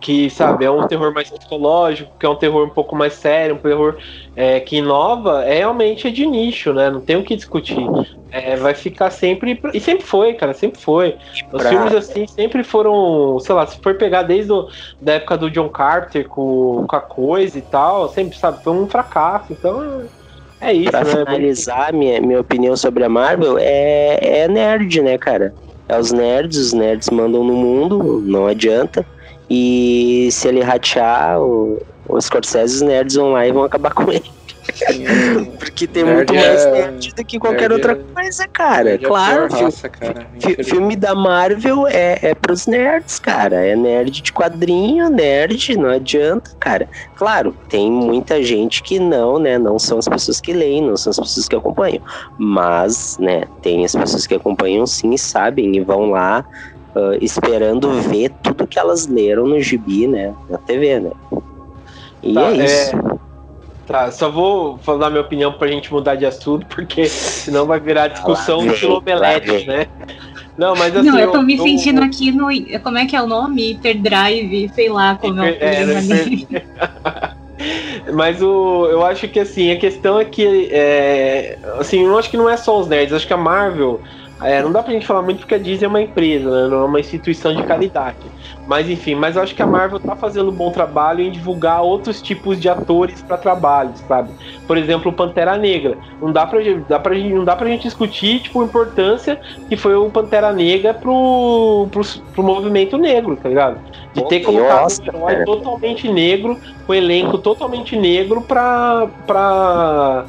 que, 0.00 0.28
sabe, 0.28 0.64
é 0.64 0.70
um 0.70 0.86
terror 0.86 1.12
mais 1.12 1.30
psicológico, 1.30 2.12
que 2.18 2.26
é 2.26 2.28
um 2.28 2.36
terror 2.36 2.66
um 2.66 2.70
pouco 2.70 2.94
mais 2.94 3.14
sério, 3.14 3.54
um 3.54 3.58
terror 3.58 3.96
é, 4.36 4.60
que 4.60 4.76
inova, 4.76 5.42
é 5.44 5.58
realmente 5.58 6.06
é 6.06 6.10
de 6.10 6.26
nicho, 6.26 6.72
né? 6.74 6.90
Não 6.90 7.00
tem 7.00 7.16
o 7.16 7.24
que 7.24 7.34
discutir. 7.34 7.86
É, 8.30 8.56
vai 8.56 8.74
ficar 8.74 9.10
sempre. 9.10 9.58
E 9.72 9.80
sempre 9.80 10.04
foi, 10.04 10.34
cara, 10.34 10.52
sempre 10.52 10.80
foi. 10.80 11.16
Os 11.50 11.62
pra... 11.62 11.70
filmes 11.70 11.94
assim 11.94 12.26
sempre 12.26 12.62
foram, 12.62 13.38
sei 13.40 13.54
lá, 13.54 13.66
se 13.66 13.80
for 13.80 13.94
pegar 13.94 14.22
desde 14.22 14.52
a 14.52 14.66
da 15.00 15.14
época 15.14 15.38
do 15.38 15.50
John 15.50 15.68
Carter 15.68 16.28
com, 16.28 16.84
com 16.86 16.96
a 16.96 17.00
coisa 17.00 17.58
e 17.58 17.62
tal, 17.62 18.08
sempre, 18.10 18.36
sabe, 18.36 18.62
foi 18.62 18.72
um 18.74 18.86
fracasso. 18.86 19.52
Então. 19.52 20.02
É 20.60 20.72
isso, 20.72 20.90
pra 20.90 21.04
né? 21.04 21.10
finalizar, 21.10 21.92
minha, 21.92 22.20
minha 22.20 22.40
opinião 22.40 22.76
sobre 22.76 23.02
a 23.04 23.08
Marvel 23.08 23.56
é, 23.58 24.18
é 24.20 24.48
nerd, 24.48 25.00
né, 25.00 25.16
cara? 25.16 25.54
É 25.88 25.98
os 25.98 26.12
nerds, 26.12 26.58
os 26.58 26.72
nerds 26.72 27.08
mandam 27.10 27.42
no 27.42 27.54
mundo, 27.54 28.22
não 28.24 28.46
adianta. 28.46 29.04
E 29.48 30.28
se 30.30 30.46
ele 30.46 30.60
ratear, 30.60 31.40
o, 31.40 31.80
os 32.08 32.26
Scorsese 32.26 32.76
os 32.76 32.82
nerds 32.82 33.16
vão 33.16 33.32
lá 33.32 33.46
e 33.46 33.52
vão 33.52 33.64
acabar 33.64 33.92
com 33.94 34.10
ele. 34.12 34.30
Porque 35.58 35.86
tem 35.86 36.04
nerd 36.04 36.16
muito 36.16 36.34
mais 36.34 36.64
é... 36.64 36.70
nerd 36.72 37.14
do 37.14 37.24
que 37.24 37.38
qualquer 37.38 37.72
outra 37.72 37.92
é- 37.92 38.14
coisa, 38.14 38.48
cara. 38.48 38.84
Nerd 38.84 39.04
é 39.04 39.08
claro, 39.08 39.44
é 39.44 39.62
raça, 39.62 39.88
cara. 39.88 40.26
filme 40.64 40.96
da 40.96 41.14
Marvel 41.14 41.86
é, 41.86 42.18
é 42.22 42.34
pros 42.34 42.66
nerds, 42.66 43.18
cara. 43.18 43.64
É 43.66 43.74
nerd 43.74 44.22
de 44.22 44.32
quadrinho, 44.32 45.08
nerd, 45.08 45.76
não 45.76 45.88
adianta, 45.88 46.50
cara. 46.60 46.88
Claro, 47.14 47.56
tem 47.68 47.90
muita 47.90 48.42
gente 48.42 48.82
que 48.82 48.98
não, 48.98 49.38
né? 49.38 49.58
Não 49.58 49.78
são 49.78 49.98
as 49.98 50.08
pessoas 50.08 50.40
que 50.40 50.52
leem, 50.52 50.82
não 50.82 50.96
são 50.96 51.10
as 51.10 51.18
pessoas 51.18 51.48
que 51.48 51.56
acompanham. 51.56 52.02
Mas, 52.38 53.16
né, 53.18 53.44
tem 53.62 53.84
as 53.84 53.94
pessoas 53.94 54.26
que 54.26 54.34
acompanham 54.34 54.86
sim 54.86 55.12
e 55.12 55.18
sabem 55.18 55.76
e 55.76 55.80
vão 55.80 56.10
lá 56.10 56.44
uh, 56.94 57.22
esperando 57.22 57.90
ver 58.02 58.30
tudo 58.42 58.66
que 58.66 58.78
elas 58.78 59.06
leram 59.06 59.46
no 59.46 59.60
gibi, 59.60 60.06
né? 60.06 60.34
Na 60.48 60.58
TV, 60.58 61.00
né? 61.00 61.10
E 62.22 62.34
tá, 62.34 62.50
é 62.50 62.64
isso. 62.64 62.96
É... 62.96 63.19
Tá, 63.90 64.08
só 64.12 64.30
vou 64.30 64.78
falar 64.78 65.10
minha 65.10 65.20
opinião 65.20 65.52
pra 65.52 65.66
gente 65.66 65.92
mudar 65.92 66.14
de 66.14 66.24
assunto, 66.24 66.64
porque 66.66 67.06
senão 67.08 67.66
vai 67.66 67.80
virar 67.80 68.06
discussão 68.06 68.64
de 68.64 68.86
omelete, 68.86 69.66
né? 69.66 69.88
Não, 70.56 70.76
mas 70.76 70.94
assim. 70.94 71.10
Não, 71.10 71.18
eu 71.18 71.32
tô 71.32 71.38
eu, 71.38 71.42
me 71.42 71.56
eu, 71.56 71.64
sentindo 71.64 72.00
eu... 72.00 72.04
aqui 72.04 72.30
no. 72.30 72.46
Como 72.82 72.98
é 72.98 73.06
que 73.06 73.16
é 73.16 73.20
o 73.20 73.26
nome? 73.26 73.72
Hyperdrive, 73.72 74.70
sei 74.76 74.88
lá 74.90 75.16
como 75.16 75.42
é 75.42 75.50
o 75.50 75.56
é, 75.58 75.96
ali. 75.96 76.46
Mas 78.14 78.40
o, 78.40 78.86
eu 78.86 79.04
acho 79.04 79.26
que 79.26 79.40
assim, 79.40 79.72
a 79.72 79.76
questão 79.76 80.20
é 80.20 80.24
que. 80.24 80.68
É, 80.70 81.58
assim, 81.80 82.04
eu 82.04 82.16
acho 82.16 82.30
que 82.30 82.36
não 82.36 82.48
é 82.48 82.56
só 82.56 82.78
os 82.78 82.86
nerds, 82.86 83.12
acho 83.12 83.26
que 83.26 83.32
a 83.32 83.36
Marvel 83.36 84.00
é, 84.42 84.62
não 84.62 84.72
dá 84.72 84.82
pra 84.82 84.92
gente 84.92 85.06
falar 85.06 85.22
muito 85.22 85.40
porque 85.40 85.54
a 85.54 85.58
Disney 85.58 85.84
é 85.84 85.88
uma 85.88 86.00
empresa, 86.00 86.50
né? 86.50 86.68
não 86.68 86.82
é 86.82 86.84
uma 86.84 87.00
instituição 87.00 87.54
de 87.54 87.62
caridade. 87.64 88.16
Mas 88.66 88.88
enfim, 88.88 89.14
mas 89.14 89.36
acho 89.36 89.54
que 89.54 89.62
a 89.62 89.66
Marvel 89.66 90.00
tá 90.00 90.16
fazendo 90.16 90.50
um 90.50 90.54
bom 90.54 90.70
trabalho 90.70 91.20
em 91.20 91.30
divulgar 91.30 91.82
outros 91.82 92.22
tipos 92.22 92.58
de 92.58 92.68
atores 92.68 93.22
para 93.22 93.36
trabalhos, 93.36 93.98
sabe? 94.00 94.30
Por 94.66 94.78
exemplo, 94.78 95.10
o 95.10 95.14
Pantera 95.14 95.56
Negra. 95.56 95.98
Não 96.20 96.32
dá 96.32 96.46
pra, 96.46 96.60
dá 96.88 96.98
pra, 96.98 97.14
não 97.14 97.44
dá 97.44 97.54
pra 97.56 97.68
gente 97.68 97.82
discutir 97.82 98.40
tipo, 98.40 98.62
a 98.62 98.64
importância 98.64 99.40
que 99.68 99.76
foi 99.76 99.94
o 99.94 100.10
Pantera 100.10 100.52
Negra 100.52 100.94
pro, 100.94 101.88
pro, 101.90 102.02
pro 102.32 102.42
movimento 102.42 102.96
negro, 102.96 103.36
tá 103.36 103.48
ligado? 103.48 103.80
De 104.14 104.26
ter 104.28 104.40
colocado 104.40 104.88
um 105.14 105.28
herói 105.28 105.44
totalmente 105.44 106.08
negro, 106.10 106.58
com 106.86 106.92
um 106.92 106.96
elenco 106.96 107.38
totalmente 107.38 107.96
negro 107.96 108.40
pra. 108.42 109.08
pra 109.26 110.24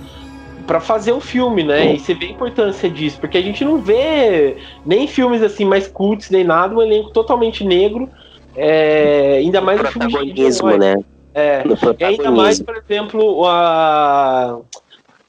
para 0.72 0.80
fazer 0.80 1.12
o 1.12 1.20
filme, 1.20 1.66
né? 1.66 1.96
E 1.96 2.00
você 2.00 2.14
vê 2.14 2.28
a 2.28 2.30
importância 2.30 2.90
disso, 2.90 3.20
porque 3.20 3.38
a 3.38 3.42
gente 3.42 3.66
não 3.66 3.78
vê 3.78 4.56
nem 4.86 5.06
filmes 5.06 5.42
assim 5.42 5.66
mais 5.66 5.86
cults 5.86 6.30
nem 6.30 6.46
nada, 6.46 6.74
um 6.74 6.82
elenco 6.82 7.10
totalmente 7.10 7.66
negro, 7.66 8.10
é, 8.56 9.40
ainda 9.40 9.60
mais 9.60 9.82
o 9.82 9.84
protagonismo, 9.84 10.78
né? 10.78 10.96
É, 11.34 11.62
e 12.00 12.04
ainda 12.06 12.32
mais, 12.32 12.62
por 12.62 12.78
exemplo, 12.78 13.46
a 13.46 14.60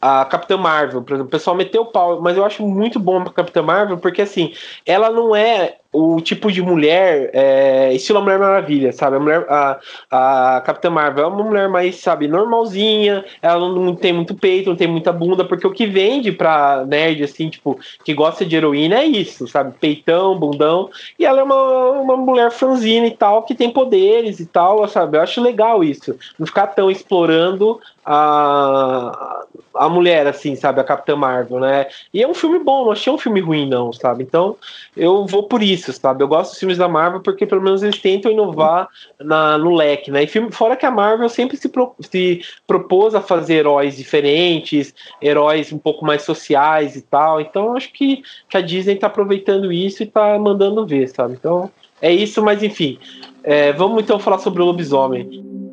a 0.00 0.24
Capitã 0.26 0.57
Marvel, 0.57 1.02
por 1.02 1.14
exemplo, 1.14 1.28
o 1.28 1.31
pessoal 1.31 1.57
meteu 1.57 1.83
o 1.83 1.87
pau, 1.87 2.20
mas 2.20 2.37
eu 2.37 2.44
acho 2.44 2.64
muito 2.64 3.00
bom 3.00 3.24
pra 3.24 3.33
Capitã 3.33 3.62
Marvel, 3.62 3.98
porque 3.98 4.22
assim, 4.22 4.52
ela 4.87 5.11
não 5.11 5.35
é 5.35 5.76
o 5.92 6.20
tipo 6.22 6.50
de 6.50 6.62
mulher, 6.62 7.31
é, 7.35 7.92
estilo 7.92 8.18
a 8.18 8.22
Mulher 8.22 8.38
Maravilha, 8.38 8.92
sabe? 8.92 9.16
A, 9.16 9.20
mulher, 9.20 9.46
a, 9.48 9.78
a 10.11 10.61
Capitã 10.62 10.88
Marvel 10.88 11.24
é 11.24 11.26
uma 11.26 11.44
mulher 11.44 11.68
mais, 11.68 11.96
sabe, 11.96 12.26
normalzinha, 12.26 13.22
ela 13.42 13.68
não, 13.68 13.94
tem 13.94 14.12
muito 14.12 14.35
peito, 14.35 14.70
não 14.70 14.76
tem 14.76 14.88
muita 14.88 15.12
bunda, 15.12 15.44
porque 15.44 15.66
o 15.66 15.72
que 15.72 15.87
vende 15.87 16.33
pra 16.33 16.85
nerd, 16.87 17.22
assim, 17.22 17.50
tipo, 17.50 17.78
que 18.05 18.14
gosta 18.14 18.46
de 18.46 18.57
heroína 18.57 19.00
é 19.00 19.05
isso, 19.05 19.46
sabe? 19.46 19.74
Peitão, 19.78 20.38
bundão, 20.38 20.88
e 21.18 21.26
ela 21.26 21.40
é 21.40 21.44
uma, 21.44 21.90
uma 21.90 22.16
mulher 22.16 22.50
franzina 22.50 23.07
e 23.07 23.11
tal, 23.11 23.42
que 23.42 23.55
tem 23.55 23.70
poderes 23.70 24.40
e 24.40 24.46
tal, 24.46 24.88
sabe? 24.88 25.18
Eu 25.18 25.22
acho 25.22 25.42
legal 25.42 25.85
isso, 25.85 26.16
não 26.38 26.46
ficar 26.46 26.68
tão 26.68 26.90
explorando 26.90 27.78
a, 28.05 29.44
a 29.74 29.88
mulher, 29.88 30.26
assim, 30.26 30.57
sabe? 30.57 30.81
A 30.81 30.85
Capitã 30.85 31.14
Marvel, 31.16 31.61
né? 31.61 31.87
E 32.12 32.22
é 32.22 32.26
um 32.26 32.35
filme 32.35 32.59
bom, 32.59 32.86
não 32.86 32.93
achei 32.93 33.12
um 33.12 33.18
filme 33.18 33.40
ruim, 33.40 33.68
não, 33.68 33.93
sabe? 33.93 34.22
Então, 34.22 34.57
eu 34.97 35.26
vou 35.26 35.45
por 35.45 35.62
isso 35.62 35.82
sabe? 35.91 36.22
Eu 36.22 36.28
gosto 36.28 36.51
dos 36.51 36.59
filmes 36.59 36.76
da 36.76 36.87
Marvel 36.87 37.20
porque 37.20 37.47
pelo 37.47 37.62
menos 37.62 37.83
eles 37.83 37.99
tentam 37.99 38.30
inovar 38.30 38.89
na, 39.18 39.57
no 39.57 39.74
leque, 39.74 40.11
né? 40.11 40.24
E 40.24 40.26
filme, 40.26 40.53
fora 40.53 40.76
que 40.76 40.85
a 40.85 40.91
Marvel 40.91 41.28
sempre 41.30 41.57
se, 41.57 41.68
pro, 41.68 41.95
se 42.01 42.43
propôs 42.66 43.14
a 43.14 43.22
fazer 43.22 43.55
heróis 43.55 43.97
diferentes, 43.97 44.95
heróis 45.20 45.72
um 45.72 45.78
pouco 45.78 46.05
mais 46.05 46.22
sociais 46.22 46.95
e 46.95 47.03
tal. 47.03 47.41
Então 47.41 47.74
acho 47.74 47.91
que, 47.93 48.22
que 48.49 48.57
a 48.57 48.61
Disney 48.61 48.97
tá 48.97 49.07
aproveitando 49.07 49.72
isso 49.72 50.03
e 50.03 50.07
tá 50.07 50.39
mandando 50.39 50.87
ver, 50.87 51.09
sabe? 51.09 51.35
Então 51.35 51.70
é 52.03 52.12
isso, 52.12 52.43
mas 52.43 52.62
enfim. 52.62 52.99
É, 53.43 53.72
vamos 53.72 54.03
então 54.03 54.18
falar 54.18 54.39
sobre 54.39 54.62
o 54.62 54.66
lobisomem. 54.66 55.72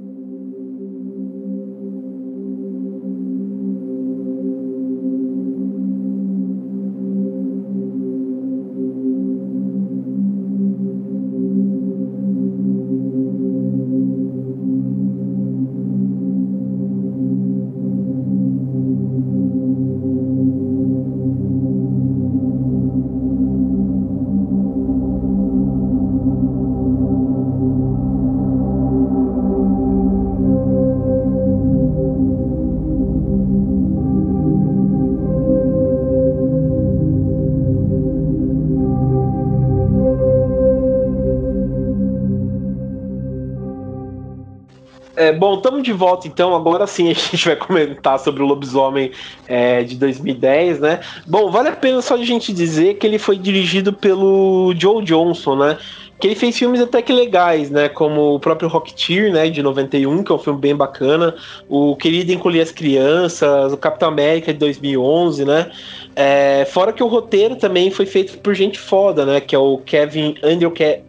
Estamos 45.80 45.84
de 45.84 45.94
volta 45.94 46.28
então. 46.28 46.56
Agora 46.56 46.86
sim 46.86 47.10
a 47.10 47.14
gente 47.14 47.46
vai 47.46 47.56
comentar 47.56 48.20
sobre 48.20 48.44
o 48.44 48.46
Lobisomem 48.46 49.12
é, 49.48 49.84
de 49.84 49.96
2010, 49.96 50.80
né? 50.80 51.00
Bom, 51.26 51.50
vale 51.50 51.70
a 51.70 51.76
pena 51.76 52.02
só 52.02 52.16
a 52.16 52.24
gente 52.24 52.54
dizer 52.54 52.96
que 52.96 53.08
ele 53.08 53.20
foi 53.20 53.38
dirigido 53.38 53.92
pelo 53.94 54.74
Joe 54.78 55.04
Johnson, 55.04 55.56
né? 55.56 55.78
Que 56.20 56.28
ele 56.28 56.36
fez 56.36 56.58
filmes 56.58 56.82
até 56.82 57.02
que 57.02 57.14
legais, 57.14 57.70
né? 57.70 57.88
Como 57.88 58.36
o 58.36 58.40
próprio 58.40 58.68
Rocketeer, 58.68 59.32
né? 59.32 59.50
De 59.50 59.64
91, 59.64 60.24
que 60.24 60.32
é 60.32 60.36
um 60.36 60.40
filme 60.40 60.60
bem 60.60 60.76
bacana. 60.76 61.34
O 61.70 61.96
Querido 61.96 62.34
Encolher 62.34 62.62
as 62.62 62.72
Crianças, 62.72 63.72
o 63.72 63.78
Capitão 63.78 64.10
América 64.10 64.52
de 64.52 64.60
2011, 64.60 65.46
né? 65.46 65.72
É, 66.16 66.66
fora 66.66 66.92
que 66.92 67.02
o 67.02 67.08
roteiro 67.08 67.56
também 67.56 67.90
foi 67.90 68.06
feito 68.06 68.38
por 68.40 68.54
gente 68.54 68.78
foda, 68.78 69.26
né? 69.26 69.40
Que 69.40 69.56
é 69.56 69.60
o 69.60 69.78
Kevin 69.78 70.36
Andrew 70.44 70.72
Ke 70.72 71.02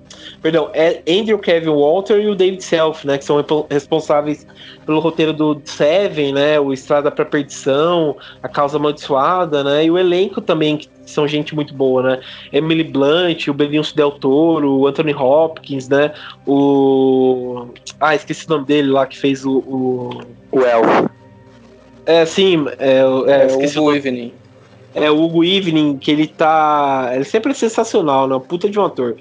Perdão, 0.43 0.71
é 0.73 1.03
Andrew 1.09 1.39
Kevin 1.39 1.71
Walter 1.71 2.19
e 2.19 2.29
o 2.29 2.35
David 2.35 2.63
Self, 2.63 3.07
né? 3.07 3.19
Que 3.19 3.25
são 3.25 3.45
responsáveis 3.69 4.47
pelo 4.87 5.01
roteiro 5.01 5.33
do 5.33 5.61
Seven, 5.65 6.33
né? 6.33 6.59
O 6.61 6.73
Estrada 6.73 7.11
para 7.11 7.25
Perdição, 7.25 8.17
A 8.43 8.49
Causa 8.49 8.77
Amaldiçoada, 8.77 9.63
né? 9.65 9.85
E 9.85 9.91
o 9.91 9.99
elenco 9.99 10.41
também, 10.41 10.77
que 10.77 10.89
são 11.11 11.27
gente 11.27 11.55
muito 11.55 11.75
boa, 11.75 12.03
né? 12.03 12.21
Emily 12.53 12.85
Blunt, 12.85 13.49
o 13.49 13.55
Benício 13.55 13.95
Del 13.97 14.13
Toro, 14.13 14.71
o 14.73 14.87
Anthony 14.87 15.15
Hopkins, 15.15 15.89
né? 15.89 16.13
O. 16.47 17.67
Ah, 18.01 18.15
esqueci 18.15 18.47
o 18.47 18.51
nome 18.51 18.67
dele 18.67 18.91
lá 18.91 19.07
que 19.07 19.19
fez 19.19 19.45
o. 19.45 19.59
O, 19.59 20.11
o. 20.53 21.11
É, 22.07 22.25
sim, 22.25 22.67
é, 22.79 23.03
é, 23.27 23.43
é 23.43 23.47
esqueci 23.47 23.79
o 23.79 23.95
Evening. 23.95 24.33
É, 24.95 25.11
o 25.11 25.23
Hugo 25.23 25.45
Evening, 25.45 25.99
que 25.99 26.11
ele 26.11 26.27
tá. 26.27 27.13
Ele 27.15 27.25
sempre 27.25 27.53
é 27.53 27.55
sensacional, 27.55 28.27
né? 28.27 28.41
Puta 28.49 28.69
de 28.69 28.79
um 28.79 28.85
ator. 28.85 29.17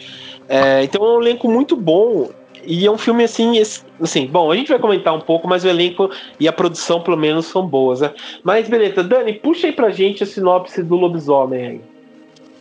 É, 0.48 0.84
então 0.84 1.04
é 1.06 1.18
um 1.18 1.22
elenco 1.22 1.50
muito 1.50 1.76
bom. 1.76 2.30
E 2.66 2.86
é 2.86 2.92
um 2.92 2.98
filme 2.98 3.24
assim, 3.24 3.54
assim, 4.02 4.28
bom, 4.28 4.52
a 4.52 4.56
gente 4.56 4.70
vai 4.70 4.80
comentar 4.80 5.16
um 5.16 5.22
pouco, 5.22 5.48
mas 5.48 5.64
o 5.64 5.68
elenco 5.68 6.10
e 6.40 6.48
a 6.48 6.54
produção, 6.54 7.02
pelo 7.02 7.18
menos, 7.18 7.46
são 7.46 7.66
boas, 7.66 8.02
né? 8.02 8.12
Mas 8.44 8.68
beleza, 8.68 9.04
Dani, 9.04 9.34
puxa 9.34 9.68
aí 9.68 9.74
pra 9.74 9.90
gente 9.92 10.24
a 10.24 10.26
sinopse 10.28 10.84
do 10.84 10.96
lobisomem 10.96 11.66
aí. 11.68 11.82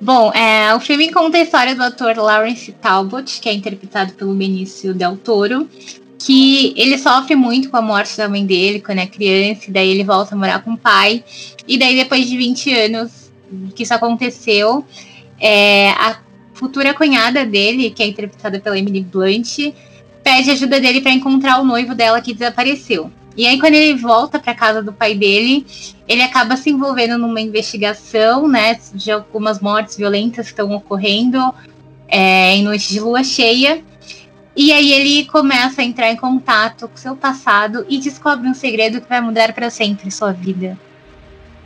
Bom, 0.01 0.33
é, 0.33 0.73
o 0.75 0.81
filme 0.81 1.11
conta 1.11 1.39
a 1.39 1.41
história 1.41 1.75
do 1.75 1.83
ator 1.83 2.17
Lawrence 2.17 2.71
Talbot, 2.73 3.41
que 3.41 3.49
é 3.49 3.53
interpretado 3.53 4.13
pelo 4.13 4.33
Benício 4.33 4.95
Del 4.95 5.17
Toro, 5.17 5.69
que 6.19 6.73
ele 6.77 6.97
sofre 6.99 7.35
muito 7.35 7.69
com 7.69 7.77
a 7.77 7.83
morte 7.83 8.17
da 8.17 8.29
mãe 8.29 8.47
dele 8.47 8.81
quando 8.81 8.99
é 8.99 9.07
criança, 9.07 9.63
e 9.69 9.73
daí 9.73 9.89
ele 9.91 10.05
volta 10.05 10.35
a 10.35 10.39
morar 10.39 10.63
com 10.63 10.75
o 10.75 10.79
pai. 10.79 11.25
E 11.67 11.77
daí, 11.77 11.97
depois 11.97 12.29
de 12.29 12.37
20 12.37 12.75
anos 12.75 13.33
que 13.75 13.83
isso 13.83 13.95
aconteceu, 13.95 14.85
é, 15.41 15.91
a 15.91 16.21
futura 16.55 16.95
cunhada 16.95 17.45
dele, 17.45 17.91
que 17.91 18.03
é 18.03 18.07
interpretada 18.07 18.61
pela 18.61 18.79
Emily 18.79 19.01
Blunt, 19.01 19.73
pede 20.29 20.51
ajuda 20.51 20.79
dele 20.79 21.01
para 21.01 21.11
encontrar 21.11 21.59
o 21.59 21.65
noivo 21.65 21.95
dela 21.95 22.21
que 22.21 22.35
desapareceu. 22.35 23.11
E 23.35 23.47
aí, 23.47 23.59
quando 23.59 23.73
ele 23.73 23.95
volta 23.95 24.39
para 24.39 24.55
casa 24.55 24.83
do 24.83 24.93
pai 24.93 25.15
dele, 25.15 25.65
ele 26.07 26.21
acaba 26.23 26.55
se 26.55 26.69
envolvendo 26.69 27.17
numa 27.17 27.41
investigação, 27.41 28.47
né, 28.47 28.79
de 28.93 29.11
algumas 29.11 29.59
mortes 29.59 29.97
violentas 29.97 30.47
que 30.47 30.53
estão 30.53 30.71
ocorrendo 30.73 31.39
é, 32.07 32.55
em 32.55 32.63
noite 32.63 32.91
de 32.91 33.01
lua 33.01 33.25
cheia. 33.25 33.83
E 34.55 34.71
aí 34.71 34.93
ele 34.93 35.25
começa 35.25 35.81
a 35.81 35.85
entrar 35.85 36.11
em 36.11 36.17
contato 36.17 36.89
com 36.89 36.97
seu 36.97 37.17
passado 37.17 37.87
e 37.89 37.97
descobre 37.97 38.47
um 38.49 38.55
segredo 38.55 39.01
que 39.01 39.09
vai 39.09 39.23
mudar 39.23 39.55
para 39.55 39.71
sempre 39.71 40.11
sua 40.11 40.33
vida. 40.33 40.77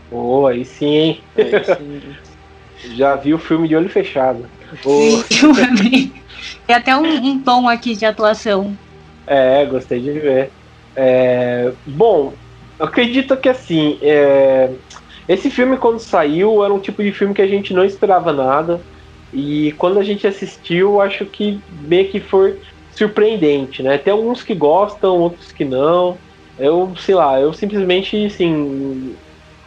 Oh, 0.08 0.46
aí 0.46 0.64
sim, 0.64 0.94
hein? 0.94 1.20
Aí 1.36 1.64
sim. 1.64 2.02
Já 2.94 3.16
vi 3.16 3.34
o 3.34 3.38
filme 3.38 3.66
de 3.66 3.74
olho 3.74 3.88
fechado. 3.88 4.46
Tem 6.66 6.76
até 6.76 6.96
um, 6.96 7.06
um, 7.06 7.38
tom 7.42 7.68
aqui 7.68 7.94
de 7.94 8.04
atuação. 8.04 8.76
É, 9.26 9.64
gostei 9.66 10.00
de 10.00 10.12
ver. 10.12 10.50
É, 10.94 11.72
bom, 11.86 12.32
acredito 12.78 13.36
que 13.36 13.48
assim, 13.48 13.98
é, 14.02 14.70
esse 15.28 15.50
filme 15.50 15.76
quando 15.76 15.98
saiu 15.98 16.64
era 16.64 16.72
um 16.72 16.80
tipo 16.80 17.02
de 17.02 17.12
filme 17.12 17.34
que 17.34 17.42
a 17.42 17.46
gente 17.46 17.72
não 17.72 17.84
esperava 17.84 18.32
nada. 18.32 18.80
E 19.32 19.72
quando 19.78 19.98
a 19.98 20.04
gente 20.04 20.26
assistiu, 20.26 21.00
acho 21.00 21.24
que 21.24 21.58
meio 21.86 22.10
que 22.10 22.20
foi 22.20 22.60
surpreendente, 22.94 23.82
né? 23.82 23.96
Tem 23.96 24.12
alguns 24.12 24.42
que 24.42 24.54
gostam, 24.54 25.18
outros 25.18 25.50
que 25.52 25.64
não. 25.64 26.18
Eu, 26.58 26.92
sei 26.98 27.14
lá, 27.14 27.40
eu 27.40 27.52
simplesmente, 27.52 28.26
assim, 28.26 29.16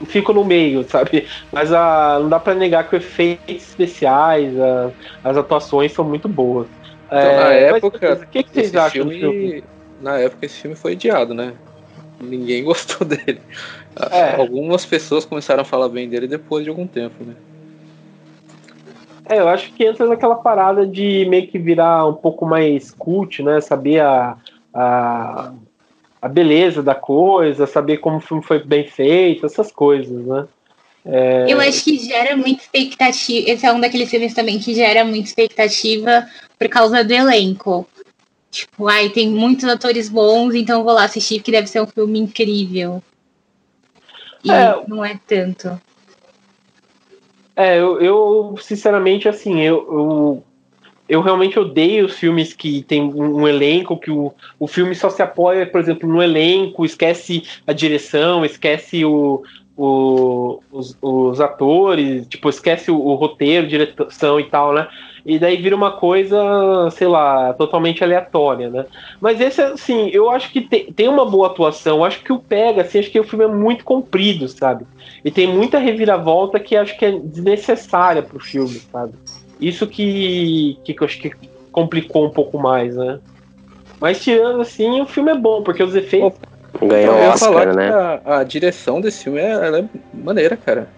fico 0.05 0.33
no 0.33 0.43
meio, 0.43 0.83
sabe? 0.89 1.27
Mas 1.51 1.71
a, 1.73 2.19
não 2.21 2.29
dá 2.29 2.39
para 2.39 2.53
negar 2.53 2.87
que 2.87 2.95
os 2.95 3.03
efeitos 3.03 3.63
especiais, 3.63 4.57
a, 4.59 4.91
as 5.23 5.37
atuações 5.37 5.91
são 5.91 6.05
muito 6.05 6.27
boas. 6.27 6.67
Então, 7.07 7.19
é, 7.19 7.35
na 7.35 7.53
época, 7.77 8.13
o 8.13 8.27
que, 8.27 8.43
que 8.43 8.49
vocês 8.51 8.75
acham 8.75 9.09
filme, 9.09 9.19
filme? 9.19 9.63
Na 10.01 10.17
época 10.19 10.45
esse 10.45 10.61
filme 10.61 10.75
foi 10.75 10.93
odiado, 10.93 11.33
né? 11.33 11.53
Ninguém 12.19 12.63
gostou 12.65 13.05
dele. 13.07 13.41
É. 14.11 14.35
Algumas 14.35 14.85
pessoas 14.85 15.25
começaram 15.25 15.61
a 15.61 15.65
falar 15.65 15.89
bem 15.89 16.09
dele 16.09 16.27
depois 16.27 16.63
de 16.63 16.69
algum 16.69 16.87
tempo, 16.87 17.23
né? 17.23 17.35
É, 19.27 19.39
eu 19.39 19.47
acho 19.47 19.73
que 19.73 19.83
entra 19.83 20.05
naquela 20.05 20.35
parada 20.35 20.85
de 20.85 21.25
meio 21.27 21.47
que 21.47 21.57
virar 21.57 22.05
um 22.05 22.13
pouco 22.13 22.45
mais 22.45 22.91
cult, 22.91 23.41
né? 23.41 23.59
Saber 23.59 24.01
a, 24.01 24.37
a, 24.73 25.51
a 26.25 26.27
beleza 26.27 26.81
da 26.81 26.95
coisa, 26.95 27.67
saber 27.67 27.97
como 27.97 28.17
o 28.17 28.19
filme 28.19 28.41
foi 28.41 28.57
bem 28.57 28.87
feito, 28.87 29.45
essas 29.45 29.71
coisas, 29.71 30.25
né? 30.25 30.47
É... 31.05 31.45
Eu 31.47 31.61
acho 31.61 31.83
que 31.83 31.99
gera 31.99 32.35
muita 32.35 32.63
expectativa. 32.63 33.47
Esse 33.51 33.63
é 33.63 33.71
um 33.71 33.79
daqueles 33.79 34.09
filmes 34.09 34.33
também 34.33 34.57
que 34.57 34.73
gera 34.73 35.05
muita 35.05 35.27
expectativa 35.29 36.27
por 36.57 36.67
causa 36.67 37.03
do 37.03 37.13
elenco. 37.13 37.87
Tipo, 38.49 38.87
ai, 38.87 39.09
tem 39.09 39.29
muitos 39.29 39.65
atores 39.65 40.09
bons, 40.09 40.55
então 40.55 40.83
vou 40.83 40.93
lá 40.93 41.03
assistir, 41.03 41.43
que 41.43 41.51
deve 41.51 41.67
ser 41.67 41.79
um 41.83 41.85
filme 41.85 42.17
incrível. 42.17 43.03
E 44.43 44.49
é... 44.49 44.81
não 44.87 45.05
é 45.05 45.19
tanto. 45.27 45.79
É, 47.55 47.77
eu, 47.77 48.01
eu 48.01 48.55
sinceramente, 48.59 49.29
assim, 49.29 49.61
eu, 49.61 49.75
eu 49.75 50.43
eu 51.07 51.21
realmente 51.21 51.59
odeio 51.59 52.05
os 52.05 52.17
filmes 52.17 52.53
que 52.53 52.81
tem 52.83 53.01
um, 53.01 53.41
um, 53.41 53.47
elenco, 53.47 53.97
que 53.97 54.11
o, 54.11 54.33
o 54.59 54.67
filme 54.67 54.95
só 54.95 55.09
se 55.09 55.21
apoia, 55.21 55.65
por 55.65 55.79
exemplo, 55.79 56.09
no 56.09 56.21
elenco, 56.21 56.85
esquece 56.85 57.43
a 57.65 57.73
direção, 57.73 58.43
esquece 58.43 59.05
o, 59.05 59.43
o, 59.77 60.59
os, 60.71 60.97
os 61.01 61.39
atores, 61.41 62.25
tipo, 62.27 62.49
esquece 62.49 62.89
o, 62.89 62.99
o, 62.99 63.15
roteiro, 63.15 63.67
direção 63.67 64.39
e 64.39 64.45
tal, 64.45 64.73
né? 64.73 64.87
E 65.25 65.39
daí 65.39 65.57
vira 65.57 65.75
uma 65.75 65.91
coisa, 65.91 66.37
sei 66.91 67.07
lá, 67.07 67.53
totalmente 67.53 68.03
aleatória, 68.03 68.69
né? 68.69 68.85
Mas 69.19 69.41
esse, 69.41 69.61
assim, 69.61 70.09
eu 70.09 70.29
acho 70.29 70.51
que 70.51 70.61
tem, 70.61 70.91
tem 70.93 71.07
uma 71.07 71.25
boa 71.25 71.47
atuação, 71.47 71.97
eu 71.97 72.03
acho 72.05 72.23
que 72.23 72.31
o 72.31 72.39
pega, 72.39 72.81
assim, 72.83 72.99
acho 72.99 73.11
que 73.11 73.19
o 73.19 73.23
filme 73.23 73.45
é 73.45 73.47
muito 73.47 73.83
comprido, 73.83 74.47
sabe? 74.47 74.85
E 75.23 75.31
tem 75.31 75.47
muita 75.47 75.77
reviravolta 75.77 76.59
que 76.59 76.75
acho 76.75 76.97
que 76.97 77.05
é 77.05 77.11
desnecessária 77.11 78.21
pro 78.21 78.39
filme, 78.39 78.79
sabe? 78.91 79.13
Isso 79.59 79.87
que, 79.87 80.77
que 80.83 80.95
eu 80.99 81.05
acho 81.05 81.19
que 81.19 81.31
complicou 81.71 82.25
um 82.25 82.29
pouco 82.29 82.57
mais, 82.57 82.95
né? 82.95 83.19
Mas 83.99 84.21
tirando 84.21 84.61
assim, 84.61 85.01
o 85.01 85.05
filme 85.05 85.31
é 85.31 85.35
bom, 85.35 85.61
porque 85.63 85.83
os 85.83 85.95
efeitos. 85.95 86.37
Ganhou 86.81 87.15
o 87.15 87.29
Oscar, 87.29 87.75
né? 87.75 87.89
A, 87.89 88.39
a, 88.39 88.43
direção 88.43 88.99
desse 88.99 89.23
filme 89.23 89.39
é, 89.39 89.51
ela 89.51 89.79
é 89.79 89.85
maneira, 90.13 90.57
cara. 90.57 90.89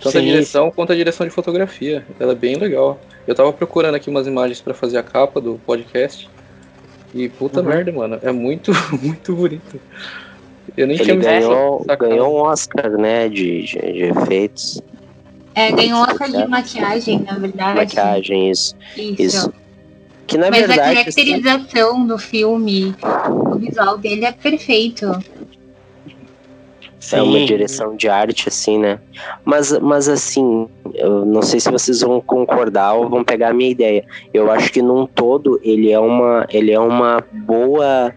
Tanto 0.00 0.12
Sim. 0.12 0.18
a 0.18 0.22
direção 0.22 0.70
quanto 0.70 0.92
a 0.92 0.96
direção 0.96 1.26
de 1.26 1.32
fotografia. 1.32 2.04
Ela 2.20 2.32
é 2.32 2.34
bem 2.36 2.56
legal. 2.56 3.00
Eu 3.26 3.34
tava 3.34 3.52
procurando 3.52 3.94
aqui 3.94 4.10
umas 4.10 4.26
imagens 4.26 4.60
para 4.60 4.74
fazer 4.74 4.98
a 4.98 5.02
capa 5.02 5.40
do 5.40 5.58
podcast. 5.66 6.28
E 7.12 7.28
puta 7.28 7.60
uhum. 7.60 7.66
merda, 7.66 7.92
mano. 7.92 8.18
É 8.22 8.30
muito, 8.30 8.72
muito 9.02 9.34
bonito. 9.34 9.80
Eu 10.76 10.86
nem 10.86 10.96
Ele 10.96 11.04
tinha 11.04 11.16
ganhou, 11.16 11.84
ganhou 11.98 12.36
um 12.36 12.40
Oscar, 12.40 12.90
né, 12.90 13.28
de, 13.28 13.62
de, 13.62 13.78
de 13.78 14.02
efeitos. 14.04 14.82
É, 15.54 15.70
ganhou 15.70 16.00
Oscar 16.02 16.30
de 16.30 16.46
maquiagem, 16.46 17.20
na 17.20 17.38
verdade. 17.38 17.78
Maquiagem, 17.78 18.50
isso. 18.50 18.74
Isso. 18.96 19.22
isso. 19.22 19.54
Que, 20.26 20.38
na 20.38 20.50
Mas 20.50 20.60
verdade, 20.60 20.80
a 20.80 20.94
caracterização 20.94 21.90
assim... 21.90 22.06
do 22.06 22.18
filme, 22.18 22.94
o 23.52 23.56
visual 23.56 23.98
dele 23.98 24.24
é 24.24 24.32
perfeito. 24.32 25.12
Sim. 26.98 27.16
É 27.16 27.22
uma 27.22 27.44
direção 27.44 27.94
de 27.94 28.08
arte, 28.08 28.48
assim, 28.48 28.78
né? 28.78 28.98
Mas, 29.44 29.78
mas 29.78 30.08
assim, 30.08 30.66
eu 30.94 31.26
não 31.26 31.42
sei 31.42 31.60
se 31.60 31.70
vocês 31.70 32.00
vão 32.00 32.18
concordar 32.18 32.94
ou 32.94 33.10
vão 33.10 33.22
pegar 33.22 33.50
a 33.50 33.52
minha 33.52 33.70
ideia. 33.70 34.06
Eu 34.32 34.50
acho 34.50 34.72
que 34.72 34.80
num 34.80 35.06
todo 35.06 35.60
ele 35.62 35.92
é 35.92 36.00
uma, 36.00 36.46
ele 36.48 36.72
é 36.72 36.80
uma 36.80 37.22
boa, 37.30 38.14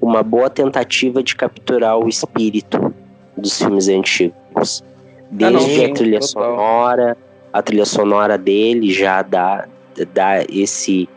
uma 0.00 0.22
boa 0.22 0.48
tentativa 0.48 1.22
de 1.22 1.36
capturar 1.36 1.98
o 1.98 2.08
espírito 2.08 2.94
dos 3.36 3.58
filmes 3.58 3.88
antigos. 3.88 4.82
Desde 5.30 5.44
ah, 5.44 5.50
não, 5.50 5.84
a 5.84 5.94
trilha 5.94 6.20
total. 6.20 6.28
sonora, 6.28 7.16
a 7.52 7.62
trilha 7.62 7.84
sonora 7.84 8.36
dele 8.36 8.92
já 8.92 9.22
dá, 9.22 9.66
dá 10.12 10.42
esse. 10.50 11.08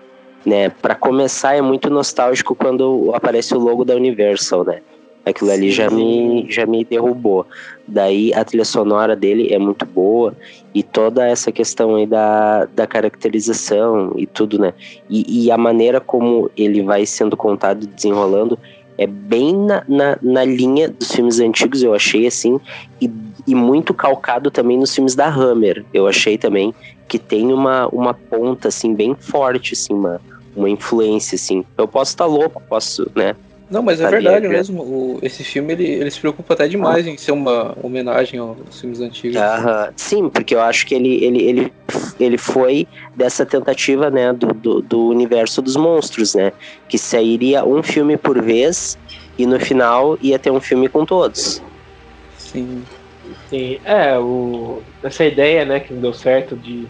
Né, 0.45 0.69
para 0.69 0.93
começar, 0.93 1.55
é 1.55 1.61
muito 1.61 1.89
nostálgico 1.89 2.53
quando 2.53 3.11
aparece 3.15 3.55
o 3.55 3.59
logo 3.59 3.85
da 3.85 3.95
Universal, 3.95 4.65
né? 4.65 4.81
Aquilo 5.25 5.51
ali 5.51 5.71
já 5.71 5.89
me, 5.89 6.45
já 6.49 6.65
me 6.65 6.83
derrubou. 6.83 7.45
Daí 7.87 8.33
a 8.33 8.43
trilha 8.43 8.65
sonora 8.65 9.15
dele 9.15 9.53
é 9.53 9.57
muito 9.57 9.85
boa 9.85 10.35
e 10.73 10.83
toda 10.83 11.25
essa 11.25 11.49
questão 11.49 11.95
aí 11.95 12.05
da, 12.05 12.65
da 12.65 12.85
caracterização 12.85 14.11
e 14.17 14.25
tudo, 14.27 14.59
né? 14.59 14.73
E, 15.09 15.45
e 15.45 15.49
a 15.51 15.57
maneira 15.57 16.01
como 16.01 16.51
ele 16.57 16.83
vai 16.83 17.05
sendo 17.05 17.37
contado 17.37 17.83
e 17.83 17.87
desenrolando 17.87 18.59
é 18.97 19.07
bem 19.07 19.55
na, 19.55 19.83
na, 19.87 20.17
na, 20.21 20.43
linha 20.43 20.89
dos 20.89 21.11
filmes 21.11 21.39
antigos, 21.39 21.81
eu 21.81 21.93
achei 21.93 22.27
assim, 22.27 22.59
e, 23.01 23.11
e 23.47 23.55
muito 23.55 23.93
calcado 23.93 24.51
também 24.51 24.77
nos 24.77 24.93
filmes 24.93 25.15
da 25.15 25.27
Hammer, 25.27 25.83
eu 25.93 26.07
achei 26.07 26.37
também 26.37 26.73
que 27.07 27.19
tem 27.19 27.51
uma, 27.51 27.87
uma 27.87 28.13
ponta 28.13 28.67
assim 28.67 28.93
bem 28.93 29.15
forte, 29.15 29.73
assim, 29.73 29.93
uma, 29.93 30.21
uma 30.55 30.69
influência, 30.69 31.35
assim. 31.35 31.63
Eu 31.77 31.87
posso 31.87 32.11
estar 32.11 32.25
louco, 32.25 32.61
posso, 32.67 33.09
né? 33.15 33.35
Não, 33.73 33.81
mas 33.81 33.99
é 33.99 34.07
verdade 34.07 34.47
que- 34.47 34.53
mesmo. 34.53 34.83
O- 34.83 35.19
esse 35.23 35.43
filme 35.43 35.73
ele, 35.73 35.83
ele 35.85 36.11
se 36.11 36.19
preocupa 36.19 36.53
até 36.53 36.67
demais 36.67 37.07
em 37.07 37.17
ser 37.17 37.31
uma 37.31 37.75
homenagem 37.83 38.39
aos 38.39 38.79
filmes 38.79 38.99
antigos. 38.99 39.35
Aham. 39.35 39.91
Sim, 39.97 40.29
porque 40.29 40.53
eu 40.53 40.61
acho 40.61 40.85
que 40.85 40.93
ele, 40.93 41.23
ele, 41.23 41.43
ele, 41.43 41.73
ele 42.19 42.37
foi 42.37 42.87
dessa 43.15 43.43
tentativa, 43.47 44.11
né, 44.11 44.31
do, 44.31 44.53
do, 44.53 44.79
do 44.81 45.07
universo 45.07 45.59
dos 45.59 45.75
monstros, 45.75 46.35
né? 46.35 46.51
Que 46.87 46.99
sairia 46.99 47.65
um 47.65 47.81
filme 47.81 48.15
por 48.15 48.39
vez 48.39 48.95
e 49.39 49.47
no 49.47 49.59
final 49.59 50.15
ia 50.21 50.37
ter 50.37 50.51
um 50.51 50.61
filme 50.61 50.87
com 50.87 51.03
todos. 51.03 51.59
Sim. 52.37 52.83
Sim, 53.47 53.79
é, 53.83 54.19
o, 54.19 54.83
essa 55.01 55.25
ideia, 55.25 55.65
né, 55.65 55.79
que 55.79 55.93
não 55.93 56.01
deu 56.01 56.13
certo 56.13 56.55
de, 56.55 56.89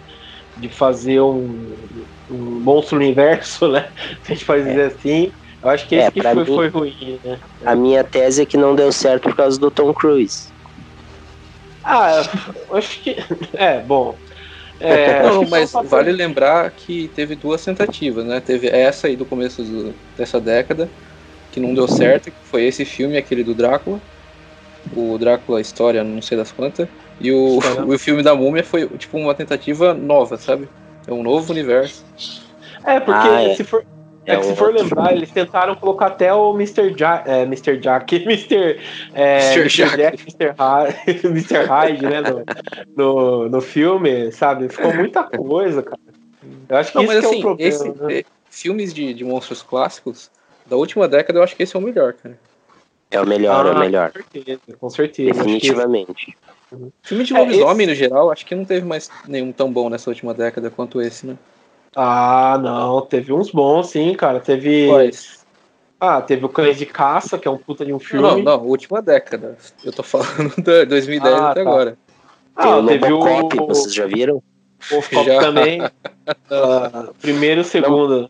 de 0.57 0.67
fazer 0.67 1.21
um, 1.21 2.07
um 2.29 2.59
monstro 2.61 2.97
universo, 2.97 3.67
né? 3.71 3.89
Se 4.23 4.33
a 4.33 4.35
gente 4.35 4.45
pode 4.45 4.63
dizer 4.65 4.81
assim. 4.87 5.31
Eu 5.63 5.69
acho 5.69 5.87
que 5.87 5.95
esse 5.95 6.07
É, 6.07 6.11
que 6.11 6.21
pra 6.21 6.33
foi, 6.33 6.45
mim- 6.45 6.55
foi 6.55 6.67
ruim, 6.69 7.21
né? 7.23 7.39
A 7.65 7.75
minha 7.75 8.03
tese 8.03 8.41
é 8.41 8.45
que 8.45 8.57
não 8.57 8.75
deu 8.75 8.91
certo 8.91 9.23
por 9.23 9.35
causa 9.35 9.59
do 9.59 9.71
Tom 9.71 9.93
Cruise. 9.93 10.53
Ah, 11.83 12.21
eu 12.69 12.75
acho 12.75 13.01
que. 13.03 13.15
É, 13.53 13.81
bom. 13.81 14.19
É, 14.79 15.21
não, 15.23 15.43
que 15.45 15.49
mas 15.49 15.71
vale 15.89 16.11
lembrar 16.11 16.69
que 16.71 17.09
teve 17.09 17.35
duas 17.35 17.63
tentativas, 17.63 18.25
né? 18.25 18.41
Teve 18.41 18.67
essa 18.67 19.07
aí 19.07 19.15
do 19.15 19.25
começo 19.25 19.63
do- 19.63 19.99
dessa 20.15 20.39
década, 20.41 20.91
que 21.51 21.59
não 21.59 21.73
deu 21.73 21.87
certo, 21.87 22.31
que 22.31 22.37
foi 22.43 22.65
esse 22.65 22.85
filme, 22.85 23.17
aquele 23.17 23.43
do 23.43 23.55
Drácula. 23.55 24.01
O 24.91 25.17
Drácula 25.17 25.61
História, 25.61 26.03
não 26.03 26.21
sei 26.21 26.37
das 26.37 26.51
quantas. 26.51 26.87
E 27.19 27.31
o, 27.31 27.59
o 27.87 27.99
filme 27.99 28.23
da 28.23 28.35
Múmia 28.35 28.63
foi 28.63 28.87
tipo 28.97 29.17
uma 29.17 29.35
tentativa 29.35 29.93
nova, 29.93 30.37
sabe? 30.37 30.69
É 31.07 31.13
um 31.13 31.23
novo 31.23 31.51
universo. 31.53 32.03
É, 32.85 32.99
porque 32.99 33.27
Ah, 33.27 33.41
é. 33.43 33.55
se 33.55 33.63
for. 33.63 33.83
É, 34.25 34.33
É 34.35 34.37
que 34.39 34.45
se 34.45 34.55
for 34.55 34.67
outro 34.69 34.81
lembrar, 34.83 35.13
eles 35.15 35.31
tentaram 35.31 35.75
colocar 35.75 36.07
até 36.07 36.33
o 36.33 36.53
Mr. 36.53 36.91
Jack, 36.93 37.27
é, 37.29 37.41
Mr. 37.43 37.77
Jack, 37.77 38.15
Mr. 38.15 38.79
É, 39.13 39.53
Mr. 39.55 39.69
Jack. 39.69 39.97
Jack, 39.97 40.23
Mr. 40.23 40.55
Hyde, 40.57 41.27
Mr. 41.27 41.65
Hyde, 41.67 42.07
né, 42.07 42.21
no, 42.21 42.45
no, 42.95 43.49
no 43.49 43.61
filme, 43.61 44.31
sabe? 44.31 44.69
Ficou 44.69 44.93
muita 44.93 45.23
coisa, 45.23 45.83
cara. 45.83 45.99
Eu 46.69 46.77
acho 46.77 46.91
que 46.91 46.97
Não, 46.97 47.03
isso 47.03 47.13
mas 47.13 47.19
que 47.19 47.25
é 47.25 47.27
o 47.27 47.31
assim, 47.31 47.41
problema, 47.41 47.67
esse, 47.69 47.89
né? 47.89 48.13
eh, 48.19 48.25
filmes 48.49 48.93
de, 48.93 49.13
de 49.13 49.23
monstros 49.23 49.61
clássicos 49.61 50.29
da 50.65 50.75
última 50.75 51.07
década, 51.07 51.39
eu 51.39 51.43
acho 51.43 51.55
que 51.55 51.63
esse 51.63 51.75
é 51.75 51.79
o 51.79 51.81
melhor, 51.81 52.13
cara. 52.13 52.37
É 53.11 53.21
o 53.21 53.27
melhor, 53.27 53.65
é 53.65 53.71
o 53.71 53.75
Ah, 53.75 53.79
melhor. 53.79 54.11
Com 54.11 54.19
certeza, 54.21 54.61
com 54.79 54.89
certeza. 54.89 55.33
Definitivamente. 55.33 56.37
Filme 57.03 57.23
de 57.23 57.33
É, 57.33 57.37
lobisomem, 57.37 57.85
esse- 57.85 57.93
no 57.93 57.95
geral, 57.95 58.31
acho 58.31 58.45
que 58.45 58.55
não 58.55 58.65
teve 58.65 58.85
mais 58.85 59.11
nenhum 59.27 59.51
tão 59.51 59.71
bom 59.71 59.89
nessa 59.89 60.09
última 60.09 60.33
década 60.33 60.69
quanto 60.71 61.01
esse, 61.01 61.27
né? 61.27 61.37
Ah, 61.95 62.59
não, 62.61 63.01
teve 63.01 63.31
uns 63.33 63.51
bons, 63.51 63.89
sim, 63.89 64.13
cara. 64.15 64.39
Teve. 64.39 64.87
Quais? 64.87 65.43
Ah, 65.99 66.21
teve 66.21 66.45
o 66.45 66.49
Cães 66.49 66.77
de 66.77 66.85
Caça, 66.85 67.37
que 67.37 67.47
é 67.47 67.51
um 67.51 67.57
puta 67.57 67.85
de 67.85 67.93
um 67.93 67.99
filme. 67.99 68.27
Não, 68.27 68.57
não, 68.57 68.65
última 68.65 69.01
década. 69.01 69.57
Eu 69.83 69.91
tô 69.93 70.03
falando 70.03 70.53
da 70.61 70.83
2010 70.85 71.33
Ah, 71.35 71.51
até 71.51 71.63
tá. 71.63 71.69
agora. 71.69 71.97
Tem 72.61 72.65
Ah, 72.71 72.77
o 72.77 72.85
teve 72.85 73.11
o 73.11 73.19
vocês 73.67 73.93
já 73.93 74.05
viram? 74.05 74.43
Wolfcop 74.91 75.25
Já. 75.25 75.39
também. 75.39 75.81
Ah, 76.49 77.09
primeiro 77.21 77.61
e 77.61 77.63
segundo. 77.65 78.29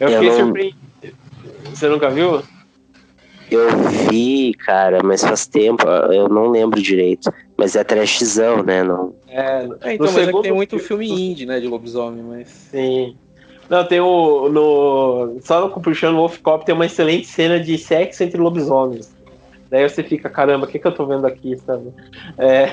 Eu 0.00 0.08
Eu 0.08 0.14
fiquei 0.20 0.28
não- 0.30 0.36
surpreendido. 0.36 0.78
Você 1.64 1.88
nunca 1.88 2.08
viu? 2.10 2.42
Eu 3.50 3.70
vi, 4.08 4.54
cara, 4.54 5.00
mas 5.02 5.22
faz 5.22 5.46
tempo, 5.46 5.86
eu 5.86 6.28
não 6.28 6.48
lembro 6.50 6.80
direito. 6.80 7.30
Mas 7.56 7.76
é 7.76 7.84
trashzão, 7.84 8.62
né? 8.62 8.82
Não... 8.82 9.14
É, 9.38 9.68
É, 9.90 9.94
então, 9.94 10.06
mas 10.12 10.28
é 10.28 10.32
que 10.32 10.42
tem 10.42 10.52
muito 10.52 10.78
filme- 10.78 11.08
indie, 11.08 11.46
né, 11.46 11.60
de 11.60 11.66
lobisomem, 11.66 12.22
mas... 12.22 12.48
Sim. 12.48 13.16
Não, 13.68 13.84
tem 13.84 14.00
o. 14.00 14.48
No, 14.48 15.38
só 15.42 15.60
no 15.60 15.66
o 15.66 16.16
Wolf 16.16 16.38
Cop 16.38 16.64
tem 16.64 16.74
uma 16.74 16.86
excelente 16.86 17.26
cena 17.26 17.60
de 17.60 17.76
sexo 17.76 18.22
entre 18.22 18.40
lobisomens. 18.40 19.14
Daí 19.70 19.86
você 19.86 20.02
fica, 20.02 20.30
caramba, 20.30 20.64
o 20.64 20.68
que, 20.68 20.78
que 20.78 20.86
eu 20.86 20.92
tô 20.94 21.04
vendo 21.04 21.26
aqui, 21.26 21.54
sabe? 21.58 21.92
É, 22.38 22.72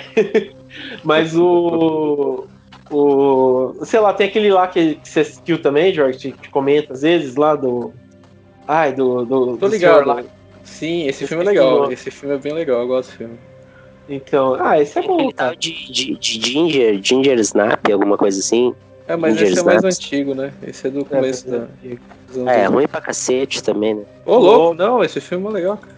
mas 1.03 1.35
o. 1.35 2.47
O. 2.89 3.75
Sei 3.83 3.99
lá, 3.99 4.13
tem 4.13 4.27
aquele 4.27 4.51
lá 4.51 4.67
que, 4.67 4.95
que 4.95 5.09
você 5.09 5.19
assistiu 5.19 5.61
também, 5.61 5.93
Jorge, 5.93 6.31
que 6.31 6.31
te 6.31 6.49
comenta 6.49 6.93
às 6.93 7.01
vezes, 7.01 7.35
lá 7.35 7.55
do. 7.55 7.93
Ai, 8.65 8.93
do. 8.93 9.25
do 9.25 9.57
Tô 9.57 9.67
do 9.67 9.67
ligado. 9.67 10.03
senhor 10.03 10.07
lá. 10.07 10.23
Sim, 10.63 11.07
esse 11.07 11.25
Eu 11.25 11.27
filme 11.27 11.43
é 11.43 11.47
legal. 11.47 11.91
Esse 11.91 12.09
filme 12.09 12.35
é 12.35 12.37
bem 12.37 12.53
legal, 12.53 12.79
eu 12.81 12.87
gosto 12.87 13.09
do 13.11 13.17
filme. 13.17 13.37
Então, 14.07 14.55
ah, 14.59 14.79
esse 14.79 14.99
é 14.99 15.01
bom, 15.01 15.15
Aquele 15.15 15.33
tal 15.33 15.55
de, 15.55 15.91
de, 15.91 16.15
de 16.15 16.41
Ginger, 16.41 16.99
Ginger 17.03 17.39
Snap, 17.39 17.79
alguma 17.91 18.17
coisa 18.17 18.39
assim. 18.39 18.73
É, 19.07 19.15
mas 19.15 19.33
Ginger 19.33 19.51
esse 19.51 19.59
é 19.59 19.63
mais 19.63 19.77
Snaps. 19.77 19.97
antigo, 19.97 20.35
né? 20.35 20.53
Esse 20.61 20.87
é 20.87 20.89
do 20.91 20.99
É, 21.01 21.03
começo 21.05 21.47
da, 21.49 21.57
é, 21.57 21.59
anos 21.59 21.99
É, 22.35 22.43
2000. 22.43 22.71
ruim 22.71 22.87
pra 22.87 23.01
cacete 23.01 23.63
também, 23.63 23.95
né? 23.95 24.03
Ô, 24.25 24.37
louco, 24.37 24.73
não, 24.75 25.03
esse 25.03 25.19
filme 25.19 25.47
é 25.47 25.51
legal, 25.51 25.77
cara. 25.77 25.95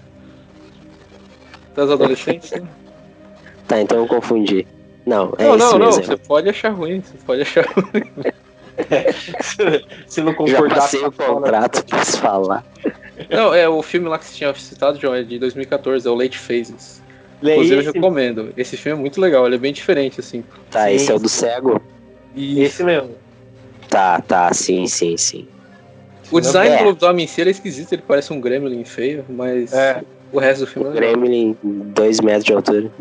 Das 1.75 1.89
adolescentes, 1.91 2.51
né? 2.51 2.63
Tá, 3.67 3.81
então 3.81 3.97
eu 3.97 4.07
confundi. 4.07 4.65
Não, 5.05 5.33
é 5.37 5.43
não, 5.43 5.55
esse 5.55 5.57
não, 5.65 5.79
não, 5.79 5.85
mesmo. 5.87 6.03
você 6.03 6.17
pode 6.17 6.49
achar 6.49 6.69
ruim, 6.71 7.01
você 7.01 7.17
pode 7.25 7.41
achar 7.41 7.65
ruim. 7.75 8.03
Se 10.07 10.21
não 10.21 10.31
Já 10.31 10.37
concordar 10.37 10.75
passei 10.75 10.99
o 10.99 11.11
com 11.11 11.21
a 11.23 11.25
fala- 11.25 11.41
contrato, 11.41 11.85
posso 11.85 12.17
falar. 12.19 12.65
Não, 13.29 13.53
é 13.53 13.67
o 13.67 13.81
filme 13.81 14.07
lá 14.07 14.17
que 14.19 14.25
você 14.25 14.35
tinha 14.35 14.53
citado, 14.53 14.99
João, 14.99 15.13
é 15.15 15.23
de 15.23 15.37
2014, 15.39 16.07
é 16.07 16.11
o 16.11 16.15
Late 16.15 16.37
Phases. 16.37 17.01
Lê 17.41 17.53
Inclusive, 17.53 17.75
eu 17.75 17.81
esse, 17.81 17.91
recomendo. 17.91 18.53
Esse 18.57 18.77
filme 18.77 18.97
é 18.97 19.01
muito 19.01 19.21
legal, 19.21 19.45
ele 19.45 19.55
é 19.55 19.59
bem 19.59 19.71
diferente, 19.71 20.19
assim. 20.19 20.43
Tá, 20.71 20.85
Sim. 20.85 20.91
esse 20.93 21.11
é 21.11 21.15
o 21.15 21.19
do 21.19 21.29
cego? 21.29 21.81
esse 22.35 22.83
mesmo. 22.83 23.11
Tá, 23.89 24.19
tá, 24.21 24.53
sim, 24.53 24.85
sim, 24.87 25.15
sim. 25.17 25.47
O 26.31 26.39
design 26.41 26.75
É. 26.75 26.77
do 26.79 26.85
lobisomem 26.85 27.25
em 27.25 27.27
si 27.27 27.41
ele 27.41 27.49
é 27.49 27.51
esquisito, 27.51 27.93
ele 27.93 28.03
parece 28.05 28.33
um 28.33 28.41
gremlin 28.41 28.83
feio, 28.83 29.23
mas 29.29 29.71
É. 29.73 30.01
o 30.31 30.39
resto 30.39 30.65
do 30.65 30.67
filme 30.67 30.89
é 30.89 30.91
legal. 30.93 31.11
Gremlin, 31.13 31.55
dois 31.63 32.19
metros 32.19 32.43
de 32.43 32.53
altura. 32.53 32.91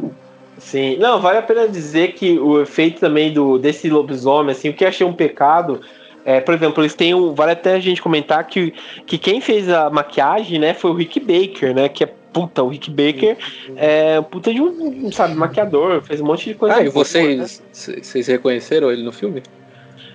Sim, 0.59 0.97
não, 0.97 1.21
vale 1.21 1.39
a 1.39 1.43
pena 1.43 1.69
dizer 1.69 2.13
que 2.13 2.39
o 2.39 2.63
efeito 2.63 3.01
também 3.01 3.33
do 3.33 3.59
desse 3.59 3.91
lobisomem, 3.91 4.53
assim, 4.53 4.71
o 4.71 4.75
que 4.75 4.85
eu 4.85 4.89
achei 4.89 5.07
um 5.07 5.13
pecado, 5.13 5.81
é, 6.25 6.41
por 6.41 6.55
exemplo, 6.55 6.83
eles 6.83 6.95
têm 6.95 7.15
um. 7.15 7.35
Vale 7.35 7.53
até 7.53 7.75
a 7.75 7.81
gente 7.81 8.01
comentar 8.01 8.45
que, 8.47 8.73
que 9.07 9.19
quem 9.19 9.41
fez 9.41 9.69
a 9.69 9.91
maquiagem, 9.91 10.59
né, 10.59 10.73
foi 10.73 10.91
o 10.91 10.95
Rick 10.95 11.21
Baker, 11.21 11.75
né? 11.75 11.89
Que 11.89 12.05
é 12.05 12.09
puta, 12.37 12.63
o 12.63 12.69
Rick 12.69 12.91
Baker 12.91 13.39
é 13.77 14.21
puta 14.21 14.53
de 14.53 14.61
um, 14.61 15.11
sabe, 15.11 15.35
maquiador, 15.35 16.03
fez 16.03 16.21
um 16.21 16.27
monte 16.27 16.51
de 16.51 16.55
coisa. 16.55 16.77
Ah, 16.77 16.83
e 16.83 16.91
boa, 16.91 17.03
vocês, 17.03 17.63
né? 17.83 17.97
vocês 18.03 18.27
reconheceram 18.27 18.93
ele 18.93 19.03
no 19.03 19.11
filme? 19.11 19.43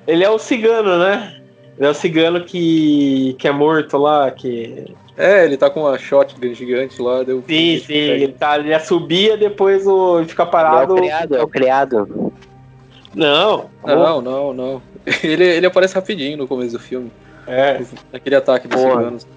Ele 0.05 0.23
é 0.23 0.29
o 0.29 0.37
cigano, 0.37 0.99
né? 0.99 1.41
Ele 1.79 1.87
é 1.87 1.89
o 1.89 1.95
cigano 1.95 2.43
que, 2.45 3.35
que 3.39 3.47
é 3.47 3.51
morto 3.51 3.97
lá, 3.97 4.29
que. 4.29 4.93
É, 5.17 5.45
ele 5.45 5.57
tá 5.57 5.67
com 5.67 5.81
uma 5.81 5.97
shotgun 5.97 6.53
gigante 6.53 7.01
lá, 7.01 7.23
deu. 7.23 7.43
Sim, 7.47 7.79
sim, 7.79 7.93
ele, 7.93 8.27
tá, 8.33 8.59
ele 8.59 8.79
subia, 8.81 9.35
depois 9.35 9.87
o, 9.87 10.19
ele 10.19 10.27
fica 10.27 10.45
parado. 10.45 10.93
É 10.93 10.99
o 10.99 11.01
criado, 11.01 11.35
é 11.35 11.43
o 11.43 11.47
criado. 11.47 12.33
Não, 13.15 13.65
Não, 13.83 14.21
não, 14.21 14.53
não. 14.53 14.81
Ele, 15.23 15.43
ele 15.43 15.65
aparece 15.65 15.95
rapidinho 15.95 16.37
no 16.37 16.47
começo 16.47 16.73
do 16.73 16.79
filme. 16.79 17.11
É, 17.47 17.81
Naquele 18.13 18.35
ataque 18.35 18.67
dos 18.67 18.79
Porra. 18.79 18.97
ciganos. 18.97 19.27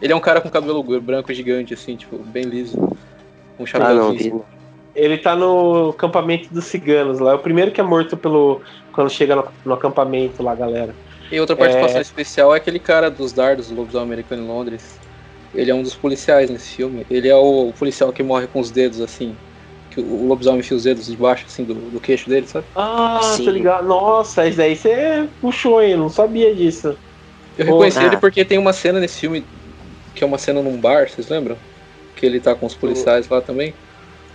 Ele 0.00 0.12
é 0.12 0.16
um 0.16 0.20
cara 0.20 0.40
com 0.40 0.48
cabelo 0.48 0.82
branco 1.00 1.32
gigante, 1.32 1.74
assim, 1.74 1.96
tipo, 1.96 2.18
bem 2.18 2.44
liso. 2.44 2.76
Com 2.76 2.84
um 2.84 3.66
Ah, 3.74 3.94
não 3.94 4.12
chapéuzinho. 4.12 4.38
vi. 4.38 4.58
Ele 4.94 5.18
tá 5.18 5.36
no 5.36 5.90
acampamento 5.90 6.52
dos 6.52 6.64
ciganos 6.64 7.18
lá. 7.18 7.32
É 7.32 7.34
o 7.34 7.38
primeiro 7.38 7.70
que 7.70 7.80
é 7.80 7.84
morto 7.84 8.16
pelo. 8.16 8.60
Quando 8.92 9.10
chega 9.10 9.36
no, 9.36 9.46
no 9.64 9.74
acampamento 9.74 10.42
lá, 10.42 10.54
galera. 10.54 10.94
E 11.30 11.38
outra 11.38 11.54
participação 11.54 12.00
especial 12.00 12.54
é 12.54 12.56
aquele 12.56 12.78
cara 12.78 13.10
dos 13.10 13.32
dardos 13.32 13.68
do 13.68 13.74
lobisomem 13.74 14.06
americano 14.06 14.42
em 14.42 14.46
Londres. 14.48 14.98
Ele 15.54 15.70
é 15.70 15.74
um 15.74 15.82
dos 15.82 15.94
policiais 15.94 16.50
nesse 16.50 16.76
filme. 16.76 17.06
Ele 17.10 17.28
é 17.28 17.36
o 17.36 17.72
policial 17.78 18.12
que 18.12 18.22
morre 18.22 18.46
com 18.46 18.60
os 18.60 18.70
dedos, 18.70 19.00
assim. 19.00 19.36
Que 19.90 20.00
o 20.00 20.26
lobisomem 20.26 20.60
enfia 20.60 20.76
os 20.76 20.84
dedos 20.84 21.06
debaixo, 21.06 21.44
assim, 21.46 21.64
do, 21.64 21.74
do 21.74 22.00
queixo 22.00 22.28
dele, 22.28 22.46
sabe? 22.46 22.66
Ah, 22.74 23.20
Sim. 23.22 23.44
tô 23.44 23.50
ligado. 23.50 23.86
Nossa, 23.86 24.46
isso 24.46 24.58
daí 24.58 24.74
você 24.74 25.28
puxou, 25.40 25.82
hein? 25.82 25.96
Não 25.96 26.08
sabia 26.08 26.54
disso. 26.54 26.96
Eu 27.56 27.66
reconheci 27.66 27.98
ah. 27.98 28.04
ele 28.06 28.16
porque 28.16 28.44
tem 28.44 28.58
uma 28.58 28.72
cena 28.72 29.00
nesse 29.00 29.20
filme, 29.20 29.44
que 30.14 30.22
é 30.24 30.26
uma 30.26 30.38
cena 30.38 30.62
num 30.62 30.76
bar, 30.76 31.08
vocês 31.08 31.28
lembram? 31.28 31.56
Que 32.16 32.26
ele 32.26 32.40
tá 32.40 32.54
com 32.54 32.66
os 32.66 32.74
policiais 32.74 33.28
lá 33.28 33.40
também. 33.40 33.74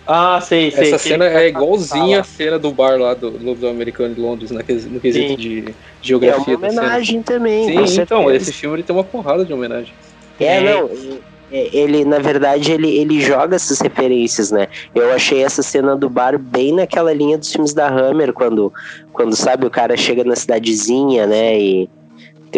Ah, 0.06 0.42
sei, 0.42 0.70
sei. 0.70 0.88
Essa 0.88 0.98
cena 0.98 1.26
é 1.26 1.34
tá- 1.34 1.46
igualzinha 1.46 2.20
a 2.20 2.24
cena 2.24 2.60
do 2.60 2.72
bar 2.72 2.98
lá 3.00 3.14
do 3.14 3.30
lobisomem 3.30 3.72
americano 3.76 4.14
de 4.14 4.20
Londres, 4.20 4.52
na 4.52 4.62
ques- 4.62 4.86
no 4.86 5.00
quesito 5.00 5.30
Sim. 5.30 5.36
de 5.38 5.60
É 5.70 5.74
geografia 6.02 6.56
uma 6.58 6.62
da 6.62 6.70
cena. 6.70 6.82
homenagem 6.82 7.22
também. 7.24 7.64
Sim, 7.66 7.72
então, 8.02 8.20
certeza. 8.24 8.36
esse 8.36 8.52
filme 8.54 8.76
ele 8.78 8.84
tem 8.84 8.94
uma 8.96 9.04
porrada 9.04 9.46
de 9.46 9.54
homenagem. 9.54 9.94
É, 10.40 10.58
É. 10.58 10.62
não. 10.62 10.90
é, 11.52 11.70
Ele, 11.72 12.04
na 12.04 12.18
verdade, 12.20 12.72
ele, 12.72 12.90
ele 12.98 13.22
joga 13.22 13.56
essas 13.56 13.80
referências, 13.80 14.50
né? 14.52 14.68
Eu 14.96 15.14
achei 15.14 15.44
essa 15.44 15.62
cena 15.62 15.96
do 15.96 16.10
bar 16.10 16.38
bem 16.38 16.74
naquela 16.74 17.14
linha 17.14 17.38
dos 17.38 17.52
filmes 17.52 17.74
da 17.74 17.88
Hammer, 17.88 18.34
quando, 18.34 18.74
quando 19.14 19.36
sabe, 19.36 19.66
o 19.66 19.70
cara 19.70 19.96
chega 19.96 20.24
na 20.24 20.36
cidadezinha, 20.36 21.28
né? 21.28 21.58
E 21.60 21.90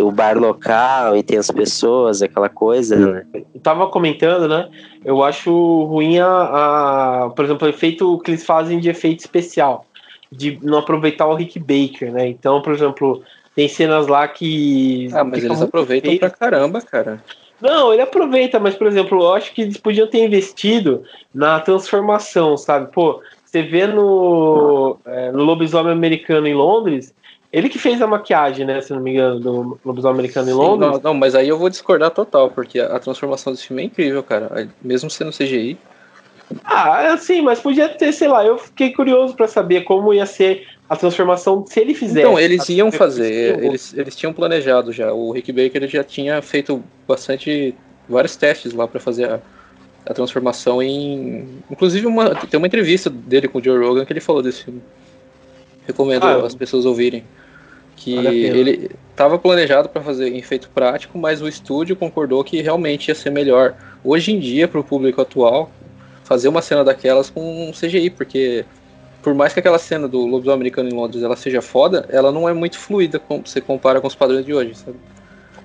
o 0.04 0.12
bar 0.12 0.38
local 0.38 1.16
e 1.16 1.24
tem 1.24 1.38
as 1.38 1.50
pessoas, 1.52 2.22
aquela 2.22 2.50
coisa, 2.50 2.96
né? 2.98 3.26
Eu 3.34 3.62
tava 3.62 3.88
comentando, 3.88 4.48
né? 4.48 4.70
Eu 5.04 5.24
acho 5.24 5.52
ruim 5.86 6.20
a, 6.20 6.28
a- 6.28 7.30
por 7.36 7.46
exemplo, 7.46 7.68
o 7.68 7.70
efeito 7.70 8.18
que 8.20 8.32
eles 8.32 8.46
fazem 8.46 8.80
de 8.80 8.90
efeito 8.90 9.20
especial, 9.20 9.86
de 10.32 10.60
não 10.62 10.78
aproveitar 10.80 11.28
o 11.28 11.36
Rick 11.36 11.60
Baker, 11.60 12.12
né? 12.12 12.28
Então, 12.28 12.62
por 12.62 12.74
exemplo, 12.74 13.24
Tem 13.56 13.70
cenas 13.70 14.08
lá 14.08 14.28
que. 14.28 15.08
Ah, 15.14 15.24
mas 15.24 15.44
eles 15.44 15.62
aproveitam 15.62 16.12
feitas. 16.12 16.30
pra 16.30 16.38
caramba, 16.38 16.82
cara. 16.82 17.24
Não, 17.62 17.94
ele 17.94 18.02
aproveita, 18.02 18.60
mas, 18.60 18.76
por 18.76 18.86
exemplo, 18.86 19.22
eu 19.22 19.34
acho 19.34 19.54
que 19.54 19.62
eles 19.62 19.78
podiam 19.78 20.06
ter 20.08 20.26
investido 20.26 21.04
na 21.34 21.60
transformação, 21.62 22.58
sabe? 22.58 22.92
Pô, 22.92 23.22
você 23.46 23.62
vê 23.62 23.88
no, 23.88 24.98
é, 25.06 25.32
no 25.32 25.44
Lobisomem 25.46 25.94
Americano 25.94 26.46
em 26.48 26.54
Londres, 26.54 27.14
ele 27.56 27.70
que 27.70 27.80
fez 27.80 28.02
a 28.02 28.08
maquiagem, 28.08 28.66
né? 28.66 28.82
Se 28.82 28.92
não 28.92 29.00
me 29.00 29.12
engano, 29.12 29.40
do 29.40 29.80
Lobisomem 29.86 30.16
Americano 30.16 30.50
em 30.50 30.54
Londres. 30.54 30.92
Não, 30.92 31.00
não, 31.00 31.14
mas 31.14 31.36
aí 31.36 31.48
eu 31.48 31.58
vou 31.58 31.70
discordar 31.70 32.12
total, 32.12 32.52
porque 32.52 32.82
a, 32.82 32.88
a 32.88 33.00
transformação 33.00 33.54
desse 33.54 33.68
filme 33.68 33.82
é 33.82 33.86
incrível, 33.86 34.22
cara. 34.22 34.68
Mesmo 34.82 35.10
sendo 35.10 35.32
CGI. 35.32 35.78
Ah, 36.66 37.16
sim, 37.18 37.42
mas 37.42 37.62
podia 37.62 37.88
ter, 37.88 38.12
sei 38.12 38.28
lá, 38.28 38.46
eu 38.46 38.58
fiquei 38.58 38.92
curioso 38.92 39.38
para 39.38 39.48
saber 39.48 39.86
como 39.86 40.14
ia 40.14 40.26
ser 40.26 40.68
a 40.90 40.98
transformação 40.98 41.66
se 41.66 41.80
ele 41.80 41.94
fizesse. 41.94 42.20
Então, 42.20 42.38
eles 42.38 42.68
iam 42.68 42.92
fazer, 42.92 43.64
eles, 43.64 43.94
eles 43.94 44.18
tinham 44.18 44.34
planejado 44.34 44.92
já. 44.92 45.14
O 45.14 45.32
Rick 45.32 45.54
Baker 45.54 45.78
ele 45.78 45.88
já 45.88 46.04
tinha 46.04 46.42
feito 46.42 46.84
bastante, 47.08 47.74
vários 48.10 48.36
testes 48.36 48.74
lá 48.74 48.86
para 48.86 49.00
fazer 49.00 49.30
a, 49.30 49.40
a, 50.06 50.14
transformação 50.14 50.84
em. 50.84 51.48
Inclusive, 51.72 52.06
uma, 52.06 52.36
tem 52.36 52.58
uma 52.58 52.68
entrevista 52.68 53.10
dele 53.10 53.48
com 53.48 53.60
o 53.60 53.64
Joe 53.64 53.80
Rogan 53.80 54.04
que 54.04 54.12
ele 54.12 54.20
falou 54.20 54.42
desse 54.42 54.66
filme. 54.66 54.82
Recomendo 55.88 56.26
ah, 56.26 56.46
as 56.46 56.54
pessoas 56.54 56.86
ouvirem. 56.86 57.24
Que 57.96 58.14
ele 58.16 58.92
estava 59.10 59.40
planejado 59.40 59.90
para 59.90 60.02
fazer 60.02 60.30
em 60.30 60.38
efeito 60.38 60.70
prático, 60.70 61.18
mas 61.18 61.42
o 61.42 61.48
estúdio 61.48 61.96
concordou 61.96 62.44
que 62.44 62.62
realmente 62.62 63.08
ia 63.08 63.16
ser 63.16 63.30
melhor. 63.30 63.74
Hoje 64.04 64.34
em 64.34 64.40
dia, 64.40 64.68
para 64.68 64.80
o 64.80 64.84
público 64.84 65.22
atual, 65.22 65.72
fazer 66.24 66.48
uma 66.48 66.62
cena 66.62 66.84
daquelas 66.84 67.30
com 67.30 67.72
CGI, 67.72 68.10
porque 68.10 68.66
por 69.22 69.34
mais 69.34 69.54
que 69.54 69.60
aquela 69.60 69.80
cena 69.80 70.08
do 70.08 70.20
lobisomem 70.26 70.56
americano 70.56 70.90
em 70.90 70.94
Londres 70.94 71.24
ela 71.24 71.36
seja 71.36 71.62
foda, 71.62 72.06
ela 72.10 72.32
não 72.32 72.48
é 72.48 72.54
muito 72.54 72.78
fluida 72.78 73.18
quando 73.18 73.48
você 73.48 73.60
compara 73.60 74.00
com 74.00 74.08
os 74.08 74.14
padrões 74.14 74.46
de 74.46 74.54
hoje, 74.54 74.76
sabe? 74.76 74.98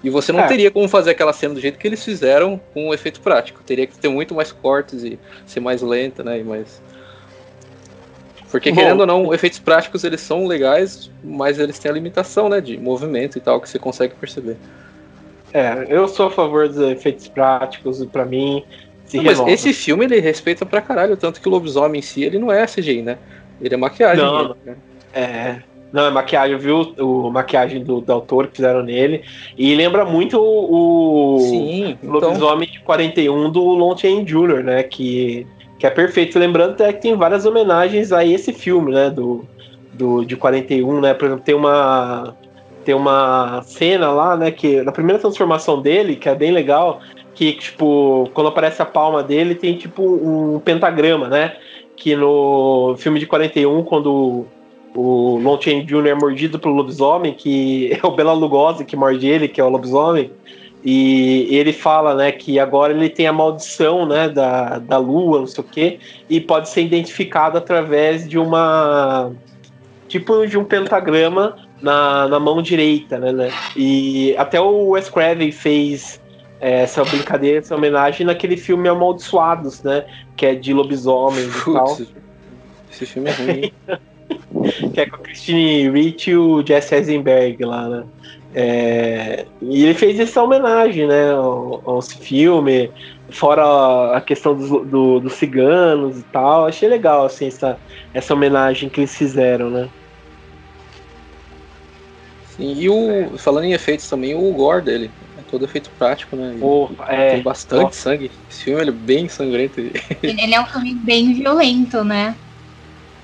E 0.03 0.09
você 0.09 0.33
não 0.33 0.41
é. 0.41 0.47
teria 0.47 0.70
como 0.70 0.89
fazer 0.89 1.11
aquela 1.11 1.33
cena 1.33 1.55
do 1.55 1.61
jeito 1.61 1.78
que 1.78 1.87
eles 1.87 2.03
fizeram 2.03 2.59
com 2.72 2.89
um 2.89 2.95
efeito 2.95 3.20
prático. 3.20 3.62
Teria 3.62 3.87
que 3.87 3.99
ter 3.99 4.09
muito 4.09 4.35
mais 4.35 4.51
cortes 4.51 5.03
e 5.05 5.18
ser 5.45 5.61
mais 5.61 5.83
lenta, 5.83 6.22
né? 6.22 6.41
E 6.41 6.45
mais... 6.45 6.81
Porque, 8.51 8.71
Bom, 8.71 8.77
querendo 8.77 9.01
ou 9.01 9.07
não, 9.07 9.33
efeitos 9.33 9.59
práticos 9.59 10.03
eles 10.03 10.21
são 10.21 10.47
legais, 10.47 11.11
mas 11.23 11.59
eles 11.59 11.79
têm 11.79 11.91
a 11.91 11.95
limitação, 11.95 12.49
né? 12.49 12.61
De 12.61 12.77
movimento 12.77 13.39
e 13.39 13.41
tal, 13.41 13.61
que 13.61 13.69
você 13.69 13.79
consegue 13.79 14.15
perceber. 14.15 14.57
É, 15.53 15.87
eu 15.89 16.09
sou 16.09 16.27
a 16.27 16.31
favor 16.31 16.69
dos 16.69 16.79
efeitos 16.79 17.29
práticos, 17.29 18.05
para 18.07 18.25
mim. 18.25 18.65
Não, 19.13 19.25
mas 19.25 19.41
esse 19.41 19.73
filme 19.73 20.05
ele 20.05 20.21
respeita 20.21 20.65
pra 20.65 20.81
caralho, 20.81 21.17
tanto 21.17 21.41
que 21.41 21.49
o 21.49 21.51
lobisomem 21.51 21.99
em 21.99 22.03
si 22.03 22.23
ele 22.23 22.39
não 22.39 22.53
é 22.53 22.65
CGI, 22.67 23.03
né? 23.03 23.19
Ele 23.61 23.75
é 23.75 23.77
maquiagem. 23.77 24.25
Não, 24.25 24.57
né? 24.65 24.77
é. 25.13 25.57
Não, 25.93 26.07
é 26.07 26.11
maquiagem, 26.11 26.57
viu? 26.57 26.95
O 26.99 27.31
maquiagem 27.31 27.83
do, 27.83 28.01
do 28.01 28.13
autor 28.13 28.47
que 28.47 28.57
fizeram 28.57 28.83
nele. 28.83 29.25
E 29.59 29.75
lembra 29.75 30.05
muito 30.05 30.41
o, 30.41 31.39
Sim, 31.41 31.99
então... 32.01 32.31
lobisomem 32.31 32.71
de 32.71 32.79
41 32.81 33.51
do 33.51 33.61
Lon 33.61 33.97
Chaney 33.97 34.25
Jr., 34.25 34.63
né? 34.63 34.83
Que, 34.85 35.47
que 35.81 35.87
é 35.87 35.91
perfeito. 35.91 36.39
Lembrando 36.39 36.72
até 36.72 36.93
que 36.93 37.03
tem 37.03 37.16
várias 37.16 37.45
homenagens 37.45 38.12
a 38.12 38.24
esse 38.24 38.53
filme, 38.53 38.93
né? 38.93 39.11
Do, 39.11 39.45
do, 39.95 40.24
de 40.24 40.37
41, 40.37 41.01
né? 41.01 41.14
Por 41.14 41.26
exemplo, 41.26 41.45
tem 41.45 41.55
uma. 41.55 42.37
Tem 42.85 42.95
uma 42.95 43.62
cena 43.62 44.11
lá, 44.11 44.37
né? 44.37 44.51
Que 44.51 44.83
na 44.83 44.93
primeira 44.93 45.18
transformação 45.18 45.83
dele, 45.83 46.16
que 46.16 46.28
é 46.28 46.35
bem 46.35 46.51
legal, 46.51 47.01
que, 47.35 47.53
tipo, 47.53 48.31
quando 48.33 48.49
aparece 48.49 48.81
a 48.81 48.87
palma 48.87 49.22
dele, 49.22 49.55
tem 49.55 49.76
tipo 49.76 50.03
um 50.03 50.61
pentagrama, 50.61 51.28
né? 51.28 51.57
que 52.01 52.16
no 52.16 52.97
filme 52.97 53.20
de 53.20 53.26
41, 53.26 53.85
quando 53.85 54.47
o 54.95 55.39
Lon 55.39 55.61
Chaney 55.61 55.85
Jr. 55.85 56.09
é 56.09 56.14
mordido 56.14 56.59
pelo 56.59 56.74
lobisomem, 56.74 57.35
que 57.35 57.93
é 58.03 58.05
o 58.05 58.11
Bela 58.11 58.33
Lugosi 58.33 58.87
que 58.87 58.97
morde 58.97 59.28
ele, 59.28 59.47
que 59.47 59.61
é 59.61 59.64
o 59.64 59.68
lobisomem, 59.68 60.33
e 60.83 61.49
ele 61.51 61.72
fala, 61.72 62.14
né, 62.14 62.33
que 62.33 62.59
agora 62.59 62.93
ele 62.93 63.09
tem 63.09 63.26
a 63.26 63.33
maldição, 63.33 64.07
né, 64.07 64.28
da, 64.28 64.78
da 64.78 64.97
lua, 64.97 65.41
não 65.41 65.47
sei 65.47 65.62
o 65.62 65.66
quê, 65.66 65.99
e 66.28 66.41
pode 66.41 66.68
ser 66.68 66.83
identificado 66.83 67.59
através 67.59 68.28
de 68.28 68.39
uma 68.39 69.31
tipo 70.09 70.47
de 70.47 70.59
um 70.59 70.64
pentagrama 70.64 71.57
na, 71.83 72.26
na 72.28 72.41
mão 72.41 72.62
direita, 72.62 73.18
né, 73.18 73.33
né? 73.33 73.53
E 73.76 74.35
até 74.37 74.61
o 74.61 74.91
Wes 74.91 75.09
Craven 75.09 75.53
fez 75.53 76.20
é, 76.61 76.83
essa 76.83 77.05
brincadeira, 77.05 77.59
essa 77.59 77.74
homenagem 77.74 78.26
naquele 78.26 78.57
filme 78.57 78.89
Amaldiçoados, 78.89 79.83
né? 79.83 80.05
Que 80.37 80.47
é 80.47 80.55
de 80.55 80.74
lobisomens 80.74 81.55
e 81.57 81.72
tal. 81.72 81.99
Esse 82.91 83.07
filme 83.07 83.31
é 83.31 83.33
ruim. 83.33 83.72
que 84.93 85.01
é 85.01 85.07
com 85.07 85.16
a 85.16 85.18
Christine 85.20 85.91
Ricci 85.91 86.31
e 86.31 86.37
o 86.37 86.64
Jesse 86.64 86.95
Eisenberg 86.95 87.64
lá, 87.64 87.89
né? 87.89 88.05
É, 88.55 89.47
e 89.63 89.85
ele 89.85 89.95
fez 89.95 90.19
essa 90.19 90.43
homenagem, 90.43 91.07
né, 91.07 91.33
ao, 91.33 91.83
ao 91.85 92.03
filme, 92.03 92.91
fora 93.31 94.17
a 94.17 94.21
questão 94.21 94.57
dos, 94.57 94.69
do, 94.69 95.21
dos 95.21 95.35
ciganos 95.35 96.19
e 96.19 96.23
tal. 96.25 96.67
Achei 96.67 96.89
legal, 96.89 97.27
assim, 97.27 97.47
essa, 97.47 97.79
essa 98.13 98.35
homenagem 98.35 98.89
que 98.89 99.01
eles 99.01 99.15
fizeram, 99.15 99.71
né? 99.71 99.89
Sim, 102.57 102.75
e 102.77 102.89
o, 102.89 103.39
falando 103.39 103.65
em 103.65 103.73
efeitos 103.73 104.09
também, 104.09 104.35
o 104.35 104.53
gore 104.53 104.83
dele 104.83 105.11
todo 105.51 105.65
efeito 105.65 105.91
prático, 105.99 106.37
né? 106.37 106.57
é, 107.09 107.35
tem 107.35 107.43
bastante 107.43 107.97
sangue. 107.97 108.31
Esse 108.49 108.65
filme 108.65 108.83
é 108.83 108.91
bem 108.91 109.29
sangrento. 109.29 109.81
Ele 109.81 110.55
é 110.55 110.61
um 110.61 110.67
filme 110.67 110.95
bem 110.95 111.35
violento, 111.35 112.05
né? 112.05 112.37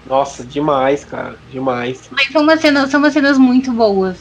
Nossa, 0.07 0.45
demais, 0.45 1.05
cara. 1.05 1.37
Demais. 1.51 2.09
Mas 2.11 2.29
são 2.29 2.43
umas 2.43 2.61
cenas, 2.61 2.91
são 2.91 3.01
umas 3.01 3.13
cenas 3.13 3.39
muito 3.39 3.73
boas. 3.73 4.19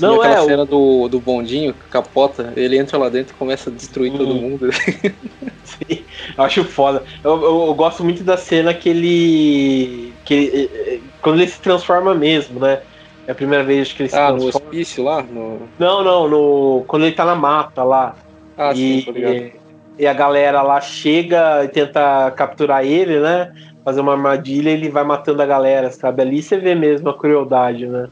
Não, 0.00 0.20
aquela 0.20 0.40
é, 0.40 0.44
cena 0.44 0.62
o... 0.62 0.66
do, 0.66 1.08
do 1.08 1.20
bondinho 1.20 1.74
capota, 1.90 2.52
ele 2.56 2.78
entra 2.78 2.98
lá 2.98 3.08
dentro 3.08 3.34
e 3.34 3.38
começa 3.38 3.70
a 3.70 3.72
destruir 3.72 4.12
hum. 4.12 4.18
todo 4.18 4.34
mundo. 4.34 4.70
Sim, 5.64 6.04
eu 6.36 6.44
acho 6.44 6.64
foda. 6.64 7.02
Eu, 7.22 7.42
eu, 7.42 7.66
eu, 7.66 7.74
gosto 7.74 8.04
muito 8.04 8.22
da 8.22 8.36
cena 8.36 8.72
que 8.74 8.88
ele. 8.88 10.12
que 10.24 10.34
ele, 10.34 10.70
eh, 10.74 10.94
eh, 10.94 11.00
Quando 11.20 11.40
ele 11.40 11.48
se 11.48 11.60
transforma 11.60 12.14
mesmo, 12.14 12.60
né? 12.60 12.80
É 13.26 13.32
a 13.32 13.34
primeira 13.34 13.64
vez 13.64 13.92
que 13.92 14.02
ele 14.02 14.10
se 14.10 14.16
Ah, 14.16 14.30
no 14.30 14.46
hospício 14.46 15.02
lá? 15.02 15.22
No... 15.22 15.62
Não, 15.78 16.04
não, 16.04 16.28
no... 16.28 16.84
quando 16.86 17.06
ele 17.06 17.14
tá 17.14 17.24
na 17.24 17.34
mata 17.34 17.82
lá. 17.82 18.14
Ah, 18.56 18.72
e, 18.72 19.02
sim, 19.02 19.12
e, 19.16 19.52
e 19.98 20.06
a 20.06 20.12
galera 20.12 20.62
lá 20.62 20.80
chega 20.80 21.64
e 21.64 21.68
tenta 21.68 22.30
capturar 22.32 22.84
ele, 22.84 23.18
né? 23.18 23.52
Fazer 23.84 24.00
uma 24.00 24.12
armadilha 24.12 24.70
ele 24.70 24.88
vai 24.88 25.04
matando 25.04 25.42
a 25.42 25.46
galera, 25.46 25.90
sabe? 25.90 26.22
Ali 26.22 26.42
você 26.42 26.56
vê 26.56 26.74
mesmo 26.74 27.08
a 27.08 27.18
crueldade, 27.18 27.86
né? 27.86 28.08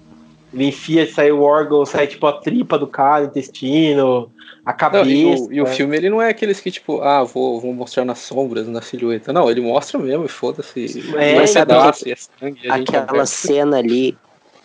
Ele 0.52 0.66
enfia, 0.66 1.10
sai 1.10 1.32
o 1.32 1.40
órgão, 1.40 1.84
sai 1.86 2.06
tipo 2.06 2.26
a 2.26 2.32
tripa 2.32 2.78
do 2.78 2.86
cara, 2.86 3.24
o 3.24 3.26
intestino, 3.26 4.30
a 4.64 4.72
cabeça. 4.72 5.04
Não, 5.04 5.10
e, 5.10 5.24
o, 5.24 5.52
e 5.52 5.62
o, 5.62 5.66
filme 5.66 5.96
ele 5.96 6.10
não 6.10 6.20
é 6.20 6.28
aqueles 6.28 6.60
que, 6.60 6.70
tipo, 6.70 7.00
ah, 7.00 7.24
vou, 7.24 7.60
vou 7.60 7.72
mostrar 7.72 8.04
nas 8.04 8.18
sombras, 8.18 8.68
na 8.68 8.82
silhueta. 8.82 9.32
Não, 9.32 9.50
ele 9.50 9.60
mostra 9.60 9.98
mesmo, 9.98 10.28
foda-se. 10.28 11.02
É, 11.16 11.36
é, 11.36 11.42
é 11.42 11.46
sangue, 11.46 12.70
aquela 12.70 13.26
cena 13.26 13.78
ali, 13.78 14.16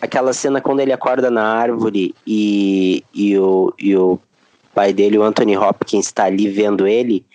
aquela 0.02 0.34
cena 0.34 0.62
quando 0.62 0.82
ele 0.82 0.94
acorda 0.94 1.32
na 1.32 1.44
árvore 1.44 2.14
e, 2.26 3.04
e, 3.14 3.38
o, 3.38 3.74
e 3.80 3.96
o 3.96 4.20
pai 4.74 4.94
dele, 4.94 5.18
o 5.18 5.24
Anthony 5.24 5.58
Hopkins, 5.58 6.06
está 6.06 6.26
ali 6.26 6.50
vendo 6.50 6.86
ele, 6.86 7.26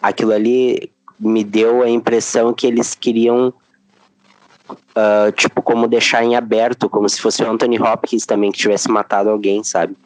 aquilo 0.00 0.32
ali 0.32 0.90
me 1.18 1.42
deu 1.42 1.82
a 1.82 1.90
impressão 1.90 2.54
que 2.54 2.66
eles 2.66 2.94
queriam, 2.94 3.52
uh, 4.72 5.32
tipo, 5.32 5.62
como 5.62 5.88
deixar 5.88 6.24
em 6.24 6.36
aberto, 6.36 6.88
como 6.88 7.08
se 7.08 7.20
fosse 7.20 7.42
o 7.42 7.50
Anthony 7.50 7.80
Hopkins 7.80 8.26
também 8.26 8.52
que 8.52 8.58
tivesse 8.58 8.90
matado 8.90 9.30
alguém, 9.30 9.62
sabe? 9.64 9.96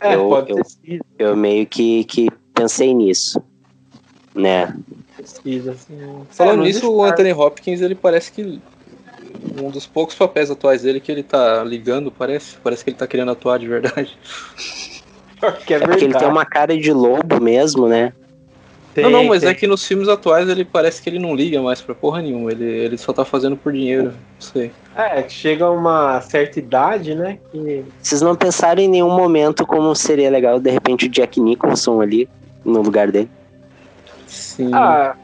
É, 0.00 0.14
eu, 0.14 0.28
pode 0.28 0.50
eu, 0.50 0.56
ter 0.56 1.00
eu 1.18 1.36
meio 1.36 1.66
que, 1.66 2.04
que 2.04 2.28
pensei 2.52 2.92
nisso, 2.92 3.42
né? 4.34 4.76
Pesquisa, 5.16 5.72
assim. 5.72 5.96
Falando 6.30 6.62
é, 6.62 6.66
nisso, 6.66 6.92
o 6.92 7.02
Anthony 7.02 7.32
Hopkins, 7.32 7.80
ele 7.80 7.94
parece 7.94 8.30
que 8.30 8.60
um 9.62 9.70
dos 9.70 9.86
poucos 9.86 10.14
papéis 10.14 10.50
atuais 10.50 10.82
dele 10.82 11.00
que 11.00 11.10
ele 11.10 11.22
tá 11.22 11.62
ligando, 11.64 12.10
parece. 12.10 12.56
Parece 12.62 12.84
que 12.84 12.90
ele 12.90 12.96
tá 12.96 13.06
querendo 13.06 13.30
atuar 13.30 13.58
de 13.58 13.68
verdade. 13.68 14.16
É, 15.42 15.46
é 15.46 15.50
porque 15.50 15.74
ele 15.74 16.14
tem 16.14 16.26
uma 16.26 16.46
cara 16.46 16.74
de 16.74 16.90
lobo 16.90 17.38
mesmo, 17.38 17.86
né? 17.86 18.14
Tem, 18.94 19.04
não, 19.04 19.10
não, 19.10 19.24
mas 19.24 19.40
tem. 19.40 19.50
é 19.50 19.54
que 19.54 19.66
nos 19.66 19.84
filmes 19.84 20.08
atuais 20.08 20.48
ele 20.48 20.64
parece 20.64 21.02
que 21.02 21.10
ele 21.10 21.18
não 21.18 21.34
liga 21.34 21.60
mais 21.60 21.80
pra 21.80 21.94
porra 21.94 22.22
nenhuma. 22.22 22.52
Ele, 22.52 22.64
ele 22.64 22.96
só 22.96 23.12
tá 23.12 23.24
fazendo 23.24 23.56
por 23.56 23.72
dinheiro. 23.72 24.04
Não 24.04 24.12
sei. 24.38 24.70
É, 24.96 25.28
chega 25.28 25.68
uma 25.68 26.20
certa 26.20 26.60
idade, 26.60 27.14
né? 27.14 27.38
Que... 27.50 27.84
Vocês 28.00 28.22
não 28.22 28.36
pensaram 28.36 28.80
em 28.80 28.88
nenhum 28.88 29.10
momento 29.10 29.66
como 29.66 29.92
seria 29.96 30.30
legal, 30.30 30.60
de 30.60 30.70
repente, 30.70 31.06
o 31.06 31.08
Jack 31.08 31.40
Nicholson 31.40 32.00
ali 32.00 32.28
no 32.64 32.80
lugar 32.80 33.10
dele? 33.10 33.28
Sim. 34.28 34.70
Ah, 34.72 35.16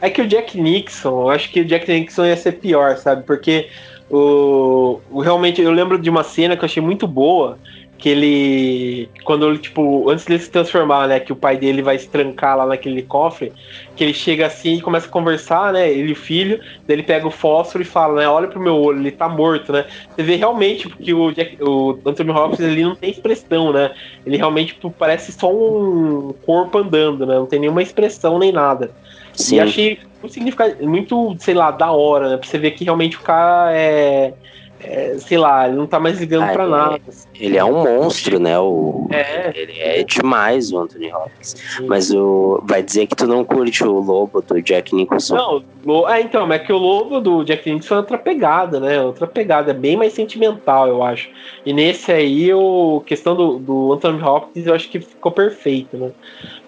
é 0.00 0.10
que 0.10 0.20
o 0.20 0.26
Jack 0.26 0.60
Nixon, 0.60 1.22
eu 1.22 1.30
acho 1.30 1.50
que 1.50 1.62
o 1.62 1.64
Jack 1.64 1.90
Nixon 1.90 2.26
ia 2.26 2.36
ser 2.36 2.52
pior, 2.52 2.98
sabe? 2.98 3.22
Porque 3.22 3.68
o, 4.10 5.00
o, 5.10 5.20
realmente 5.20 5.62
eu 5.62 5.70
lembro 5.72 5.98
de 5.98 6.10
uma 6.10 6.22
cena 6.22 6.56
que 6.56 6.62
eu 6.62 6.66
achei 6.66 6.82
muito 6.82 7.08
boa, 7.08 7.58
que 7.98 8.08
ele. 8.08 9.08
Quando 9.24 9.48
ele, 9.48 9.58
tipo, 9.58 10.08
antes 10.10 10.24
dele 10.24 10.40
se 10.40 10.50
transformar, 10.50 11.08
né? 11.08 11.20
Que 11.20 11.32
o 11.32 11.36
pai 11.36 11.56
dele 11.56 11.82
vai 11.82 11.98
se 11.98 12.08
trancar 12.08 12.56
lá 12.56 12.66
naquele 12.66 13.02
cofre, 13.02 13.52
que 13.94 14.04
ele 14.04 14.12
chega 14.12 14.46
assim 14.46 14.74
e 14.74 14.80
começa 14.80 15.06
a 15.06 15.10
conversar, 15.10 15.72
né? 15.72 15.90
Ele 15.90 16.10
e 16.10 16.12
o 16.12 16.16
filho, 16.16 16.58
daí 16.86 16.96
ele 16.96 17.02
pega 17.02 17.26
o 17.26 17.30
fósforo 17.30 17.82
e 17.82 17.86
fala, 17.86 18.20
né? 18.20 18.28
Olha 18.28 18.48
pro 18.48 18.60
meu 18.60 18.76
olho, 18.76 19.00
ele 19.00 19.10
tá 19.10 19.28
morto, 19.28 19.72
né? 19.72 19.86
Você 20.14 20.22
vê 20.22 20.36
realmente, 20.36 20.88
porque 20.88 21.12
o, 21.12 21.32
Jack, 21.32 21.56
o 21.62 21.98
Anthony 22.04 22.30
Hopkins 22.30 22.60
ele 22.60 22.84
não 22.84 22.94
tem 22.94 23.10
expressão, 23.10 23.72
né? 23.72 23.92
Ele 24.24 24.36
realmente 24.36 24.74
tipo, 24.74 24.90
parece 24.90 25.32
só 25.32 25.50
um 25.52 26.34
corpo 26.44 26.78
andando, 26.78 27.26
né? 27.26 27.34
Não 27.34 27.46
tem 27.46 27.60
nenhuma 27.60 27.82
expressão 27.82 28.38
nem 28.38 28.52
nada. 28.52 28.90
Sim. 29.32 29.56
E 29.56 29.60
achei 29.60 29.98
muito 30.20 30.32
significativo, 30.32 30.88
muito, 30.88 31.36
sei 31.38 31.54
lá, 31.54 31.70
da 31.70 31.90
hora, 31.90 32.30
né? 32.30 32.36
Pra 32.36 32.46
você 32.46 32.58
ver 32.58 32.72
que 32.72 32.84
realmente 32.84 33.16
o 33.16 33.20
cara 33.20 33.72
é 33.72 34.32
é, 34.80 35.16
sei 35.18 35.38
lá, 35.38 35.66
ele 35.66 35.76
não 35.76 35.86
tá 35.86 35.98
mais 35.98 36.18
ligando 36.18 36.44
ah, 36.44 36.52
pra 36.52 36.62
ele, 36.64 36.72
nada. 36.72 37.00
Ele 37.34 37.56
é 37.56 37.64
um 37.64 37.82
monstro, 37.82 38.38
né? 38.38 38.58
O, 38.58 39.08
é. 39.10 39.50
Ele 39.54 39.78
é 39.78 40.02
demais, 40.04 40.70
o 40.72 40.78
Anthony 40.78 41.12
Hopkins. 41.12 41.56
Sim. 41.76 41.86
Mas 41.86 42.10
o, 42.10 42.62
vai 42.64 42.82
dizer 42.82 43.06
que 43.06 43.16
tu 43.16 43.26
não 43.26 43.44
curte 43.44 43.84
o 43.84 44.00
lobo 44.00 44.42
do 44.42 44.60
Jack 44.60 44.94
Nicholson. 44.94 45.64
Não, 45.84 46.08
é, 46.08 46.20
então, 46.20 46.52
é 46.52 46.58
que 46.58 46.72
o 46.72 46.76
lobo 46.76 47.20
do 47.20 47.44
Jack 47.44 47.70
Nicholson 47.70 47.94
é 47.94 47.98
outra 47.98 48.18
pegada, 48.18 48.78
né? 48.78 49.00
Outra 49.00 49.26
pegada, 49.26 49.70
é 49.70 49.74
bem 49.74 49.96
mais 49.96 50.12
sentimental, 50.12 50.88
eu 50.88 51.02
acho. 51.02 51.30
E 51.64 51.72
nesse 51.72 52.12
aí, 52.12 52.52
o 52.52 53.02
questão 53.06 53.34
do, 53.34 53.58
do 53.58 53.92
Anthony 53.94 54.22
Hopkins, 54.22 54.66
eu 54.66 54.74
acho 54.74 54.88
que 54.88 55.00
ficou 55.00 55.32
perfeito, 55.32 55.96
né? 55.96 56.10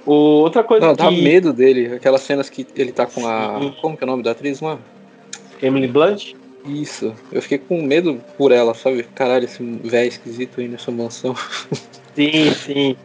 O, 0.06 0.12
outra 0.12 0.64
coisa 0.64 0.86
não, 0.86 0.96
que... 0.96 1.02
dá 1.02 1.10
medo 1.10 1.52
dele, 1.52 1.94
aquelas 1.94 2.22
cenas 2.22 2.48
que 2.48 2.66
ele 2.74 2.92
tá 2.92 3.06
com 3.06 3.26
a. 3.26 3.60
Sim. 3.60 3.74
Como 3.80 3.96
que 3.96 4.02
é 4.02 4.06
o 4.06 4.10
nome 4.10 4.22
da 4.22 4.30
atriz, 4.30 4.60
mano? 4.60 4.80
Emily 5.60 5.88
Blunt? 5.88 6.34
Isso. 6.64 7.14
Eu 7.32 7.40
fiquei 7.40 7.58
com 7.58 7.82
medo 7.82 8.20
por 8.36 8.52
ela, 8.52 8.74
sabe? 8.74 9.02
Caralho, 9.14 9.44
esse 9.44 9.62
velho 9.62 10.08
esquisito 10.08 10.60
aí 10.60 10.68
nessa 10.68 10.90
mansão. 10.90 11.34
Sim, 12.14 12.50
sim. 12.52 12.96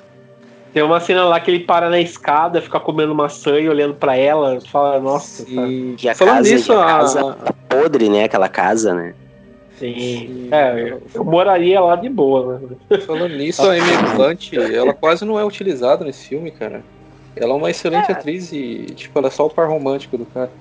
Tem 0.73 0.81
uma 0.81 0.99
cena 0.99 1.23
lá 1.25 1.39
que 1.39 1.51
ele 1.51 1.59
para 1.59 1.87
na 1.87 1.99
escada, 1.99 2.59
fica 2.59 2.79
comendo 2.79 3.13
maçã 3.13 3.59
e 3.59 3.69
olhando 3.69 3.93
para 3.93 4.17
ela, 4.17 4.59
fala, 4.71 4.99
nossa. 4.99 5.45
Sim. 5.45 5.95
Tá... 5.95 6.03
E 6.03 6.09
a 6.09 6.15
Falando 6.15 6.37
casa, 6.37 6.55
nisso, 6.55 6.73
a 6.73 6.85
casa 6.85 7.37
podre, 7.69 8.09
né? 8.09 8.23
Aquela 8.23 8.49
casa, 8.49 8.93
né? 8.95 9.13
Sim. 9.77 9.93
Sim. 9.93 10.47
É, 10.51 10.91
eu, 10.93 11.01
eu, 11.13 11.23
moraria 11.23 11.79
lá 11.79 11.95
de 11.95 12.09
boa, 12.09 12.59
né? 12.89 12.99
Falando 13.05 13.35
nisso, 13.35 13.61
a 13.67 13.77
Emily 13.77 14.15
Blunt, 14.15 14.53
ela 14.53 14.93
quase 14.93 15.25
não 15.25 15.39
é 15.39 15.45
utilizada 15.45 16.03
nesse 16.03 16.27
filme, 16.27 16.49
cara. 16.49 16.83
Ela 17.35 17.53
é 17.53 17.55
uma 17.55 17.69
excelente 17.69 18.11
é. 18.11 18.13
atriz 18.13 18.51
e, 18.51 18.85
tipo, 18.95 19.17
ela 19.17 19.27
é 19.27 19.31
só 19.31 19.45
o 19.45 19.49
par 19.49 19.67
romântico 19.67 20.17
do 20.17 20.25
cara. 20.25 20.51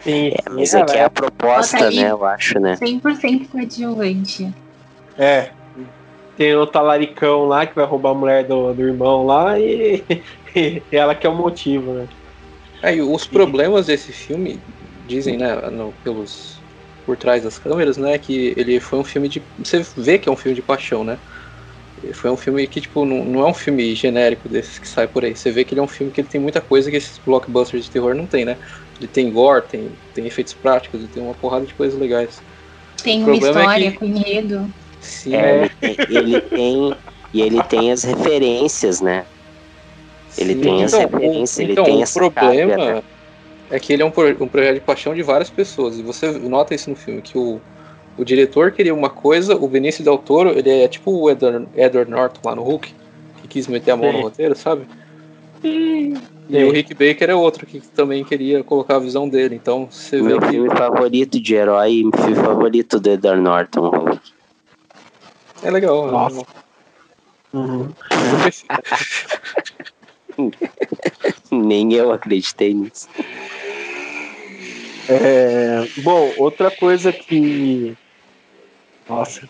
Sim, 0.00 0.28
é, 0.28 0.50
mas 0.50 0.74
é 0.74 0.84
que 0.84 0.96
é 0.96 1.04
a 1.04 1.10
proposta, 1.10 1.90
né, 1.90 2.10
eu 2.10 2.24
acho, 2.24 2.58
né? 2.60 2.76
100% 2.76 3.48
coadjuvante. 3.48 4.52
É. 5.18 5.50
Tem 6.36 6.54
o 6.54 6.66
talaricão 6.66 7.46
lá 7.46 7.66
que 7.66 7.74
vai 7.74 7.86
roubar 7.86 8.10
a 8.10 8.14
mulher 8.14 8.44
do, 8.44 8.72
do 8.74 8.82
irmão 8.82 9.24
lá 9.24 9.58
e, 9.58 10.04
e 10.54 10.82
ela 10.92 11.14
que 11.14 11.26
é 11.26 11.30
o 11.30 11.34
motivo, 11.34 11.92
né? 11.92 12.06
É, 12.82 12.94
e 12.94 13.00
os 13.00 13.26
problemas 13.26 13.86
desse 13.86 14.12
filme, 14.12 14.60
dizem, 15.08 15.38
né, 15.38 15.54
no, 15.70 15.92
pelos 16.04 16.56
por 17.06 17.16
trás 17.16 17.44
das 17.44 17.56
câmeras, 17.56 17.96
né, 17.96 18.18
que 18.18 18.52
ele 18.56 18.80
foi 18.80 18.98
um 18.98 19.04
filme 19.04 19.28
de. 19.28 19.40
Você 19.58 19.86
vê 19.96 20.18
que 20.18 20.28
é 20.28 20.32
um 20.32 20.36
filme 20.36 20.56
de 20.56 20.62
paixão, 20.62 21.04
né? 21.04 21.16
Foi 22.12 22.30
um 22.30 22.36
filme 22.36 22.66
que, 22.66 22.80
tipo, 22.80 23.04
não, 23.04 23.24
não 23.24 23.40
é 23.46 23.46
um 23.48 23.54
filme 23.54 23.94
genérico 23.94 24.48
desses 24.48 24.78
que 24.78 24.86
sai 24.86 25.08
por 25.08 25.24
aí. 25.24 25.34
Você 25.34 25.50
vê 25.50 25.64
que 25.64 25.72
ele 25.72 25.80
é 25.80 25.82
um 25.82 25.88
filme 25.88 26.12
que 26.12 26.20
ele 26.20 26.28
tem 26.28 26.40
muita 26.40 26.60
coisa 26.60 26.90
que 26.90 26.96
esses 26.96 27.18
blockbusters 27.24 27.84
de 27.84 27.90
terror 27.90 28.14
não 28.14 28.26
tem, 28.26 28.44
né? 28.44 28.58
Ele 28.98 29.08
tem 29.08 29.30
gore, 29.30 29.64
tem, 29.68 29.90
tem 30.14 30.26
efeitos 30.26 30.54
práticos, 30.54 31.00
ele 31.00 31.08
tem 31.08 31.22
uma 31.22 31.34
porrada 31.34 31.66
de 31.66 31.74
coisas 31.74 31.98
legais. 31.98 32.42
Tem 33.02 33.22
uma 33.22 33.36
história 33.36 33.88
é 33.88 33.90
que... 33.90 33.98
com 33.98 34.08
medo. 34.08 34.72
Sim. 35.00 35.34
É, 35.34 35.70
ele, 35.82 36.40
tem, 36.40 36.96
E 37.32 37.42
ele 37.42 37.62
tem 37.64 37.92
as 37.92 38.02
referências, 38.02 39.00
né? 39.00 39.24
Ele 40.38 40.54
Sim, 40.54 40.60
tem 40.60 40.84
as 40.84 40.92
então, 40.92 41.08
referências, 41.08 41.58
o, 41.58 41.62
ele 41.62 41.72
então, 41.72 41.84
tem 41.84 42.02
o 42.02 42.12
problema 42.12 42.76
né? 42.76 43.02
é 43.70 43.78
que 43.78 43.92
ele 43.92 44.02
é 44.02 44.04
um, 44.04 44.08
um 44.08 44.48
projeto 44.48 44.74
de 44.74 44.80
paixão 44.80 45.14
de 45.14 45.22
várias 45.22 45.50
pessoas. 45.50 45.98
E 45.98 46.02
você 46.02 46.30
nota 46.32 46.74
isso 46.74 46.90
no 46.90 46.96
filme, 46.96 47.22
que 47.22 47.38
o, 47.38 47.60
o 48.16 48.24
diretor 48.24 48.72
queria 48.72 48.94
uma 48.94 49.10
coisa, 49.10 49.56
o 49.56 49.68
Benício 49.68 50.04
Del 50.04 50.18
Toro, 50.18 50.50
ele 50.50 50.70
é 50.70 50.88
tipo 50.88 51.10
o 51.10 51.30
Edward, 51.30 51.66
Edward 51.74 52.10
Norton 52.10 52.40
lá 52.44 52.54
no 52.54 52.62
Hulk, 52.62 52.94
que 53.42 53.48
quis 53.48 53.66
meter 53.66 53.92
a 53.92 53.96
mão 53.96 54.10
Sim. 54.10 54.16
no 54.16 54.22
roteiro, 54.22 54.54
sabe? 54.54 54.86
Sim. 55.62 56.14
E 56.48 56.64
o 56.64 56.70
Rick 56.70 56.94
Baker 56.94 57.30
é 57.30 57.34
outro 57.34 57.66
que 57.66 57.80
também 57.80 58.24
queria 58.24 58.62
colocar 58.62 58.96
a 58.96 59.00
visão 59.00 59.28
dele. 59.28 59.56
Então 59.56 59.88
você 59.90 60.22
Meu 60.22 60.38
vê 60.38 60.46
que. 60.46 60.52
filme 60.52 60.70
favorito 60.70 61.40
de 61.40 61.54
herói 61.54 61.92
e 61.92 62.10
filme 62.16 62.36
favorito 62.36 63.00
do 63.00 63.10
Edward 63.10 63.42
Norton, 63.42 63.88
Hulk. 63.88 64.20
É 65.62 65.70
legal. 65.70 66.08
É 66.08 66.10
Nossa. 66.12 66.40
É 67.52 67.56
uhum. 67.56 67.88
Nem 71.66 71.92
eu 71.94 72.12
acreditei 72.12 72.74
nisso. 72.74 73.08
É, 75.08 75.88
bom, 75.98 76.32
outra 76.36 76.70
coisa 76.70 77.12
que. 77.12 77.96
Nossa. 79.08 79.48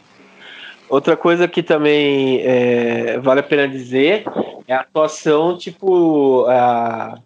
Outra 0.88 1.16
coisa 1.16 1.48
que 1.48 1.62
também 1.62 2.40
é, 2.42 3.18
vale 3.18 3.40
a 3.40 3.42
pena 3.42 3.68
dizer 3.68 4.24
é 4.68 4.74
a 4.74 4.80
atuação, 4.80 5.56
tipo. 5.56 6.44
A, 6.46 7.18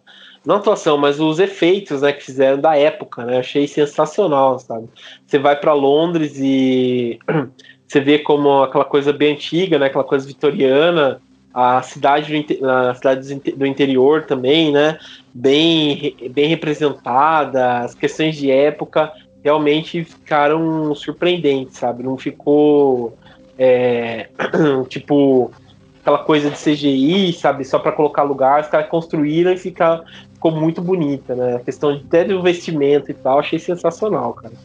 não 0.43 0.55
a 0.55 0.57
atuação, 0.57 0.97
mas 0.97 1.19
os 1.19 1.39
efeitos 1.39 2.01
né, 2.01 2.11
que 2.11 2.23
fizeram 2.23 2.59
da 2.59 2.75
época, 2.75 3.23
né? 3.23 3.37
Achei 3.37 3.67
sensacional, 3.67 4.57
sabe? 4.57 4.87
Você 5.25 5.37
vai 5.37 5.55
para 5.55 5.73
Londres 5.73 6.33
e 6.39 7.19
você 7.87 7.99
vê 7.99 8.17
como 8.17 8.63
aquela 8.63 8.85
coisa 8.85 9.13
bem 9.13 9.33
antiga, 9.33 9.77
né? 9.77 9.85
Aquela 9.85 10.03
coisa 10.03 10.25
vitoriana, 10.25 11.21
a 11.53 11.81
cidade 11.83 12.41
do, 12.41 12.69
a 12.69 12.95
cidade 12.95 13.35
do 13.35 13.65
interior 13.65 14.25
também, 14.25 14.71
né? 14.71 14.97
Bem, 15.33 16.15
bem 16.31 16.47
representada, 16.47 17.79
as 17.79 17.93
questões 17.93 18.35
de 18.35 18.49
época 18.49 19.11
realmente 19.43 20.03
ficaram 20.03 20.93
surpreendentes, 20.95 21.77
sabe? 21.77 22.03
Não 22.03 22.17
ficou 22.17 23.17
é, 23.63 24.29
tipo 24.89 25.51
aquela 25.99 26.17
coisa 26.17 26.49
de 26.49 26.57
CGI, 26.57 27.31
sabe, 27.33 27.63
só 27.63 27.77
para 27.77 27.91
colocar 27.91 28.23
lugar, 28.23 28.61
os 28.61 28.67
caras 28.67 28.89
construíram 28.89 29.51
e 29.53 29.57
fica, 29.57 30.03
ficou 30.33 30.51
muito 30.51 30.81
bonita, 30.81 31.35
né? 31.35 31.57
A 31.57 31.59
questão 31.59 31.95
de 31.95 32.03
até 32.03 32.23
do 32.23 32.41
vestimento 32.41 33.11
e 33.11 33.13
tal, 33.13 33.37
achei 33.37 33.59
sensacional, 33.59 34.33
cara. 34.33 34.55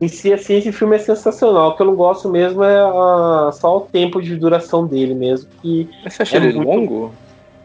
Em 0.00 0.08
si, 0.08 0.32
assim, 0.32 0.54
esse 0.54 0.72
filme 0.72 0.96
é 0.96 0.98
sensacional. 0.98 1.70
O 1.70 1.76
que 1.76 1.82
eu 1.82 1.86
não 1.86 1.94
gosto 1.94 2.28
mesmo 2.28 2.64
é 2.64 2.80
a, 2.80 3.52
só 3.52 3.76
o 3.76 3.80
tempo 3.82 4.20
de 4.20 4.34
duração 4.34 4.86
dele 4.86 5.14
mesmo. 5.14 5.48
Que 5.60 5.88
Mas 6.02 6.14
você 6.14 6.22
acha 6.22 6.38
é 6.38 6.40
ele 6.40 6.54
muito... 6.54 6.68
longo? 6.68 7.12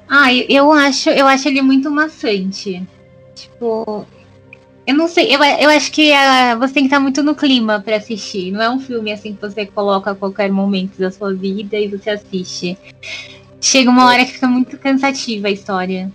Ah, 0.07 0.31
eu 0.33 0.71
acho, 0.71 1.09
eu 1.09 1.25
acho 1.25 1.47
ele 1.47 1.61
muito 1.61 1.89
maçante. 1.89 2.85
Tipo, 3.33 4.05
eu 4.87 4.95
não 4.95 5.09
sei, 5.09 5.35
eu, 5.35 5.43
eu 5.43 5.69
acho 5.69 5.91
que 5.91 6.13
uh, 6.13 6.57
você 6.57 6.75
tem 6.75 6.83
que 6.83 6.87
estar 6.87 6.99
muito 7.01 7.21
no 7.21 7.35
clima 7.35 7.81
para 7.83 7.97
assistir. 7.97 8.51
Não 8.53 8.61
é 8.61 8.69
um 8.69 8.79
filme 8.79 9.11
assim 9.11 9.35
que 9.35 9.41
você 9.41 9.65
coloca 9.65 10.11
a 10.11 10.15
qualquer 10.15 10.49
momento 10.49 10.97
da 10.97 11.11
sua 11.11 11.33
vida 11.33 11.77
e 11.77 11.89
você 11.89 12.11
assiste. 12.11 12.77
Chega 13.59 13.89
uma 13.89 14.05
hora 14.05 14.23
que 14.23 14.31
fica 14.31 14.47
muito 14.47 14.77
cansativa 14.77 15.49
a 15.49 15.51
história. 15.51 16.09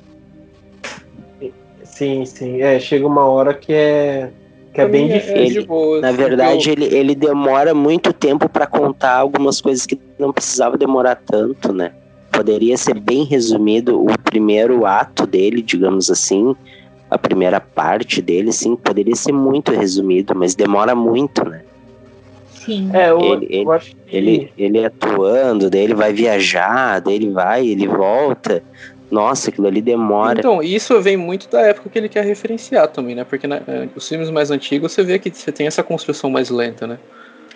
Sim, 1.85 2.25
sim. 2.25 2.62
É, 2.62 2.81
chega 2.81 3.07
uma 3.07 3.27
hora 3.27 3.53
que 3.53 3.75
é, 3.75 4.31
que 4.73 4.81
é 4.81 4.89
bem 4.89 5.12
é 5.12 5.18
difícil. 5.18 5.66
Ele, 5.68 6.01
na 6.01 6.12
verdade, 6.12 6.70
eu... 6.70 6.73
ele, 6.73 6.97
ele 6.97 7.14
demora 7.14 7.75
muito 7.75 8.11
tempo 8.11 8.49
para 8.49 8.66
contar 8.66 9.16
algumas 9.16 9.61
coisas 9.61 9.85
que 9.85 10.01
não 10.18 10.33
precisava 10.33 10.79
demorar 10.79 11.16
tanto, 11.16 11.75
né? 11.75 11.93
Poderia 12.33 12.79
ser 12.79 12.99
bem 12.99 13.25
resumido 13.25 14.03
o 14.03 14.18
primeiro 14.18 14.87
ato 14.87 15.27
dele, 15.27 15.61
digamos 15.61 16.11
assim, 16.11 16.57
a 17.13 17.19
primeira 17.19 17.61
parte 17.61 18.23
dele, 18.23 18.53
sim, 18.53 18.75
poderia 18.75 19.15
ser 19.15 19.33
muito 19.33 19.71
resumido, 19.71 20.35
mas 20.35 20.55
demora 20.55 20.95
muito, 20.95 21.45
né? 21.45 21.61
Sim. 22.55 22.91
É, 22.95 23.11
eu, 23.11 23.21
ele, 23.21 23.47
ele, 23.51 23.65
eu 23.65 23.73
acho 23.73 23.91
que... 23.91 24.17
ele, 24.17 24.53
ele 24.57 24.85
atuando, 24.85 25.69
daí 25.69 25.83
ele 25.83 25.95
vai 25.95 26.13
viajar, 26.13 27.01
daí 27.01 27.17
ele 27.17 27.31
vai, 27.31 27.67
ele 27.67 27.87
volta. 27.87 28.63
Nossa, 29.11 29.51
aquilo 29.51 29.67
ali 29.67 29.83
demora. 29.83 30.39
Então, 30.39 30.63
isso 30.63 30.99
vem 31.03 31.19
muito 31.19 31.51
da 31.51 31.61
época 31.61 31.91
que 31.91 31.99
ele 31.99 32.09
quer 32.09 32.25
referenciar 32.25 32.89
também, 32.89 33.15
né? 33.15 33.25
Porque 33.25 33.47
né, 33.47 33.61
os 33.95 34.09
filmes 34.09 34.31
mais 34.31 34.51
antigos 34.51 34.91
você 34.91 35.03
vê 35.03 35.19
que 35.19 35.31
você 35.31 35.53
tem 35.53 35.67
essa 35.67 35.83
construção 35.83 36.31
mais 36.31 36.49
lenta, 36.49 36.87
né? 36.87 36.99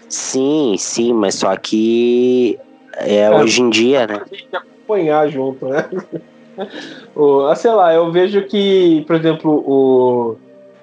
Sim, 0.07 0.77
sim, 0.79 1.15
mas 1.15 1.37
só 1.37 1.57
que 1.57 2.59
é, 2.99 3.21
é 3.21 3.31
hoje 3.31 3.63
em 3.63 3.71
dia, 3.71 4.07
né? 4.07 4.21
Tem 4.29 4.47
que 4.51 4.57
acompanhar 4.57 5.29
junto, 5.31 5.67
né? 5.67 5.89
o, 7.15 7.47
ah, 7.47 7.55
sei 7.55 7.71
lá, 7.71 7.95
eu 7.95 8.11
vejo 8.11 8.43
que, 8.43 9.05
por 9.07 9.17
exemplo, 9.17 9.65
o, 9.67 10.37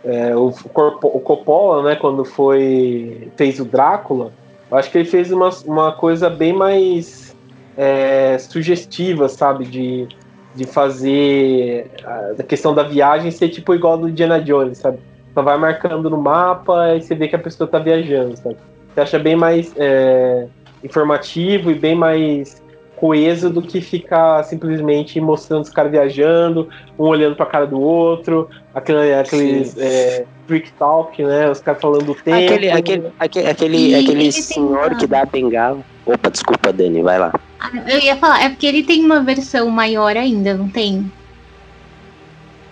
é, 0.03 0.35
o, 0.35 0.47
o 0.47 1.19
Coppola, 1.19 1.83
né, 1.83 1.95
quando 1.95 2.25
foi 2.25 3.31
fez 3.35 3.59
o 3.59 3.65
Drácula, 3.65 4.31
eu 4.69 4.77
acho 4.77 4.91
que 4.91 4.97
ele 4.97 5.05
fez 5.05 5.31
uma, 5.31 5.49
uma 5.65 5.91
coisa 5.91 6.29
bem 6.29 6.53
mais 6.53 7.35
é, 7.77 8.37
sugestiva, 8.37 9.29
sabe, 9.29 9.65
de, 9.65 10.07
de 10.55 10.65
fazer 10.65 11.91
a, 12.37 12.43
questão 12.43 12.73
da 12.73 12.83
viagem 12.83 13.31
ser 13.31 13.49
tipo 13.49 13.73
igual 13.73 13.97
do 13.97 14.09
Indiana 14.09 14.41
Jones, 14.41 14.79
sabe? 14.79 14.99
Só 15.33 15.41
vai 15.41 15.57
marcando 15.57 16.09
no 16.09 16.17
mapa 16.17 16.95
e 16.95 17.01
você 17.01 17.15
vê 17.15 17.27
que 17.27 17.35
a 17.35 17.39
pessoa 17.39 17.67
tá 17.67 17.79
viajando, 17.79 18.37
sabe? 18.37 18.57
Você 18.93 19.01
acha 19.01 19.19
bem 19.19 19.35
mais 19.35 19.73
é, 19.77 20.47
informativo 20.83 21.71
e 21.71 21.75
bem 21.75 21.95
mais 21.95 22.61
coeso 22.95 23.49
do 23.49 23.61
que 23.61 23.81
ficar 23.81 24.43
simplesmente 24.43 25.19
mostrando 25.19 25.63
os 25.63 25.69
caras 25.69 25.91
viajando, 25.91 26.69
um 26.97 27.03
olhando 27.03 27.35
pra 27.35 27.45
cara 27.45 27.67
do 27.67 27.79
outro, 27.79 28.49
aquele, 28.73 29.13
aqueles 29.13 29.77
é, 29.77 30.25
freak 30.47 30.71
talk, 30.73 31.21
né? 31.21 31.49
Os 31.49 31.59
caras 31.59 31.81
falando 31.81 32.05
do 32.05 32.15
tempo. 32.15 32.37
Aquele, 32.37 32.69
aquele, 32.69 33.11
aquele, 33.19 33.47
aquele, 33.47 33.95
aquele 33.95 34.31
senhor 34.31 34.87
uma... 34.87 34.95
que 34.95 35.07
dá 35.07 35.21
a 35.21 35.25
bengala. 35.25 35.79
Opa, 36.05 36.29
desculpa, 36.29 36.71
Dani, 36.71 37.01
vai 37.01 37.19
lá. 37.19 37.33
Ah, 37.59 37.71
eu 37.87 37.99
ia 37.99 38.15
falar, 38.15 38.43
é 38.43 38.49
porque 38.49 38.67
ele 38.67 38.83
tem 38.83 39.03
uma 39.03 39.21
versão 39.21 39.69
maior 39.69 40.15
ainda, 40.15 40.53
não 40.53 40.69
tem? 40.69 41.11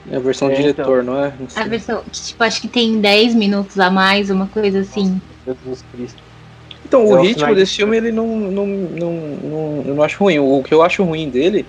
É 0.09 0.17
a 0.17 0.19
versão 0.19 0.49
é, 0.49 0.55
diretor, 0.55 1.03
então. 1.03 1.13
não 1.13 1.23
é? 1.23 1.33
Não 1.39 1.47
a 1.55 1.67
versão, 1.67 2.03
tipo, 2.11 2.43
acho 2.43 2.61
que 2.61 2.67
tem 2.67 2.99
10 2.99 3.35
minutos 3.35 3.79
a 3.79 3.89
mais, 3.89 4.29
uma 4.29 4.47
coisa 4.47 4.79
assim. 4.79 5.21
Jesus 5.45 5.85
Cristo. 5.91 6.30
Então, 6.91 7.05
o 7.05 7.21
ritmo 7.21 7.55
desse 7.55 7.77
filme, 7.77 7.95
ele 7.95 8.11
não, 8.11 8.27
não, 8.27 8.67
não, 8.67 9.11
não, 9.13 9.83
eu 9.87 9.95
não 9.95 10.03
acho 10.03 10.21
ruim. 10.21 10.39
O 10.39 10.61
que 10.61 10.73
eu 10.73 10.83
acho 10.83 11.05
ruim 11.05 11.29
dele 11.29 11.65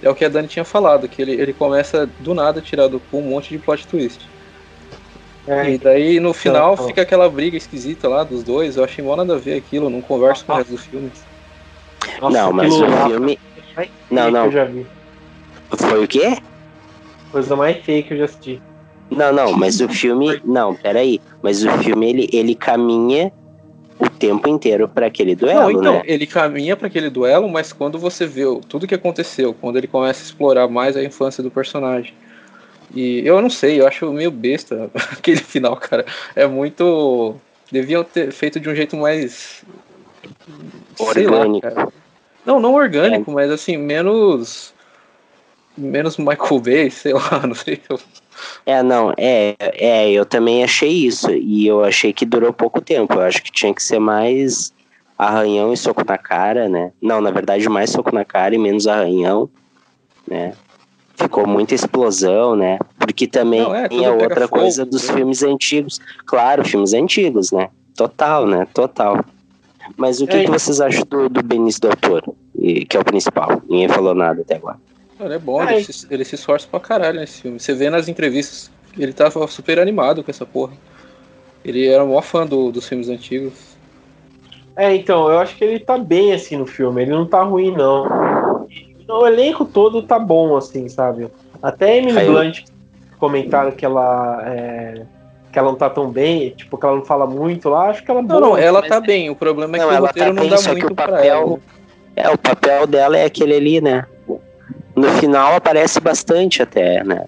é 0.00 0.08
o 0.08 0.14
que 0.14 0.24
a 0.24 0.28
Dani 0.28 0.46
tinha 0.46 0.64
falado, 0.64 1.08
que 1.08 1.20
ele, 1.20 1.32
ele 1.32 1.52
começa 1.52 2.08
do 2.20 2.32
nada 2.34 2.60
tirado 2.60 3.02
com 3.10 3.18
um 3.18 3.30
monte 3.30 3.48
de 3.48 3.58
plot 3.58 3.84
twist. 3.88 4.20
É, 5.48 5.70
e 5.72 5.78
daí 5.78 6.20
no 6.20 6.32
final 6.32 6.74
então, 6.74 6.86
fica 6.86 7.02
aquela 7.02 7.28
briga 7.28 7.56
esquisita 7.56 8.08
lá 8.08 8.22
dos 8.22 8.44
dois. 8.44 8.76
Eu 8.76 8.84
achei 8.84 9.04
mó 9.04 9.16
nada 9.16 9.34
a 9.34 9.38
ver 9.38 9.56
aquilo, 9.56 9.90
não 9.90 10.00
converso 10.00 10.44
com 10.44 10.52
o 10.52 10.56
resto 10.56 10.70
do 10.70 10.78
filme. 10.78 11.10
Nossa, 12.20 12.38
não, 12.38 12.52
mas 12.52 12.72
o 12.72 12.86
filme. 13.08 13.38
Não, 14.08 14.30
não. 14.30 14.52
Foi 15.76 16.04
o 16.04 16.06
quê? 16.06 16.38
Coisa 17.32 17.56
mais 17.56 17.76
feia 17.78 18.04
que 18.04 18.14
eu 18.14 18.18
já 18.18 18.24
assisti. 18.26 18.62
Não, 19.10 19.32
não, 19.32 19.52
mas 19.52 19.80
o 19.80 19.88
filme. 19.88 20.40
Não, 20.44 20.76
peraí. 20.76 21.20
Mas 21.42 21.64
o 21.64 21.70
filme 21.78 22.08
ele, 22.08 22.30
ele 22.32 22.54
caminha 22.54 23.32
o 24.00 24.08
tempo 24.08 24.48
inteiro 24.48 24.88
para 24.88 25.06
aquele 25.06 25.36
duelo, 25.36 25.60
não, 25.60 25.70
então, 25.70 25.94
né? 25.94 26.02
ele 26.06 26.26
caminha 26.26 26.74
para 26.74 26.86
aquele 26.86 27.10
duelo, 27.10 27.48
mas 27.48 27.72
quando 27.72 27.98
você 27.98 28.26
vê 28.26 28.44
tudo 28.66 28.86
que 28.86 28.94
aconteceu, 28.94 29.54
quando 29.60 29.76
ele 29.76 29.86
começa 29.86 30.22
a 30.22 30.24
explorar 30.24 30.68
mais 30.68 30.96
a 30.96 31.04
infância 31.04 31.42
do 31.42 31.50
personagem. 31.50 32.14
E 32.94 33.24
eu 33.24 33.40
não 33.40 33.50
sei, 33.50 33.80
eu 33.80 33.86
acho 33.86 34.10
meio 34.10 34.30
besta 34.30 34.90
aquele 35.12 35.38
final, 35.40 35.76
cara. 35.76 36.04
É 36.34 36.46
muito. 36.46 37.36
Deviam 37.70 38.02
ter 38.02 38.32
feito 38.32 38.58
de 38.58 38.68
um 38.68 38.74
jeito 38.74 38.96
mais. 38.96 39.62
Orgânico. 40.98 41.66
Lá, 41.66 41.88
não, 42.44 42.58
não 42.58 42.74
orgânico, 42.74 43.30
é. 43.30 43.34
mas 43.34 43.50
assim, 43.50 43.76
menos. 43.76 44.72
Menos 45.76 46.16
Michael 46.16 46.60
Bay, 46.60 46.90
sei 46.90 47.12
lá, 47.12 47.40
não 47.46 47.54
sei. 47.54 47.80
É, 48.66 48.82
não, 48.82 49.12
é, 49.16 49.54
é, 49.58 50.10
eu 50.10 50.24
também 50.24 50.64
achei 50.64 50.90
isso. 50.90 51.30
E 51.30 51.66
eu 51.66 51.84
achei 51.84 52.12
que 52.12 52.24
durou 52.24 52.52
pouco 52.52 52.80
tempo. 52.80 53.14
Eu 53.14 53.22
acho 53.22 53.42
que 53.42 53.52
tinha 53.52 53.74
que 53.74 53.82
ser 53.82 53.98
mais 53.98 54.72
arranhão 55.16 55.72
e 55.72 55.76
soco 55.76 56.04
na 56.06 56.16
cara, 56.16 56.68
né? 56.68 56.92
Não, 57.00 57.20
na 57.20 57.30
verdade, 57.30 57.68
mais 57.68 57.90
soco 57.90 58.14
na 58.14 58.24
cara 58.24 58.54
e 58.54 58.58
menos 58.58 58.86
arranhão, 58.86 59.48
né? 60.26 60.54
Ficou 61.14 61.46
muita 61.46 61.74
explosão, 61.74 62.56
né? 62.56 62.78
Porque 62.98 63.26
também 63.26 63.60
não, 63.60 63.74
é, 63.74 63.88
é 63.90 64.10
outra 64.10 64.48
fogo, 64.48 64.62
coisa 64.62 64.86
dos 64.86 65.06
né? 65.08 65.14
filmes 65.14 65.42
antigos. 65.42 66.00
Claro, 66.24 66.64
filmes 66.64 66.94
antigos, 66.94 67.52
né? 67.52 67.68
Total, 67.94 68.46
né? 68.46 68.66
Total. 68.72 69.22
Mas 69.96 70.22
o 70.22 70.26
que, 70.26 70.36
é, 70.36 70.44
que 70.44 70.50
vocês 70.50 70.80
acham 70.80 71.04
do, 71.04 71.28
do 71.28 71.42
Benício 71.42 71.82
Del 71.82 71.96
Toro, 71.96 72.34
que 72.88 72.96
é 72.96 73.00
o 73.00 73.04
principal? 73.04 73.60
Ninguém 73.68 73.88
falou 73.88 74.14
nada 74.14 74.40
até 74.40 74.56
agora. 74.56 74.78
Ele 75.20 75.34
é 75.34 75.38
bom, 75.38 75.62
ele 75.62 75.84
se, 75.84 76.06
ele 76.10 76.24
se 76.24 76.34
esforça 76.34 76.66
pra 76.70 76.80
caralho 76.80 77.20
nesse 77.20 77.42
filme. 77.42 77.60
Você 77.60 77.74
vê 77.74 77.90
nas 77.90 78.08
entrevistas, 78.08 78.70
ele 78.98 79.12
tava 79.12 79.46
super 79.46 79.78
animado 79.78 80.24
com 80.24 80.30
essa 80.30 80.46
porra. 80.46 80.72
Ele 81.64 81.86
era 81.86 82.02
o 82.02 82.08
maior 82.08 82.22
fã 82.22 82.46
do, 82.46 82.72
dos 82.72 82.88
filmes 82.88 83.08
antigos. 83.08 83.52
É, 84.76 84.94
então, 84.94 85.30
eu 85.30 85.38
acho 85.38 85.56
que 85.56 85.64
ele 85.64 85.78
tá 85.78 85.98
bem 85.98 86.32
assim 86.32 86.56
no 86.56 86.66
filme, 86.66 87.02
ele 87.02 87.10
não 87.10 87.26
tá 87.26 87.42
ruim, 87.42 87.70
não. 87.70 88.66
O 89.08 89.26
elenco 89.26 89.64
todo 89.64 90.02
tá 90.02 90.18
bom, 90.18 90.56
assim, 90.56 90.88
sabe? 90.88 91.28
Até 91.62 91.92
a 91.92 91.96
Emily 91.96 92.24
Blunt 92.26 92.60
comentaram 93.18 93.72
que 93.72 93.84
ela. 93.84 94.42
É, 94.46 95.02
que 95.52 95.58
ela 95.58 95.68
não 95.68 95.76
tá 95.76 95.90
tão 95.90 96.08
bem, 96.08 96.50
tipo, 96.50 96.78
que 96.78 96.86
ela 96.86 96.96
não 96.96 97.04
fala 97.04 97.26
muito 97.26 97.68
lá, 97.68 97.90
acho 97.90 98.04
que 98.04 98.10
ela 98.10 98.20
é 98.20 98.22
boa. 98.22 98.40
Não, 98.40 98.50
não, 98.50 98.56
ela 98.56 98.82
tá 98.82 99.00
bem. 99.00 99.28
O 99.30 99.34
problema 99.34 99.76
é 99.76 99.80
que 99.80 99.84
não, 99.84 99.94
o 99.94 100.06
roteiro 100.06 100.34
tá 100.34 100.40
não 100.42 100.48
dá 100.48 100.62
muito 100.68 100.94
papel, 100.94 101.16
pra 101.16 101.26
ela. 101.26 101.58
É, 102.14 102.30
o 102.30 102.38
papel 102.38 102.86
dela 102.86 103.18
é 103.18 103.24
aquele 103.24 103.54
ali, 103.54 103.80
né? 103.80 104.06
No 105.00 105.08
final 105.18 105.54
aparece 105.54 105.98
bastante 105.98 106.62
até, 106.62 107.02
né? 107.02 107.24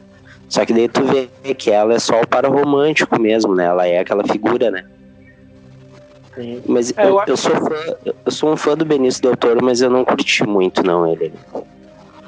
Só 0.47 0.67
que 0.67 0.75
daí 0.75 0.87
tu 0.87 1.03
vê 1.05 1.55
que 1.55 1.71
ela 1.71 1.95
é 1.95 1.99
só 1.99 2.21
o 2.21 2.27
para 2.27 2.47
romântico 2.47 3.19
mesmo, 3.19 3.55
né? 3.55 3.65
Ela 3.65 3.87
é 3.87 4.01
aquela 4.01 4.23
figura, 4.25 4.71
né? 4.71 4.85
Sim. 6.35 6.63
Mas 6.67 6.93
é, 6.95 7.05
eu, 7.05 7.09
eu, 7.09 7.25
eu, 7.29 7.37
sou 7.37 7.57
fã, 7.57 7.97
eu 8.05 8.31
sou 8.31 8.53
um 8.53 8.57
fã 8.57 8.77
do 8.77 8.85
Benício 8.85 9.23
Del 9.23 9.35
Toro, 9.35 9.65
mas 9.65 9.81
eu 9.81 9.89
não 9.89 10.05
curti 10.05 10.47
muito, 10.47 10.83
não, 10.83 11.11
ele. 11.11 11.33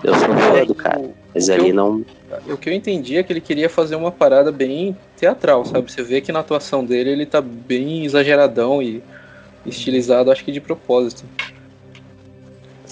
Eu 0.02 0.14
sou 0.14 0.30
um 0.30 0.38
fã 0.38 0.64
do 0.64 0.74
cara, 0.74 1.10
mas 1.34 1.50
ali 1.50 1.68
eu, 1.68 1.74
não. 1.74 2.04
O 2.48 2.56
que 2.56 2.70
eu 2.70 2.72
entendi 2.72 3.18
é 3.18 3.22
que 3.22 3.30
ele 3.30 3.42
queria 3.42 3.68
fazer 3.68 3.96
uma 3.96 4.10
parada 4.10 4.50
bem 4.50 4.96
teatral, 5.18 5.66
sabe? 5.66 5.92
Você 5.92 6.02
vê 6.02 6.22
que 6.22 6.32
na 6.32 6.40
atuação 6.40 6.82
dele 6.82 7.10
ele 7.10 7.26
tá 7.26 7.42
bem 7.42 8.06
exageradão 8.06 8.82
e 8.82 9.02
estilizado, 9.66 10.32
acho 10.32 10.42
que 10.42 10.52
de 10.52 10.60
propósito. 10.62 11.24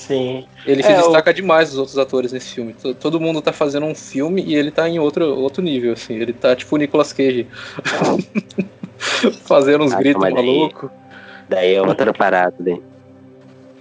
Sim. 0.07 0.45
Ele 0.67 0.83
se 0.83 0.91
é, 0.91 0.97
destaca 0.97 1.31
o... 1.31 1.35
demais 1.35 1.71
dos 1.71 1.79
outros 1.79 1.99
atores 1.99 2.33
nesse 2.33 2.55
filme. 2.55 2.75
Todo 3.01 3.21
mundo 3.21 3.41
tá 3.41 3.53
fazendo 3.53 3.87
um 3.87 3.95
filme 3.95 4.43
e 4.43 4.55
ele 4.55 4.71
tá 4.71 4.89
em 4.89 4.99
outro, 4.99 5.25
outro 5.39 5.63
nível, 5.63 5.93
assim. 5.93 6.15
Ele 6.15 6.33
tá 6.33 6.57
tipo 6.57 6.75
o 6.75 6.79
Nicolas 6.79 7.13
Cage. 7.13 7.47
fazendo 9.45 9.85
uns 9.85 9.93
ah, 9.93 9.99
gritos 9.99 10.23
malucos. 10.23 10.91
Daí 11.49 11.75
é 11.75 11.83
outra 11.83 12.13
parada, 12.13 12.55
daí. 12.59 12.81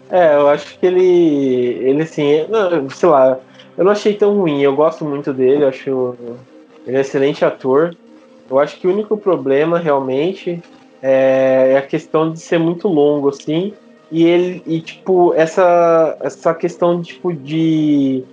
É, 0.10 0.36
eu 0.36 0.48
acho 0.50 0.78
que 0.78 0.86
ele. 0.86 1.80
Ele 1.82 2.04
assim, 2.04 2.46
não, 2.50 2.90
sei 2.90 3.10
lá, 3.10 3.40
eu 3.78 3.84
não 3.84 3.92
achei 3.92 4.14
tão 4.14 4.36
ruim, 4.36 4.62
eu 4.62 4.76
gosto 4.76 5.06
muito 5.06 5.34
dele, 5.34 5.66
acho 5.66 6.16
ele 6.86 6.96
é 6.96 7.00
um 7.00 7.02
excelente 7.02 7.46
ator. 7.46 7.96
Eu 8.50 8.60
acho 8.60 8.78
que 8.78 8.88
o 8.88 8.92
único 8.92 9.16
problema 9.16 9.80
realmente 9.80 10.62
é, 11.02 11.72
é 11.74 11.78
a 11.78 11.82
questão 11.82 12.32
de 12.32 12.40
ser 12.40 12.60
muito 12.60 12.88
longo, 12.88 13.30
assim. 13.30 13.74
E 14.12 14.26
ele, 14.26 14.62
e 14.66 14.82
tipo, 14.82 15.34
essa, 15.34 16.18
essa 16.22 16.54
questão 16.54 17.02
tipo, 17.02 17.34
de, 17.34 18.24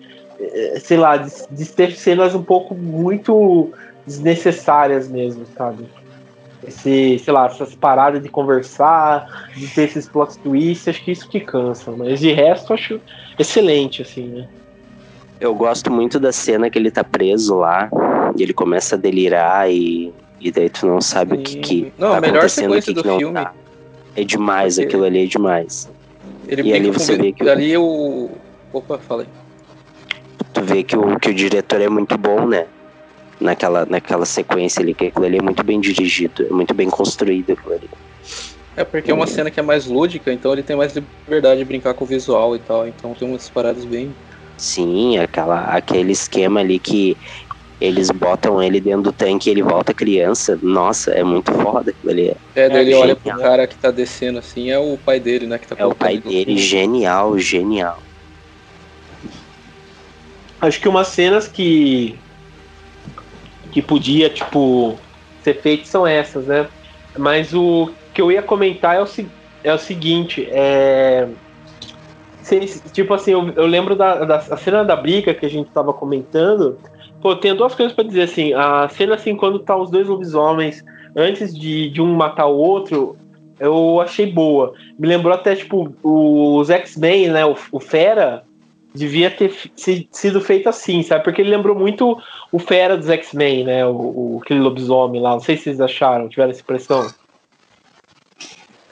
eh, 0.40 0.78
sei 0.80 0.96
lá, 0.96 1.16
de, 1.16 1.30
de 1.50 1.64
ter 1.66 1.92
cenas 1.92 2.34
um 2.34 2.42
pouco 2.42 2.74
muito 2.74 3.70
desnecessárias 4.04 5.08
mesmo, 5.08 5.46
sabe? 5.56 5.84
Esse, 6.66 7.20
sei 7.20 7.32
lá, 7.32 7.46
essas 7.46 7.74
paradas 7.76 8.20
de 8.20 8.28
conversar, 8.28 9.48
de 9.54 9.68
ter 9.68 9.82
esses 9.82 10.08
plot 10.08 10.36
twists, 10.38 10.88
acho 10.88 11.04
que 11.04 11.12
isso 11.12 11.28
que 11.28 11.38
cansa. 11.38 11.92
Mas 11.92 12.18
de 12.18 12.32
resto, 12.32 12.74
acho 12.74 13.00
excelente, 13.38 14.02
assim, 14.02 14.26
né? 14.26 14.48
Eu 15.40 15.54
gosto 15.54 15.92
muito 15.92 16.18
da 16.18 16.32
cena 16.32 16.68
que 16.68 16.76
ele 16.76 16.90
tá 16.90 17.04
preso 17.04 17.54
lá, 17.54 17.88
e 18.36 18.42
ele 18.42 18.52
começa 18.52 18.96
a 18.96 18.98
delirar 18.98 19.70
e, 19.70 20.12
e 20.40 20.50
daí 20.50 20.68
tu 20.68 20.86
não 20.86 21.00
sabe 21.00 21.36
Sim. 21.36 21.40
o 21.40 21.44
que, 21.44 21.56
que 21.60 21.92
não, 21.96 22.10
tá 22.10 22.16
a 22.16 22.20
melhor 22.20 22.50
sequência 22.50 22.92
do 22.92 23.02
filme. 23.02 23.34
Tá. 23.34 23.52
É 24.16 24.24
demais, 24.24 24.76
Porque 24.76 24.88
aquilo 24.88 25.04
ali 25.04 25.24
é 25.24 25.26
demais. 25.26 25.88
Ele 26.48 26.62
e 26.62 26.72
ali 26.72 26.90
você 26.90 27.16
vê 27.16 27.32
que. 27.32 27.48
Ali 27.48 27.76
o. 27.76 28.30
Opa, 28.72 28.98
fala 28.98 29.22
aí. 29.22 29.28
Tu 30.52 30.62
vê 30.62 30.82
que 30.82 30.96
o, 30.96 31.18
que 31.18 31.30
o 31.30 31.34
diretor 31.34 31.80
é 31.80 31.88
muito 31.88 32.16
bom, 32.16 32.46
né? 32.46 32.66
Naquela, 33.40 33.86
naquela 33.86 34.26
sequência 34.26 34.82
ali, 34.82 34.94
que 34.94 35.06
aquilo 35.06 35.24
ali 35.24 35.38
é 35.38 35.42
muito 35.42 35.62
bem 35.62 35.80
dirigido, 35.80 36.44
é 36.44 36.50
muito 36.50 36.74
bem 36.74 36.90
construído 36.90 37.52
aquilo 37.52 37.74
ali. 37.74 37.88
É 38.76 38.84
porque 38.84 39.10
é 39.10 39.14
uma 39.14 39.26
cena 39.26 39.50
que 39.50 39.60
é 39.60 39.62
mais 39.62 39.86
lúdica, 39.86 40.32
então 40.32 40.52
ele 40.52 40.62
tem 40.62 40.76
mais 40.76 40.94
liberdade 40.94 41.58
de 41.58 41.64
brincar 41.64 41.94
com 41.94 42.04
o 42.04 42.06
visual 42.06 42.56
e 42.56 42.58
tal. 42.60 42.86
Então 42.86 43.12
tem 43.14 43.28
umas 43.28 43.48
paradas 43.48 43.84
bem. 43.84 44.12
Sim, 44.56 45.18
aquela, 45.18 45.64
aquele 45.66 46.12
esquema 46.12 46.60
ali 46.60 46.78
que 46.78 47.16
eles 47.80 48.10
botam 48.10 48.62
ele 48.62 48.80
dentro 48.80 49.02
do 49.02 49.12
tanque 49.12 49.48
e 49.48 49.52
ele 49.52 49.62
volta 49.62 49.94
criança. 49.94 50.58
Nossa, 50.60 51.12
é 51.12 51.22
muito 51.22 51.52
foda 51.52 51.90
aquilo 51.90 52.10
ali. 52.10 52.36
É, 52.54 52.68
daí 52.68 52.78
é, 52.78 52.80
ele 52.80 52.94
olha 52.94 53.16
pro 53.16 53.38
cara 53.38 53.66
que 53.66 53.76
tá 53.76 53.90
descendo 53.90 54.38
assim, 54.38 54.70
é 54.70 54.78
o 54.78 54.98
pai 54.98 55.20
dele, 55.20 55.46
né? 55.46 55.58
Que 55.58 55.68
tá 55.68 55.76
é 55.78 55.86
o 55.86 55.94
pai 55.94 56.18
dele, 56.18 56.58
genial, 56.58 57.38
genial. 57.38 57.98
Acho 60.60 60.80
que 60.80 60.88
umas 60.88 61.08
cenas 61.08 61.46
que. 61.46 62.18
que 63.70 63.80
podia, 63.80 64.28
tipo, 64.28 64.98
ser 65.44 65.60
feitas 65.60 65.88
são 65.88 66.04
essas, 66.04 66.46
né? 66.46 66.66
Mas 67.16 67.54
o 67.54 67.92
que 68.12 68.20
eu 68.20 68.32
ia 68.32 68.42
comentar 68.42 68.96
é 68.96 69.02
o, 69.02 69.06
é 69.62 69.72
o 69.72 69.78
seguinte, 69.78 70.48
é. 70.50 71.28
Tipo 72.92 73.12
assim, 73.12 73.32
eu, 73.32 73.52
eu 73.54 73.66
lembro 73.66 73.94
da, 73.94 74.24
da 74.24 74.40
cena 74.56 74.82
da 74.82 74.96
briga 74.96 75.34
que 75.34 75.44
a 75.44 75.50
gente 75.50 75.70
tava 75.70 75.92
comentando 75.92 76.78
Pô, 77.20 77.34
tenho 77.34 77.56
duas 77.56 77.74
coisas 77.74 77.94
para 77.94 78.04
dizer 78.04 78.22
assim. 78.22 78.52
A 78.52 78.88
cena 78.88 79.14
assim, 79.14 79.36
quando 79.36 79.58
tá 79.58 79.76
os 79.76 79.90
dois 79.90 80.06
lobisomens, 80.06 80.84
antes 81.16 81.56
de, 81.56 81.90
de 81.90 82.00
um 82.00 82.14
matar 82.14 82.46
o 82.46 82.56
outro, 82.56 83.16
eu 83.58 84.00
achei 84.00 84.26
boa. 84.26 84.72
Me 84.98 85.08
lembrou 85.08 85.34
até, 85.34 85.56
tipo, 85.56 85.92
os 86.02 86.70
X-Men, 86.70 87.28
né? 87.28 87.44
O, 87.44 87.56
o, 87.72 87.80
Fera 87.80 88.44
devia 88.94 89.30
ter 89.30 89.52
sido 90.10 90.40
feito 90.40 90.68
assim, 90.68 91.02
sabe? 91.02 91.24
Porque 91.24 91.42
ele 91.42 91.50
lembrou 91.50 91.76
muito 91.76 92.16
o 92.52 92.58
Fera 92.58 92.96
dos 92.96 93.08
X-Men, 93.08 93.64
né? 93.64 93.86
O, 93.86 93.90
o, 93.90 94.40
aquele 94.42 94.60
lobisomem 94.60 95.20
lá. 95.20 95.32
Não 95.32 95.40
sei 95.40 95.56
se 95.56 95.64
vocês 95.64 95.80
acharam, 95.80 96.28
tiveram 96.28 96.50
essa 96.50 96.60
impressão. 96.60 97.08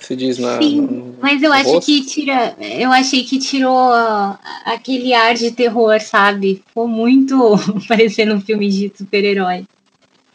Você 0.07 0.14
diz 0.14 0.38
na. 0.38 0.59
Sim, 0.59 0.82
no- 0.82 1.16
mas 1.20 1.42
eu 1.42 1.52
acho 1.52 1.70
rosto? 1.72 1.86
que 1.86 2.04
tira. 2.07 2.54
Eu 2.61 2.92
achei 2.92 3.24
que 3.24 3.38
tirou 3.40 3.76
ah, 3.92 4.38
aquele 4.64 5.12
ar 5.12 5.34
de 5.34 5.50
terror, 5.50 6.00
sabe? 6.00 6.62
Ficou 6.66 6.86
muito 6.86 7.34
parecendo 7.88 8.34
um 8.34 8.40
filme 8.40 8.68
de 8.68 8.92
super-herói. 8.96 9.64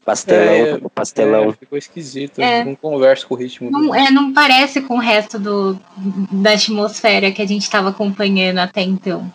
Pastelão, 0.04 0.42
É, 0.44 0.80
pastelão. 0.94 1.50
É, 1.50 1.54
ficou 1.54 1.78
esquisito. 1.78 2.40
É. 2.42 2.66
Não 2.66 2.76
conversa 2.76 3.26
com 3.26 3.36
o 3.36 3.38
ritmo. 3.38 3.72
do- 3.72 3.78
Não, 3.80 3.96
é, 3.96 4.12
não 4.12 4.34
parece 4.34 4.82
com 4.82 4.96
o 4.96 5.00
resto 5.00 5.40
do, 5.40 5.80
da 6.32 6.52
atmosfera 6.54 7.32
que 7.32 7.42
a 7.42 7.48
gente 7.48 7.62
estava 7.62 7.90
acompanhando 7.90 8.58
até 8.58 8.82
então. 8.82 9.32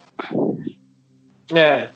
É. 1.55 1.89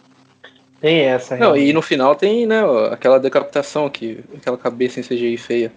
Tem 0.81 1.01
essa. 1.01 1.35
Não, 1.35 1.49
realmente. 1.49 1.69
e 1.69 1.73
no 1.75 1.83
final 1.83 2.15
tem, 2.15 2.47
né, 2.47 2.61
aquela 2.91 3.19
decapitação 3.21 3.85
aqui, 3.85 4.21
aquela 4.35 4.57
cabeça 4.57 4.99
em 4.99 5.03
CGI 5.03 5.37
feia. 5.37 5.73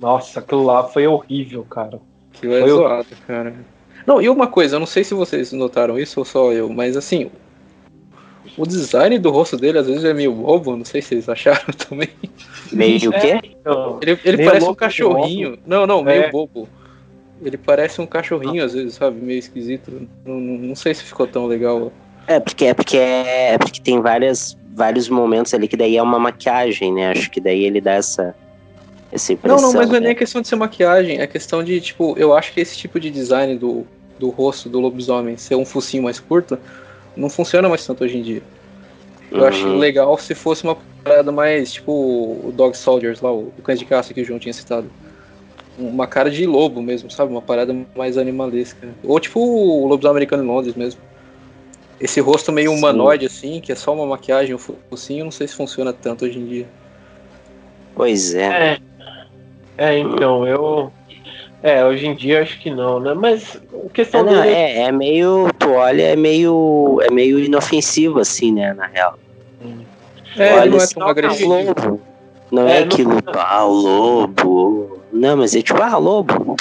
Nossa, 0.00 0.40
aquilo 0.40 0.64
lá 0.64 0.84
foi 0.84 1.06
horrível, 1.06 1.64
cara. 1.64 2.00
Aquilo 2.34 2.54
é 2.54 2.60
Foi 2.60 2.72
o- 2.72 2.76
zoado, 2.76 3.06
cara. 3.26 3.54
Não, 4.06 4.22
e 4.22 4.28
uma 4.28 4.46
coisa, 4.46 4.76
eu 4.76 4.80
não 4.80 4.86
sei 4.86 5.04
se 5.04 5.12
vocês 5.12 5.52
notaram 5.52 5.98
isso 5.98 6.20
ou 6.20 6.24
só 6.24 6.52
eu, 6.52 6.68
mas 6.68 6.96
assim, 6.96 7.30
o 8.56 8.64
design 8.66 9.18
do 9.18 9.30
rosto 9.30 9.56
dele 9.56 9.78
às 9.78 9.86
vezes 9.86 10.04
é 10.04 10.14
meio 10.14 10.32
bobo, 10.32 10.76
não 10.76 10.84
sei 10.84 11.02
se 11.02 11.08
vocês 11.08 11.28
acharam 11.28 11.66
também. 11.88 12.08
Meio 12.72 13.10
o 13.10 13.12
quê? 13.12 13.40
Ele, 14.00 14.18
ele 14.24 14.36
Meio 14.38 14.48
parece 14.50 14.68
um 14.68 14.74
cachorrinho. 14.74 15.58
Não, 15.66 15.86
não, 15.86 16.02
meio 16.02 16.22
É. 16.24 16.30
bobo. 16.30 16.68
Ele 17.42 17.56
parece 17.56 18.00
um 18.00 18.06
cachorrinho 18.06 18.64
às 18.64 18.72
vezes, 18.74 18.94
sabe? 18.94 19.20
Meio 19.20 19.38
esquisito. 19.38 20.08
Não, 20.24 20.34
não, 20.40 20.58
não 20.58 20.74
sei 20.74 20.92
se 20.94 21.04
ficou 21.04 21.26
tão 21.26 21.46
legal. 21.46 21.92
É 22.26 22.40
porque 22.40 22.64
é 22.66 22.74
porque 22.74 22.96
é, 22.96 23.54
é 23.54 23.58
porque 23.58 23.80
tem 23.80 24.00
várias, 24.00 24.56
vários 24.74 25.08
momentos 25.08 25.54
ali 25.54 25.68
que 25.68 25.76
daí 25.76 25.96
é 25.96 26.02
uma 26.02 26.18
maquiagem, 26.18 26.92
né? 26.92 27.10
Acho 27.12 27.30
que 27.30 27.40
daí 27.40 27.64
ele 27.64 27.80
dá 27.80 27.92
essa, 27.92 28.34
essa 29.12 29.32
Não, 29.44 29.60
impressão. 29.60 29.68
não, 29.72 29.72
mas 29.74 29.88
não 29.88 29.96
é 29.96 30.00
né? 30.00 30.06
nem 30.08 30.16
questão 30.16 30.40
de 30.42 30.48
ser 30.48 30.56
maquiagem, 30.56 31.20
é 31.20 31.26
questão 31.26 31.62
de, 31.62 31.80
tipo, 31.80 32.14
eu 32.18 32.34
acho 32.34 32.52
que 32.52 32.60
esse 32.60 32.76
tipo 32.76 32.98
de 33.00 33.10
design 33.10 33.56
do, 33.56 33.86
do 34.18 34.30
rosto 34.30 34.68
do 34.68 34.80
lobisomem 34.80 35.36
ser 35.36 35.54
um 35.54 35.64
focinho 35.64 36.02
mais 36.02 36.20
curto 36.20 36.58
não 37.16 37.30
funciona 37.30 37.68
mais 37.68 37.84
tanto 37.86 38.04
hoje 38.04 38.18
em 38.18 38.22
dia. 38.22 38.42
Eu 39.30 39.44
acho 39.46 39.68
Uhum. 39.68 39.78
legal 39.78 40.16
se 40.18 40.34
fosse 40.34 40.64
uma 40.64 40.76
parada 41.04 41.32
mais, 41.32 41.72
tipo, 41.72 41.92
o 41.92 42.52
Dog 42.52 42.76
Soldiers 42.76 43.20
lá, 43.20 43.32
o 43.32 43.52
Cães 43.62 43.78
de 43.78 43.84
Caça 43.86 44.14
que 44.14 44.20
o 44.20 44.24
João 44.24 44.38
tinha 44.38 44.52
citado. 44.52 44.90
Uma 45.78 46.06
cara 46.06 46.30
de 46.30 46.44
lobo 46.46 46.82
mesmo, 46.82 47.10
sabe? 47.10 47.30
Uma 47.32 47.42
parada 47.42 47.74
mais 47.96 48.18
animalesca. 48.18 48.88
Ou 49.02 49.20
tipo 49.20 49.40
o 49.40 49.86
lobisomem 49.86 50.12
americano 50.12 50.42
em 50.44 50.46
Londres 50.46 50.74
mesmo. 50.74 51.00
Esse 52.00 52.20
rosto 52.20 52.52
meio 52.52 52.72
Sim. 52.72 52.78
humanoide, 52.78 53.26
assim, 53.26 53.60
que 53.60 53.72
é 53.72 53.74
só 53.74 53.92
uma 53.94 54.06
maquiagem, 54.06 54.54
um 54.54 54.58
focinho, 54.58 55.24
não 55.24 55.32
sei 55.32 55.48
se 55.48 55.54
funciona 55.54 55.92
tanto 55.92 56.24
hoje 56.24 56.38
em 56.38 56.46
dia. 56.46 56.66
Pois 57.94 58.34
é. 58.34 58.74
É. 58.74 58.78
É, 59.78 59.96
então, 59.98 60.46
eu. 60.46 60.92
É, 61.62 61.84
hoje 61.84 62.06
em 62.06 62.14
dia 62.14 62.42
acho 62.42 62.58
que 62.60 62.70
não, 62.70 63.00
né? 63.00 63.14
Mas 63.14 63.56
a 63.56 63.86
É, 63.86 63.88
questão 63.92 64.22
não, 64.24 64.32
dele. 64.32 64.54
é, 64.54 64.82
é 64.82 64.92
meio. 64.92 65.48
Tu 65.58 65.70
olha, 65.70 66.02
é 66.02 66.16
meio. 66.16 67.00
É 67.02 67.10
meio 67.12 67.38
inofensivo, 67.38 68.18
assim, 68.18 68.52
né? 68.52 68.74
Na 68.74 68.86
real. 68.86 69.18
É, 70.36 70.54
olha, 70.54 70.70
não 70.70 70.78
é 70.78 70.82
assim, 70.82 70.94
tão 70.94 71.06
ah, 71.06 71.10
agressivo. 71.10 71.48
lobo. 71.50 72.00
Não 72.50 72.66
É, 72.68 72.78
é, 72.78 72.80
não- 72.80 72.86
aquilo, 72.86 73.12
ah, 73.28 73.64
o 73.66 73.72
lobo. 73.72 75.00
Não, 75.12 75.36
mas 75.36 75.54
é 75.54 75.62
tipo, 75.62 75.80
ah, 75.82 75.96
lobo. 75.96 76.56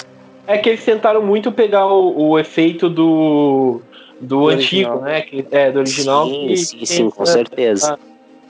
É 0.46 0.58
que 0.58 0.70
eles 0.70 0.84
tentaram 0.86 1.22
muito 1.22 1.52
pegar 1.52 1.88
o, 1.88 2.30
o 2.30 2.40
efeito 2.40 2.90
do. 2.90 3.82
Do, 4.20 4.38
Do 4.40 4.48
antigo, 4.48 4.90
original. 4.94 5.02
né? 5.02 5.22
Que, 5.22 5.46
é, 5.52 5.72
do 5.72 5.80
original. 5.80 6.26
sim, 6.28 6.56
sim, 6.56 6.86
sim, 6.86 7.10
com 7.12 7.22
essa- 7.22 7.34
certeza. 7.34 8.00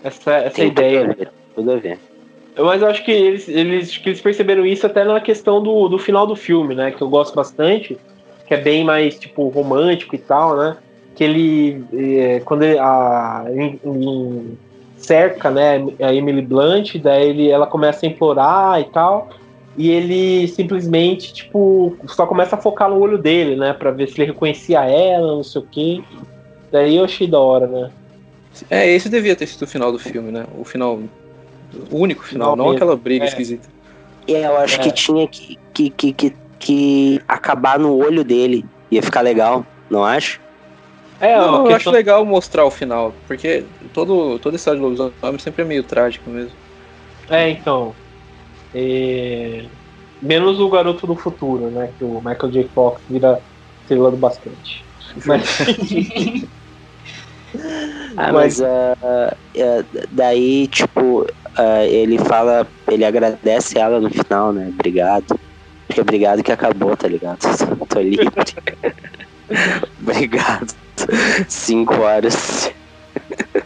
Essa, 0.01 0.33
essa 0.35 0.63
ideia. 0.63 1.01
Tudo 1.01 1.11
a 1.11 1.15
ver, 1.15 1.31
tudo 1.55 1.71
a 1.71 1.75
ver. 1.75 1.99
Mas 2.57 2.81
eu 2.81 2.87
acho 2.87 3.03
que 3.03 3.11
eles, 3.11 3.47
eles, 3.47 3.97
que 3.97 4.09
eles 4.09 4.21
perceberam 4.21 4.65
isso 4.65 4.85
até 4.85 5.03
na 5.03 5.19
questão 5.19 5.61
do, 5.61 5.87
do 5.87 5.97
final 5.99 6.25
do 6.25 6.35
filme, 6.35 6.73
né? 6.73 6.91
Que 6.91 7.01
eu 7.01 7.09
gosto 7.09 7.35
bastante, 7.35 7.97
que 8.47 8.53
é 8.53 8.57
bem 8.57 8.83
mais, 8.83 9.17
tipo, 9.19 9.47
romântico 9.49 10.15
e 10.15 10.19
tal, 10.19 10.57
né? 10.57 10.77
Que 11.15 11.23
ele, 11.23 11.83
é, 11.93 12.39
quando 12.41 12.63
ele, 12.63 12.79
a, 12.79 13.45
em- 13.49 13.79
em- 13.85 14.57
cerca, 14.97 15.51
né, 15.51 15.77
a 16.01 16.13
Emily 16.13 16.41
Blunt, 16.41 16.95
daí 16.97 17.29
ele, 17.29 17.49
ela 17.49 17.67
começa 17.67 18.05
a 18.05 18.09
implorar 18.09 18.81
e 18.81 18.85
tal, 18.85 19.29
e 19.77 19.91
ele 19.91 20.47
simplesmente, 20.47 21.31
tipo, 21.31 21.95
só 22.07 22.25
começa 22.25 22.55
a 22.55 22.59
focar 22.59 22.89
no 22.89 22.99
olho 22.99 23.17
dele, 23.17 23.55
né? 23.55 23.73
Pra 23.73 23.91
ver 23.91 24.07
se 24.07 24.19
ele 24.19 24.31
reconhecia 24.31 24.83
ela, 24.85 25.35
não 25.35 25.43
sei 25.43 25.61
o 25.61 25.67
quê. 25.69 26.01
Daí 26.71 26.95
eu 26.95 27.03
achei 27.05 27.27
da 27.27 27.39
hora, 27.39 27.67
né? 27.67 27.91
É, 28.71 28.89
esse 28.89 29.07
devia 29.07 29.35
ter 29.35 29.45
sido 29.45 29.63
o 29.63 29.67
final 29.67 29.91
do 29.91 29.99
filme, 29.99 30.31
né? 30.31 30.45
O 30.57 30.63
final. 30.63 30.99
O 31.91 31.97
único 31.99 32.23
final, 32.23 32.55
não 32.55 32.65
mesmo. 32.65 32.77
aquela 32.77 32.95
briga 32.95 33.25
É. 33.25 33.27
esquisita. 33.27 33.67
E 34.27 34.33
eu 34.33 34.57
acho 34.57 34.79
É. 34.79 34.83
que 34.83 34.91
tinha 34.91 35.27
que, 35.27 35.57
que, 35.73 35.89
que, 35.89 36.13
que, 36.13 36.33
que 36.59 37.21
acabar 37.27 37.79
no 37.79 37.95
olho 37.95 38.23
dele. 38.23 38.65
Ia 38.91 39.01
ficar 39.03 39.21
legal, 39.21 39.65
não 39.89 40.03
acho? 40.03 40.39
É, 41.19 41.35
Não, 41.37 41.43
a 41.43 41.45
eu 41.45 41.63
questão- 41.63 41.75
acho 41.75 41.91
legal 41.91 42.25
mostrar 42.25 42.63
o 42.65 42.71
final, 42.71 43.13
porque 43.27 43.65
todo, 43.93 44.37
toda 44.39 44.55
história 44.55 44.79
de 44.79 44.85
lobisomem 44.85 45.39
sempre 45.39 45.63
é 45.63 45.65
meio 45.65 45.83
trágico 45.83 46.29
mesmo. 46.29 46.55
É, 47.29 47.49
então. 47.49 47.93
É, 48.73 49.65
Menos 50.21 50.59
o 50.59 50.69
Garoto 50.69 51.05
do 51.07 51.15
Futuro, 51.15 51.69
né? 51.69 51.91
Que 51.97 52.03
o 52.03 52.21
Michael 52.21 52.51
J. 52.51 52.69
Fox 52.73 53.01
vira 53.09 53.39
estrela 53.83 54.09
do 54.11 54.17
basquete. 54.17 54.83
Mas, 55.25 55.43
Ah, 58.17 58.31
Mas- 58.31 58.59
mas 58.59 58.61
ah, 58.61 58.97
ah, 59.03 59.85
daí, 60.11 60.67
tipo, 60.67 61.25
ah, 61.57 61.83
ele 61.85 62.19
fala, 62.19 62.67
ele 62.87 63.03
agradece 63.03 63.79
ela 63.79 63.99
no 63.99 64.09
final, 64.09 64.53
né? 64.53 64.69
Obrigado. 64.69 65.39
Porque 65.87 66.01
obrigado 66.01 66.43
que 66.43 66.51
acabou, 66.51 66.95
tá 66.95 67.07
ligado? 67.07 67.39
Tô 67.89 67.99
livre. 67.99 68.29
obrigado. 70.01 70.75
Cinco 71.47 71.95
horas 71.95 72.71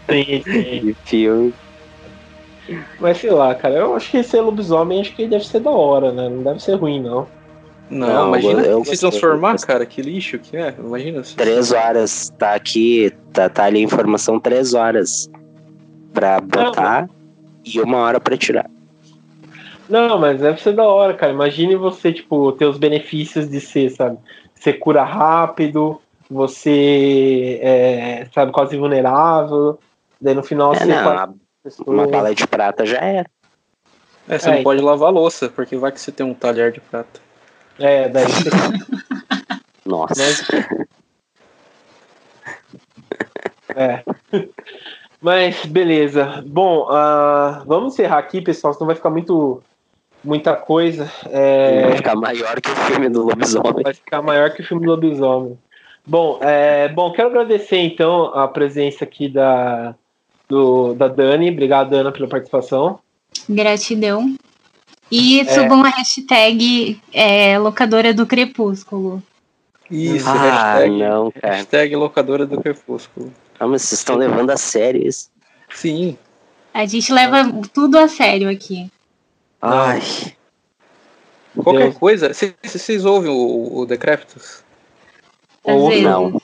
sim, 0.10 0.44
sim. 0.44 0.86
de 0.86 0.96
filme. 1.06 1.54
Mas 3.00 3.18
sei 3.18 3.32
lá, 3.32 3.54
cara, 3.56 3.76
eu 3.76 3.96
acho 3.96 4.12
que 4.12 4.24
ser 4.24 4.40
lobisomem 4.42 5.02
acho 5.02 5.14
que 5.14 5.28
deve 5.28 5.46
ser 5.46 5.60
da 5.60 5.72
hora, 5.72 6.12
né? 6.14 6.30
Não 6.30 6.44
deve 6.44 6.62
ser 6.62 6.76
ruim, 6.76 7.02
não. 7.02 7.28
Não, 7.90 8.08
Não, 8.08 8.28
imagina 8.30 8.62
eu 8.62 8.86
se 8.86 8.92
gostei, 8.92 9.10
transformar, 9.10 9.50
eu 9.50 9.52
gostei. 9.54 9.68
cara, 9.68 9.86
que 9.86 10.02
lixo 10.02 10.40
que 10.40 10.56
é. 10.56 10.74
Imagina 10.80 11.24
se. 11.24 11.36
Três 11.36 11.74
horas, 11.74 12.32
tá 12.38 12.54
aqui, 12.54 13.12
tá, 13.34 13.50
tá 13.50 13.66
ali 13.66 13.80
a 13.80 13.84
informação, 13.84 14.40
três 14.40 14.74
horas 14.74 15.30
pra 16.14 16.40
botar 16.40 17.10
e 17.66 17.80
uma 17.80 17.98
hora 17.98 18.20
pra 18.20 18.38
tirar. 18.38 18.70
Não, 19.90 20.18
mas 20.20 20.40
deve 20.40 20.62
ser 20.62 20.74
da 20.74 20.84
hora, 20.84 21.14
cara. 21.14 21.34
Imagine 21.34 21.76
você, 21.76 22.14
tipo, 22.14 22.52
ter 22.54 22.66
os 22.66 22.78
benefícios 22.78 23.50
de 23.50 23.60
ser, 23.60 23.90
sabe? 23.90 24.18
Você 24.56 24.72
cura 24.72 25.04
rápido, 25.04 26.02
você 26.30 27.60
é, 27.62 28.28
sabe, 28.34 28.52
quase 28.52 28.78
vulnerável. 28.78 29.78
Daí 30.20 30.34
no 30.34 30.44
final 30.44 30.74
É, 30.74 30.80
você 30.80 30.86
não, 30.86 31.04
faz 31.04 31.80
uma 31.86 32.08
bala 32.08 32.34
de 32.34 32.48
prata 32.48 32.86
já 32.86 33.00
era. 33.00 33.30
É, 34.30 34.40
você 34.40 34.50
É, 34.50 34.56
não 34.56 34.64
pode 34.64 34.82
lavar 34.82 35.10
a 35.10 35.12
louça, 35.12 35.50
porque 35.50 35.76
vai 35.76 35.92
que 35.92 36.00
você 36.00 36.12
tem 36.12 36.26
um 36.26 36.34
talher 36.34 36.72
de 36.72 36.80
prata. 36.80 37.20
É, 37.78 38.08
daí 38.08 38.26
você 38.26 38.50
Nossa. 39.86 40.22
É. 43.76 44.04
Mas 45.22 45.66
beleza. 45.66 46.44
Bom, 46.48 46.88
ah, 46.90 47.62
vamos 47.66 47.94
encerrar 47.94 48.18
aqui, 48.18 48.42
pessoal, 48.42 48.74
senão 48.74 48.88
vai 48.88 48.96
ficar 48.96 49.10
muito 49.10 49.62
muita 50.24 50.56
coisa. 50.56 51.12
É, 51.30 51.82
Vai 51.88 51.98
ficar 51.98 52.16
maior 52.16 52.62
que 52.62 52.70
o 52.72 52.76
filme 52.76 53.10
do 53.10 53.24
lobisomem. 53.26 53.84
vai 53.84 53.94
ficar 53.94 54.22
maior 54.22 54.52
que 54.52 54.62
o 54.62 54.66
filme 54.66 54.86
do 54.86 54.92
lobisomem. 54.92 55.58
Bom, 56.06 56.40
é, 56.42 56.90
bom, 56.90 57.12
quero 57.12 57.30
agradecer 57.30 57.78
então 57.78 58.26
a 58.34 58.48
presença 58.48 59.04
aqui 59.04 59.28
da 59.30 59.96
do, 60.50 60.94
da 60.96 61.08
Dani. 61.08 61.50
Obrigado, 61.52 61.94
Ana, 61.94 62.12
pela 62.12 62.28
participação. 62.28 63.00
Gratidão. 63.50 64.36
E 65.12 65.44
subam 65.54 65.84
a 65.84 65.90
hashtag 65.90 67.00
é, 67.14 67.58
locadora 67.60 68.14
do 68.14 68.26
crepúsculo. 68.26 69.22
Isso, 69.90 70.28
Ah, 70.30 70.34
hashtag, 70.78 70.98
não, 71.00 71.32
cara. 71.32 71.56
hashtag 71.56 71.96
locadora 71.96 72.46
do 72.46 72.62
crepúsculo. 72.62 73.32
Ah, 73.62 73.68
mas 73.68 73.84
vocês 73.84 74.00
estão 74.00 74.16
levando 74.16 74.50
a 74.50 74.58
sério 74.58 75.06
isso. 75.08 75.30
Sim. 75.72 76.18
A 76.74 76.84
gente 76.88 77.14
leva 77.14 77.44
tudo 77.72 77.96
a 78.00 78.08
sério 78.08 78.50
aqui. 78.50 78.90
Ai, 79.62 80.02
Qualquer 81.56 81.84
Deus. 81.90 81.98
coisa, 81.98 82.34
vocês- 82.34 83.06
ouvem 83.06 83.30
o, 83.30 83.78
o 83.82 83.86
Decreptus? 83.86 84.64
Ou 85.64 85.96
não. 86.02 86.42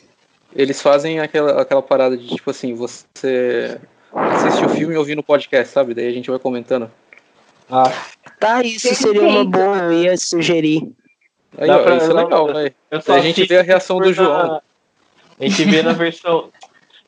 Eles 0.56 0.80
fazem 0.80 1.20
aquela, 1.20 1.60
aquela 1.60 1.82
parada 1.82 2.16
de 2.16 2.28
tipo 2.28 2.52
assim, 2.52 2.76
você 2.76 3.80
assiste 4.14 4.64
o 4.64 4.70
filme 4.70 4.96
ouvindo 4.96 5.20
o 5.20 5.24
podcast, 5.24 5.74
sabe? 5.74 5.96
Daí 5.96 6.08
a 6.08 6.12
gente 6.12 6.30
vai 6.30 6.38
comentando. 6.38 6.92
Ah, 7.68 7.92
tá, 8.40 8.62
isso 8.62 8.94
seria 8.94 9.24
uma 9.24 9.44
boa, 9.44 9.78
eu 9.78 9.94
ia 10.04 10.18
sugerir. 10.18 10.88
Aí, 11.58 11.68
ó, 11.70 11.82
pra- 11.82 11.98
isso 11.98 12.12
é 12.12 12.14
legal, 12.14 12.54
Daí 12.54 12.74
a 13.08 13.20
gente 13.22 13.44
vê 13.46 13.58
a 13.58 13.64
reação 13.64 13.98
do 13.98 14.04
por 14.04 14.14
João. 14.14 14.48
na- 14.48 14.62
A 15.40 15.48
gente 15.48 15.64
vê 15.66 15.82
na 15.82 15.94
versão. 15.94 16.52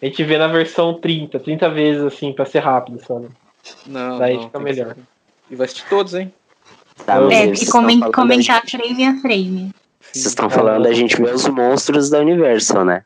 A 0.02 0.06
gente 0.06 0.24
vê 0.24 0.38
na 0.38 0.48
versão 0.48 0.94
30, 0.94 1.40
30 1.40 1.70
vezes 1.70 2.04
assim, 2.04 2.32
pra 2.32 2.46
ser 2.46 2.60
rápido, 2.60 3.00
sabe? 3.06 3.28
Não, 3.86 4.18
Daí 4.18 4.36
não, 4.36 4.44
fica 4.44 4.58
que 4.58 4.64
melhor. 4.64 4.96
ser. 4.96 5.02
E 5.52 5.56
vai 5.56 5.66
assistir 5.66 5.90
todos, 5.90 6.14
hein? 6.14 6.34
Tá, 7.06 7.18
É, 7.32 7.46
e 7.46 7.66
falando 7.66 8.12
comentar 8.12 8.64
frame 8.66 9.06
a 9.06 9.16
frame. 9.22 9.72
Vocês 10.12 10.26
estão 10.26 10.50
falando 10.50 10.84
da 10.84 10.94
gente 10.94 11.16
ver 11.18 11.36
os 11.36 11.48
monstros 11.48 12.10
da 12.10 12.20
Universal, 12.20 12.84
né? 12.84 13.04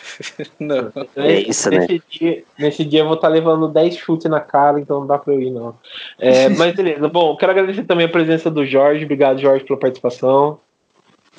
Não. 0.58 0.90
É 1.16 1.40
isso, 1.40 1.68
né? 1.68 1.80
nesse 1.80 2.02
Dia, 2.08 2.44
nesse 2.58 2.84
dia 2.84 3.00
eu 3.00 3.06
vou 3.06 3.14
estar 3.14 3.28
levando 3.28 3.68
10 3.68 3.96
chutes 3.96 4.30
na 4.30 4.40
cara, 4.40 4.80
então 4.80 5.00
não 5.00 5.06
dá 5.06 5.18
pra 5.18 5.34
eu 5.34 5.42
ir, 5.42 5.50
não. 5.50 5.76
É, 6.18 6.48
mas 6.56 6.74
beleza. 6.74 7.08
Bom, 7.08 7.36
quero 7.36 7.52
agradecer 7.52 7.84
também 7.84 8.06
a 8.06 8.10
presença 8.10 8.50
do 8.50 8.64
Jorge. 8.64 9.04
Obrigado, 9.04 9.40
Jorge, 9.40 9.64
pela 9.64 9.78
participação. 9.78 10.58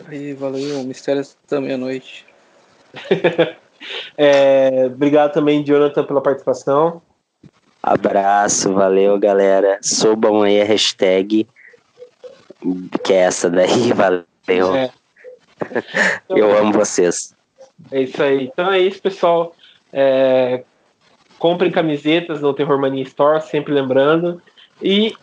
Aí, 0.07 0.33
valeu. 0.33 0.83
Mistérios 0.83 1.35
da 1.49 1.59
meia-noite. 1.59 2.25
É, 4.17 4.85
obrigado 4.87 5.33
também, 5.33 5.63
Jonathan, 5.63 6.03
pela 6.03 6.21
participação. 6.21 7.01
Abraço, 7.81 8.73
valeu, 8.73 9.17
galera. 9.17 9.79
Subam 9.81 10.41
aí 10.41 10.61
a 10.61 10.65
hashtag, 10.65 11.47
que 13.03 13.13
é 13.13 13.17
essa 13.17 13.49
daí, 13.49 13.93
valeu. 13.93 14.75
É. 14.75 14.89
Eu 16.29 16.57
amo 16.57 16.73
vocês. 16.73 17.33
É 17.91 18.01
isso 18.01 18.21
aí. 18.21 18.45
Então 18.45 18.71
é 18.71 18.79
isso, 18.79 19.01
pessoal. 19.01 19.55
É, 19.93 20.63
comprem 21.39 21.71
camisetas 21.71 22.41
no 22.41 22.53
Terror 22.53 22.79
Mania 22.79 23.03
Store, 23.03 23.41
sempre 23.41 23.73
lembrando. 23.73 24.41
E 24.81 25.15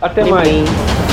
até 0.00 0.24
mais. 0.24 1.09